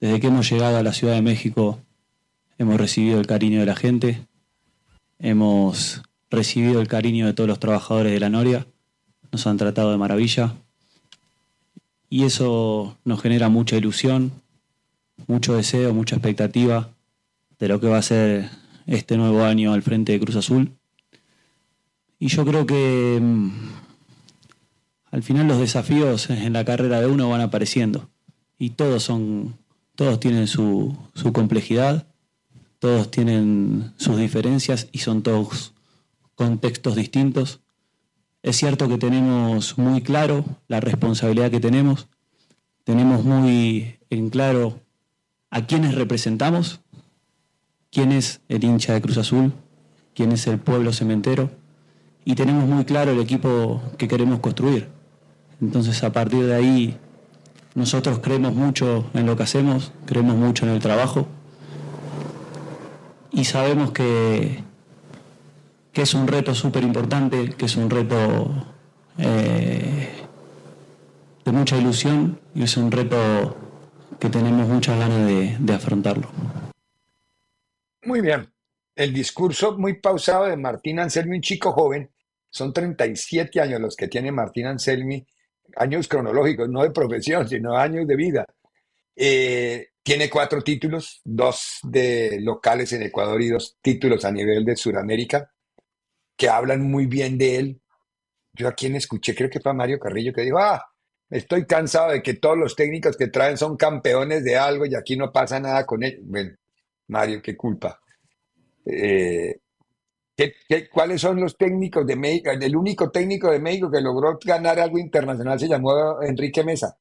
desde 0.00 0.20
que 0.20 0.26
hemos 0.28 0.50
llegado 0.50 0.76
a 0.76 0.82
la 0.82 0.92
Ciudad 0.92 1.14
de 1.14 1.22
México 1.22 1.80
hemos 2.58 2.76
recibido 2.76 3.20
el 3.20 3.26
cariño 3.26 3.60
de 3.60 3.66
la 3.66 3.76
gente, 3.76 4.26
hemos 5.18 6.02
recibido 6.30 6.80
el 6.80 6.88
cariño 6.88 7.26
de 7.26 7.32
todos 7.32 7.48
los 7.48 7.60
trabajadores 7.60 8.12
de 8.12 8.20
la 8.20 8.28
Noria 8.28 8.66
nos 9.32 9.46
han 9.46 9.56
tratado 9.56 9.90
de 9.90 9.98
maravilla. 9.98 10.54
Y 12.10 12.24
eso 12.24 12.96
nos 13.04 13.20
genera 13.20 13.48
mucha 13.48 13.76
ilusión, 13.76 14.32
mucho 15.26 15.54
deseo, 15.54 15.92
mucha 15.92 16.16
expectativa 16.16 16.90
de 17.58 17.68
lo 17.68 17.80
que 17.80 17.88
va 17.88 17.98
a 17.98 18.02
ser 18.02 18.50
este 18.86 19.16
nuevo 19.16 19.44
año 19.44 19.72
al 19.72 19.82
frente 19.82 20.12
de 20.12 20.20
Cruz 20.20 20.36
Azul. 20.36 20.72
Y 22.18 22.28
yo 22.28 22.44
creo 22.44 22.66
que 22.66 23.18
mm, 23.20 23.50
al 25.10 25.22
final 25.22 25.48
los 25.48 25.58
desafíos 25.58 26.30
en 26.30 26.52
la 26.52 26.64
carrera 26.64 27.00
de 27.00 27.06
uno 27.06 27.28
van 27.28 27.40
apareciendo 27.40 28.10
y 28.58 28.70
todos 28.70 29.02
son, 29.02 29.56
todos 29.94 30.20
tienen 30.20 30.46
su, 30.46 30.96
su 31.14 31.32
complejidad, 31.32 32.06
todos 32.78 33.10
tienen 33.10 33.92
sus 33.96 34.18
diferencias 34.18 34.88
y 34.92 34.98
son 34.98 35.22
todos 35.22 35.72
contextos 36.34 36.94
distintos. 36.94 37.60
Es 38.42 38.56
cierto 38.56 38.88
que 38.88 38.98
tenemos 38.98 39.78
muy 39.78 40.02
claro 40.02 40.44
la 40.68 40.80
responsabilidad 40.80 41.50
que 41.50 41.60
tenemos, 41.60 42.08
tenemos 42.84 43.24
muy 43.24 43.98
en 44.10 44.30
claro 44.30 44.80
a 45.50 45.66
quiénes 45.66 45.94
representamos, 45.94 46.80
quién 47.90 48.12
es 48.12 48.40
el 48.48 48.62
hincha 48.64 48.92
de 48.92 49.00
Cruz 49.00 49.18
Azul, 49.18 49.52
quién 50.14 50.32
es 50.32 50.46
el 50.46 50.58
pueblo 50.58 50.92
cementero 50.92 51.50
y 52.24 52.34
tenemos 52.34 52.68
muy 52.68 52.84
claro 52.84 53.12
el 53.12 53.20
equipo 53.20 53.80
que 53.96 54.06
queremos 54.06 54.40
construir. 54.40 54.97
Entonces 55.60 56.02
a 56.04 56.12
partir 56.12 56.44
de 56.44 56.54
ahí 56.54 56.98
nosotros 57.74 58.20
creemos 58.20 58.54
mucho 58.54 59.08
en 59.14 59.26
lo 59.26 59.36
que 59.36 59.42
hacemos, 59.42 59.92
creemos 60.06 60.36
mucho 60.36 60.66
en 60.66 60.72
el 60.72 60.80
trabajo 60.80 61.26
y 63.30 63.44
sabemos 63.44 63.92
que, 63.92 64.62
que 65.92 66.02
es 66.02 66.14
un 66.14 66.26
reto 66.26 66.54
súper 66.54 66.82
importante, 66.82 67.50
que 67.50 67.66
es 67.66 67.76
un 67.76 67.90
reto 67.90 68.66
eh, 69.18 70.08
de 71.44 71.52
mucha 71.52 71.76
ilusión 71.76 72.40
y 72.54 72.62
es 72.62 72.76
un 72.76 72.90
reto 72.90 73.56
que 74.18 74.28
tenemos 74.30 74.68
muchas 74.68 74.98
ganas 74.98 75.26
de, 75.26 75.56
de 75.58 75.74
afrontarlo. 75.74 76.28
Muy 78.04 78.20
bien. 78.20 78.50
El 78.96 79.12
discurso 79.12 79.78
muy 79.78 80.00
pausado 80.00 80.46
de 80.46 80.56
Martín 80.56 80.98
Anselmi, 80.98 81.36
un 81.36 81.42
chico 81.42 81.70
joven, 81.70 82.10
son 82.50 82.72
37 82.72 83.60
años 83.60 83.80
los 83.80 83.94
que 83.94 84.08
tiene 84.08 84.32
Martín 84.32 84.66
Anselmi, 84.66 85.24
años 85.78 86.08
cronológicos, 86.08 86.68
no 86.68 86.82
de 86.82 86.90
profesión, 86.90 87.48
sino 87.48 87.76
años 87.76 88.06
de 88.06 88.16
vida. 88.16 88.44
Eh, 89.16 89.88
tiene 90.02 90.30
cuatro 90.30 90.62
títulos, 90.62 91.20
dos 91.24 91.80
de 91.82 92.38
locales 92.40 92.92
en 92.92 93.02
Ecuador 93.02 93.40
y 93.42 93.48
dos 93.48 93.76
títulos 93.82 94.24
a 94.24 94.32
nivel 94.32 94.64
de 94.64 94.76
Sudamérica, 94.76 95.50
que 96.36 96.48
hablan 96.48 96.82
muy 96.82 97.06
bien 97.06 97.36
de 97.36 97.56
él. 97.56 97.80
Yo 98.52 98.68
a 98.68 98.72
quien 98.72 98.96
escuché, 98.96 99.34
creo 99.34 99.50
que 99.50 99.60
fue 99.60 99.72
a 99.72 99.74
Mario 99.74 99.98
Carrillo, 99.98 100.32
que 100.32 100.42
dijo, 100.42 100.58
ah, 100.58 100.84
estoy 101.30 101.66
cansado 101.66 102.12
de 102.12 102.22
que 102.22 102.34
todos 102.34 102.56
los 102.56 102.74
técnicos 102.74 103.16
que 103.16 103.28
traen 103.28 103.56
son 103.56 103.76
campeones 103.76 104.44
de 104.44 104.56
algo 104.56 104.86
y 104.86 104.94
aquí 104.94 105.16
no 105.16 105.32
pasa 105.32 105.60
nada 105.60 105.84
con 105.84 106.02
ellos. 106.02 106.20
Bueno, 106.24 106.56
Mario, 107.08 107.42
qué 107.42 107.56
culpa. 107.56 108.00
Eh, 108.86 109.58
¿qué, 110.38 110.54
qué, 110.68 110.88
cuáles 110.88 111.20
son 111.20 111.40
los 111.40 111.56
técnicos 111.56 112.06
de 112.06 112.14
México? 112.16 112.50
El 112.50 112.76
único 112.76 113.10
técnico 113.10 113.50
de 113.50 113.58
México 113.58 113.90
que 113.90 114.00
logró 114.00 114.38
ganar 114.42 114.78
algo 114.78 114.98
internacional 114.98 115.58
se 115.58 115.68
llamó 115.68 116.22
Enrique 116.22 116.62
Mesa. 116.62 116.96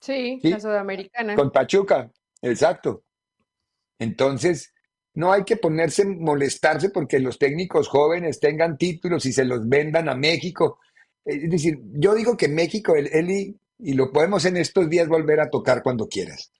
Sí, 0.00 0.38
¿Sí? 0.42 0.50
la 0.50 0.60
sudamericana. 0.60 1.34
Con 1.34 1.50
Pachuca, 1.50 2.12
exacto. 2.42 3.02
Entonces, 3.98 4.74
no 5.14 5.32
hay 5.32 5.44
que 5.44 5.56
ponerse, 5.56 6.04
molestarse 6.04 6.90
porque 6.90 7.18
los 7.18 7.38
técnicos 7.38 7.88
jóvenes 7.88 8.38
tengan 8.38 8.76
títulos 8.76 9.24
y 9.26 9.32
se 9.32 9.44
los 9.44 9.66
vendan 9.66 10.08
a 10.08 10.14
México. 10.14 10.78
Es 11.24 11.50
decir, 11.50 11.78
yo 11.94 12.14
digo 12.14 12.36
que 12.36 12.48
México, 12.48 12.94
el, 12.94 13.08
Eli, 13.08 13.58
y 13.78 13.94
lo 13.94 14.12
podemos 14.12 14.44
en 14.44 14.58
estos 14.58 14.88
días 14.88 15.08
volver 15.08 15.40
a 15.40 15.50
tocar 15.50 15.82
cuando 15.82 16.08
quieras. 16.08 16.52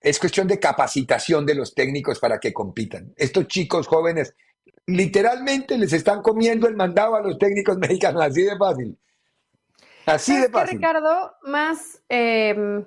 Es 0.00 0.18
cuestión 0.18 0.48
de 0.48 0.58
capacitación 0.58 1.46
de 1.46 1.54
los 1.54 1.74
técnicos 1.74 2.18
para 2.18 2.38
que 2.38 2.52
compitan. 2.52 3.12
Estos 3.16 3.46
chicos 3.48 3.86
jóvenes 3.86 4.34
literalmente 4.86 5.78
les 5.78 5.92
están 5.92 6.22
comiendo 6.22 6.66
el 6.68 6.76
mandado 6.76 7.14
a 7.16 7.22
los 7.22 7.38
técnicos 7.38 7.78
mexicanos, 7.78 8.22
así 8.22 8.42
de 8.42 8.56
fácil. 8.56 8.98
Así 10.06 10.32
de 10.36 10.48
¿Sabes 10.48 10.52
qué, 10.52 10.52
fácil. 10.52 10.78
Ricardo? 10.78 11.32
Más 11.42 12.02
eh, 12.08 12.84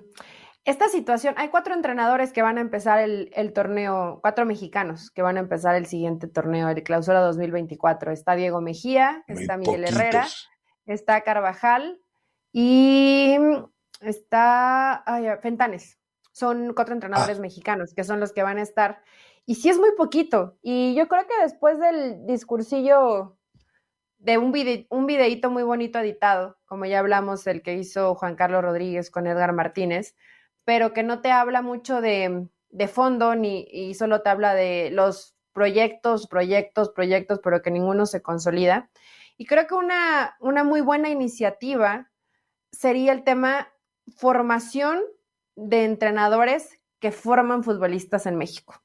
esta 0.64 0.88
situación, 0.88 1.34
hay 1.38 1.48
cuatro 1.48 1.74
entrenadores 1.74 2.32
que 2.32 2.42
van 2.42 2.58
a 2.58 2.60
empezar 2.60 3.00
el, 3.00 3.30
el, 3.34 3.52
torneo, 3.52 4.18
cuatro 4.20 4.44
mexicanos 4.44 5.10
que 5.10 5.22
van 5.22 5.36
a 5.36 5.40
empezar 5.40 5.74
el 5.76 5.86
siguiente 5.86 6.28
torneo, 6.28 6.68
el 6.68 6.82
clausura 6.82 7.20
2024. 7.20 8.12
Está 8.12 8.34
Diego 8.36 8.60
Mejía, 8.60 9.24
Muy 9.28 9.42
está 9.42 9.56
Miguel 9.56 9.80
poquitos. 9.80 9.98
Herrera, 9.98 10.28
está 10.86 11.22
Carvajal 11.22 12.00
y 12.52 13.36
está 14.00 15.02
ay, 15.06 15.26
Fentanes. 15.42 15.98
Son 16.32 16.72
cuatro 16.74 16.94
entrenadores 16.94 17.38
Ah. 17.38 17.42
mexicanos 17.42 17.94
que 17.94 18.04
son 18.04 18.20
los 18.20 18.32
que 18.32 18.42
van 18.42 18.58
a 18.58 18.62
estar. 18.62 19.02
Y 19.48 19.54
sí 19.54 19.70
es 19.70 19.78
muy 19.78 19.92
poquito. 19.96 20.58
Y 20.60 20.94
yo 20.94 21.08
creo 21.08 21.26
que 21.26 21.42
después 21.42 21.80
del 21.80 22.26
discursillo 22.26 23.38
de 24.18 24.36
un, 24.36 24.52
vide 24.52 24.86
un 24.90 25.06
videíto 25.06 25.48
muy 25.48 25.62
bonito 25.62 25.98
editado, 25.98 26.58
como 26.66 26.84
ya 26.84 26.98
hablamos, 26.98 27.46
el 27.46 27.62
que 27.62 27.72
hizo 27.72 28.14
Juan 28.14 28.36
Carlos 28.36 28.60
Rodríguez 28.60 29.10
con 29.10 29.26
Edgar 29.26 29.54
Martínez, 29.54 30.14
pero 30.64 30.92
que 30.92 31.02
no 31.02 31.22
te 31.22 31.30
habla 31.30 31.62
mucho 31.62 32.02
de, 32.02 32.46
de 32.68 32.88
fondo 32.88 33.34
ni, 33.36 33.66
y 33.70 33.94
solo 33.94 34.20
te 34.20 34.28
habla 34.28 34.52
de 34.52 34.90
los 34.92 35.34
proyectos, 35.54 36.26
proyectos, 36.26 36.90
proyectos, 36.90 37.40
pero 37.42 37.62
que 37.62 37.70
ninguno 37.70 38.04
se 38.04 38.20
consolida. 38.20 38.90
Y 39.38 39.46
creo 39.46 39.66
que 39.66 39.76
una, 39.76 40.36
una 40.40 40.62
muy 40.62 40.82
buena 40.82 41.08
iniciativa 41.08 42.10
sería 42.70 43.12
el 43.12 43.24
tema 43.24 43.72
formación 44.14 45.00
de 45.56 45.84
entrenadores 45.86 46.78
que 47.00 47.12
forman 47.12 47.64
futbolistas 47.64 48.26
en 48.26 48.36
México. 48.36 48.82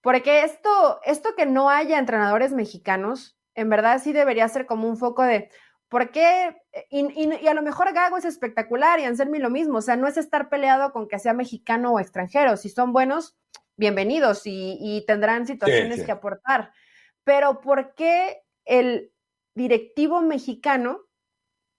Porque 0.00 0.44
esto, 0.44 1.00
esto 1.04 1.34
que 1.36 1.46
no 1.46 1.70
haya 1.70 1.98
entrenadores 1.98 2.52
mexicanos, 2.52 3.36
en 3.54 3.68
verdad 3.68 4.00
sí 4.02 4.12
debería 4.12 4.48
ser 4.48 4.66
como 4.66 4.88
un 4.88 4.96
foco 4.96 5.22
de 5.22 5.50
por 5.88 6.10
qué, 6.10 6.56
y, 6.90 7.00
y, 7.00 7.34
y, 7.42 7.48
a 7.48 7.54
lo 7.54 7.62
mejor 7.62 7.92
Gago 7.92 8.18
es 8.18 8.24
espectacular 8.24 9.00
y 9.00 9.04
Anselmi 9.04 9.38
lo 9.38 9.50
mismo, 9.50 9.78
o 9.78 9.82
sea, 9.82 9.96
no 9.96 10.06
es 10.06 10.16
estar 10.16 10.50
peleado 10.50 10.92
con 10.92 11.08
que 11.08 11.18
sea 11.18 11.32
mexicano 11.32 11.92
o 11.92 12.00
extranjero, 12.00 12.56
si 12.56 12.68
son 12.68 12.92
buenos, 12.92 13.38
bienvenidos 13.76 14.46
y, 14.46 14.76
y 14.80 15.04
tendrán 15.06 15.46
situaciones 15.46 15.94
sí, 15.94 16.00
sí. 16.00 16.06
que 16.06 16.12
aportar, 16.12 16.72
pero 17.24 17.60
¿por 17.60 17.94
qué 17.94 18.42
el 18.66 19.12
directivo 19.54 20.20
mexicano 20.20 21.06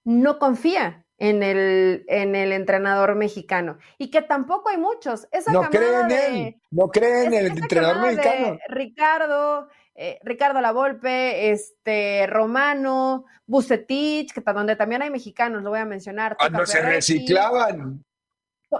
no 0.03 0.39
confía 0.39 1.05
en 1.19 1.43
el, 1.43 2.05
en 2.07 2.33
el 2.33 2.53
entrenador 2.53 3.15
mexicano. 3.15 3.77
Y 3.97 4.09
que 4.09 4.21
tampoco 4.21 4.69
hay 4.69 4.77
muchos. 4.77 5.27
Esa 5.31 5.51
no 5.51 5.69
creen 5.69 6.01
en 6.01 6.07
de, 6.07 6.47
él, 6.47 6.61
no 6.71 6.87
creen 6.87 7.33
en 7.33 7.45
el 7.45 7.57
entrenador 7.57 8.01
mexicano. 8.01 8.57
Ricardo, 8.69 9.69
eh, 9.95 10.17
Ricardo 10.23 10.61
Lavolpe, 10.61 11.51
este, 11.51 12.25
Romano, 12.27 13.25
Bucetich, 13.45 14.33
que 14.33 14.41
donde 14.41 14.77
también 14.77 15.01
hay 15.01 15.09
mexicanos, 15.09 15.61
lo 15.61 15.71
voy 15.71 15.79
a 15.79 15.85
mencionar. 15.85 16.37
Cuando 16.37 16.65
se 16.65 16.81
reciclaban. 16.81 18.03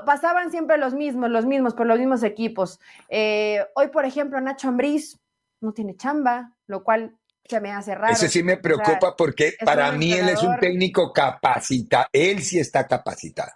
Pasaban 0.06 0.52
siempre 0.52 0.78
los 0.78 0.94
mismos, 0.94 1.30
los 1.30 1.46
mismos, 1.46 1.74
por 1.74 1.88
los 1.88 1.98
mismos 2.00 2.24
equipos. 2.24 2.80
Eh, 3.10 3.66
hoy, 3.76 3.88
por 3.88 4.06
ejemplo, 4.06 4.40
Nacho 4.40 4.70
Ambriz 4.70 5.20
no 5.62 5.74
tiene 5.74 5.98
chamba, 5.98 6.54
lo 6.68 6.84
cual 6.84 7.18
se 7.50 7.60
me 7.60 7.72
hace 7.72 7.96
raro. 7.96 8.14
Ese 8.14 8.30
sí 8.30 8.44
me 8.44 8.58
preocupa 8.58 8.98
o 8.98 9.02
sea, 9.02 9.16
porque 9.18 9.54
para 9.66 9.92
mí 9.92 10.14
él 10.14 10.30
es 10.30 10.44
un 10.44 10.58
técnico 10.60 11.12
capacitado. 11.12 12.06
Él 12.14 12.44
sí 12.44 12.60
está 12.60 12.88
capacitado. 12.88 13.52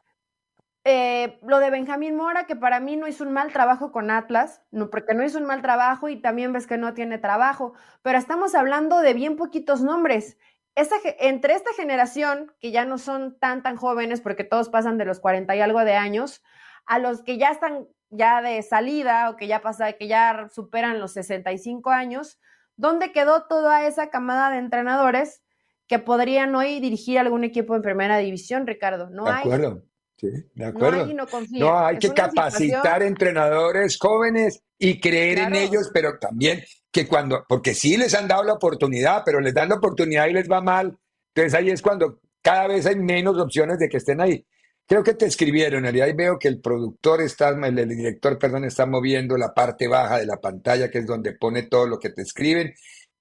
Eh, 0.85 1.39
lo 1.43 1.59
de 1.59 1.69
Benjamín 1.69 2.15
Mora, 2.17 2.45
que 2.45 2.57
para 2.57 2.81
mí 2.81 2.97
no 2.97 3.07
hizo 3.07 3.23
un 3.23 3.31
mal 3.31 3.53
trabajo 3.53 3.93
con 3.93 4.11
Atlas, 4.11 4.61
no, 4.69 4.89
porque 4.89 5.13
no 5.13 5.23
hizo 5.23 5.37
un 5.37 5.45
mal 5.45 5.61
trabajo 5.61 6.09
y 6.09 6.17
también 6.17 6.51
ves 6.51 6.67
que 6.67 6.77
no 6.77 6.93
tiene 6.93 7.17
trabajo, 7.17 7.73
pero 8.01 8.17
estamos 8.17 8.53
hablando 8.53 8.99
de 8.99 9.13
bien 9.13 9.37
poquitos 9.37 9.81
nombres. 9.81 10.37
Entre 10.75 11.53
esta 11.53 11.71
generación, 11.73 12.51
que 12.59 12.71
ya 12.71 12.83
no 12.83 12.97
son 12.97 13.37
tan, 13.39 13.61
tan 13.61 13.77
jóvenes, 13.77 14.19
porque 14.19 14.43
todos 14.43 14.69
pasan 14.69 14.97
de 14.97 15.05
los 15.05 15.19
40 15.19 15.55
y 15.55 15.61
algo 15.61 15.85
de 15.85 15.93
años, 15.93 16.43
a 16.85 16.99
los 16.99 17.21
que 17.21 17.37
ya 17.37 17.49
están 17.49 17.87
ya 18.09 18.41
de 18.41 18.61
salida 18.61 19.29
o 19.29 19.37
que 19.37 19.47
ya 19.47 19.61
pasa, 19.61 19.93
que 19.93 20.07
ya 20.07 20.47
superan 20.51 20.99
los 20.99 21.13
65 21.13 21.91
años, 21.91 22.39
¿Dónde 22.75 23.11
quedó 23.11 23.43
toda 23.43 23.85
esa 23.87 24.09
camada 24.09 24.51
de 24.51 24.57
entrenadores 24.57 25.43
que 25.87 25.99
podrían 25.99 26.55
hoy 26.55 26.79
dirigir 26.79 27.19
algún 27.19 27.43
equipo 27.43 27.75
en 27.75 27.81
primera 27.81 28.17
división, 28.17 28.65
Ricardo? 28.65 29.09
No 29.09 29.25
de 29.25 29.31
hay. 29.31 29.39
acuerdo, 29.39 29.83
sí, 30.17 30.29
de 30.53 30.65
acuerdo. 30.65 31.05
No 31.05 31.23
hay, 31.31 31.47
no, 31.59 31.79
hay 31.79 31.97
que 31.97 32.09
capacitar 32.09 32.81
situación... 32.81 33.01
entrenadores 33.03 33.97
jóvenes 33.97 34.63
y 34.77 34.99
creer 34.99 35.37
claro. 35.37 35.55
en 35.55 35.61
ellos, 35.61 35.91
pero 35.93 36.17
también 36.19 36.63
que 36.91 37.07
cuando, 37.07 37.45
porque 37.47 37.73
sí 37.73 37.97
les 37.97 38.13
han 38.13 38.27
dado 38.27 38.43
la 38.43 38.53
oportunidad, 38.53 39.23
pero 39.25 39.39
les 39.39 39.53
dan 39.53 39.69
la 39.69 39.75
oportunidad 39.75 40.27
y 40.27 40.33
les 40.33 40.49
va 40.49 40.61
mal, 40.61 40.97
entonces 41.33 41.53
ahí 41.55 41.69
es 41.69 41.81
cuando 41.81 42.19
cada 42.41 42.67
vez 42.67 42.85
hay 42.85 42.95
menos 42.95 43.37
opciones 43.39 43.79
de 43.79 43.89
que 43.89 43.97
estén 43.97 44.21
ahí. 44.21 44.45
Creo 44.85 45.03
que 45.03 45.13
te 45.13 45.25
escribieron, 45.25 45.85
y 45.85 46.01
ahí 46.01 46.13
veo 46.13 46.37
que 46.37 46.49
el 46.49 46.59
productor 46.59 47.21
está, 47.21 47.49
el, 47.49 47.87
director, 47.87 48.37
perdón, 48.37 48.65
está 48.65 48.85
moviendo 48.85 49.37
la 49.37 49.53
parte 49.53 49.87
baja 49.87 50.19
de 50.19 50.25
la 50.25 50.41
pantalla, 50.41 50.91
que 50.91 50.99
es 50.99 51.07
donde 51.07 51.33
pone 51.33 51.63
todo 51.63 51.87
lo 51.87 51.99
que 51.99 52.09
te 52.09 52.21
escriben, 52.21 52.73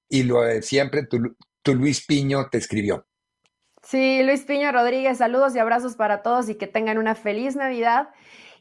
y 0.09 0.25
lo 0.25 0.43
de 0.43 0.61
siempre, 0.63 1.07
tu, 1.07 1.75
Luis 1.75 2.05
Piño 2.05 2.49
te 2.51 2.59
escribió. 2.59 3.07
Sí, 3.83 4.23
Luis 4.25 4.43
Piño 4.43 4.73
Rodríguez, 4.73 5.19
saludos 5.19 5.55
y 5.55 5.61
abrazos 5.61 5.95
para 5.95 6.23
todos 6.23 6.49
y 6.49 6.57
que 6.57 6.67
tengan 6.67 6.99
una 6.99 7.15
feliz 7.15 7.57
Navidad 7.57 8.11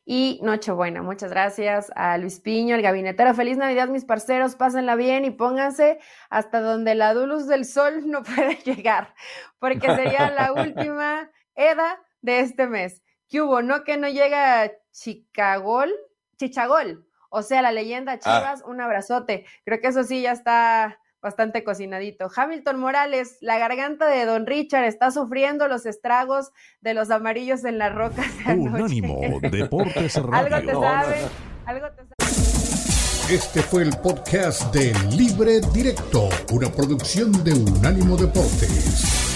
y 0.06 0.40
Nochebuena. 0.42 1.02
Muchas 1.02 1.30
gracias 1.32 1.92
a 1.96 2.18
Luis 2.18 2.40
Piño, 2.40 2.76
el 2.76 2.82
gabinetero. 2.82 3.34
Feliz 3.36 3.58
Navidad, 3.58 3.88
mis 3.88 4.06
parceros. 4.06 4.56
Pásenla 4.56 4.96
bien 4.96 5.26
y 5.26 5.32
pónganse 5.32 6.00
hasta 6.30 6.60
donde 6.62 6.96
la 6.96 7.14
luz 7.14 7.48
del 7.48 7.66
sol 7.66 8.10
no 8.10 8.24
puede 8.36 8.56
llegar, 8.64 9.14
porque 9.60 9.88
sería 9.96 10.32
la 10.32 10.54
última 10.54 11.30
EDA 11.56 12.00
de 12.22 12.40
este 12.42 12.68
mes. 12.68 13.02
¿Qué 13.30 13.42
hubo? 13.42 13.62
¿No 13.62 13.84
que 13.84 13.98
no 13.98 14.10
llega 14.10 14.72
Chicagol? 14.92 15.92
Chichagol. 16.38 17.06
O 17.30 17.44
sea, 17.44 17.62
la 17.62 17.72
leyenda 17.72 18.14
ah. 18.14 18.20
Chivas, 18.20 18.64
un 18.66 18.82
abrazote. 18.82 19.46
Creo 19.64 19.80
que 19.80 19.88
eso 19.88 20.04
sí 20.04 20.22
ya 20.22 20.34
está 20.34 21.00
bastante 21.22 21.64
cocinadito. 21.64 22.30
Hamilton 22.36 22.80
Morales, 22.80 23.38
la 23.42 23.58
garganta 23.58 24.08
de 24.08 24.26
Don 24.26 24.46
Richard 24.46 24.86
está 24.86 25.12
sufriendo 25.12 25.68
los 25.68 25.86
estragos 25.86 26.52
de 26.82 26.94
los 26.94 27.12
amarillos 27.12 27.64
en 27.64 27.78
las 27.78 27.94
rocas. 27.94 28.26
De 28.46 28.54
Unánimo 28.54 29.40
Deportes 29.40 30.16
Radio. 30.16 30.56
Algo 30.58 30.72
te 30.72 30.74
sabe, 30.74 31.18
algo 31.66 31.88
te 31.92 32.04
sabe. 32.04 33.36
Este 33.36 33.62
fue 33.62 33.84
el 33.84 33.96
podcast 33.98 34.74
de 34.74 34.94
Libre 35.16 35.62
Directo, 35.74 36.28
una 36.52 36.70
producción 36.70 37.32
de 37.44 37.54
Unánimo 37.54 38.18
Deportes. 38.18 39.31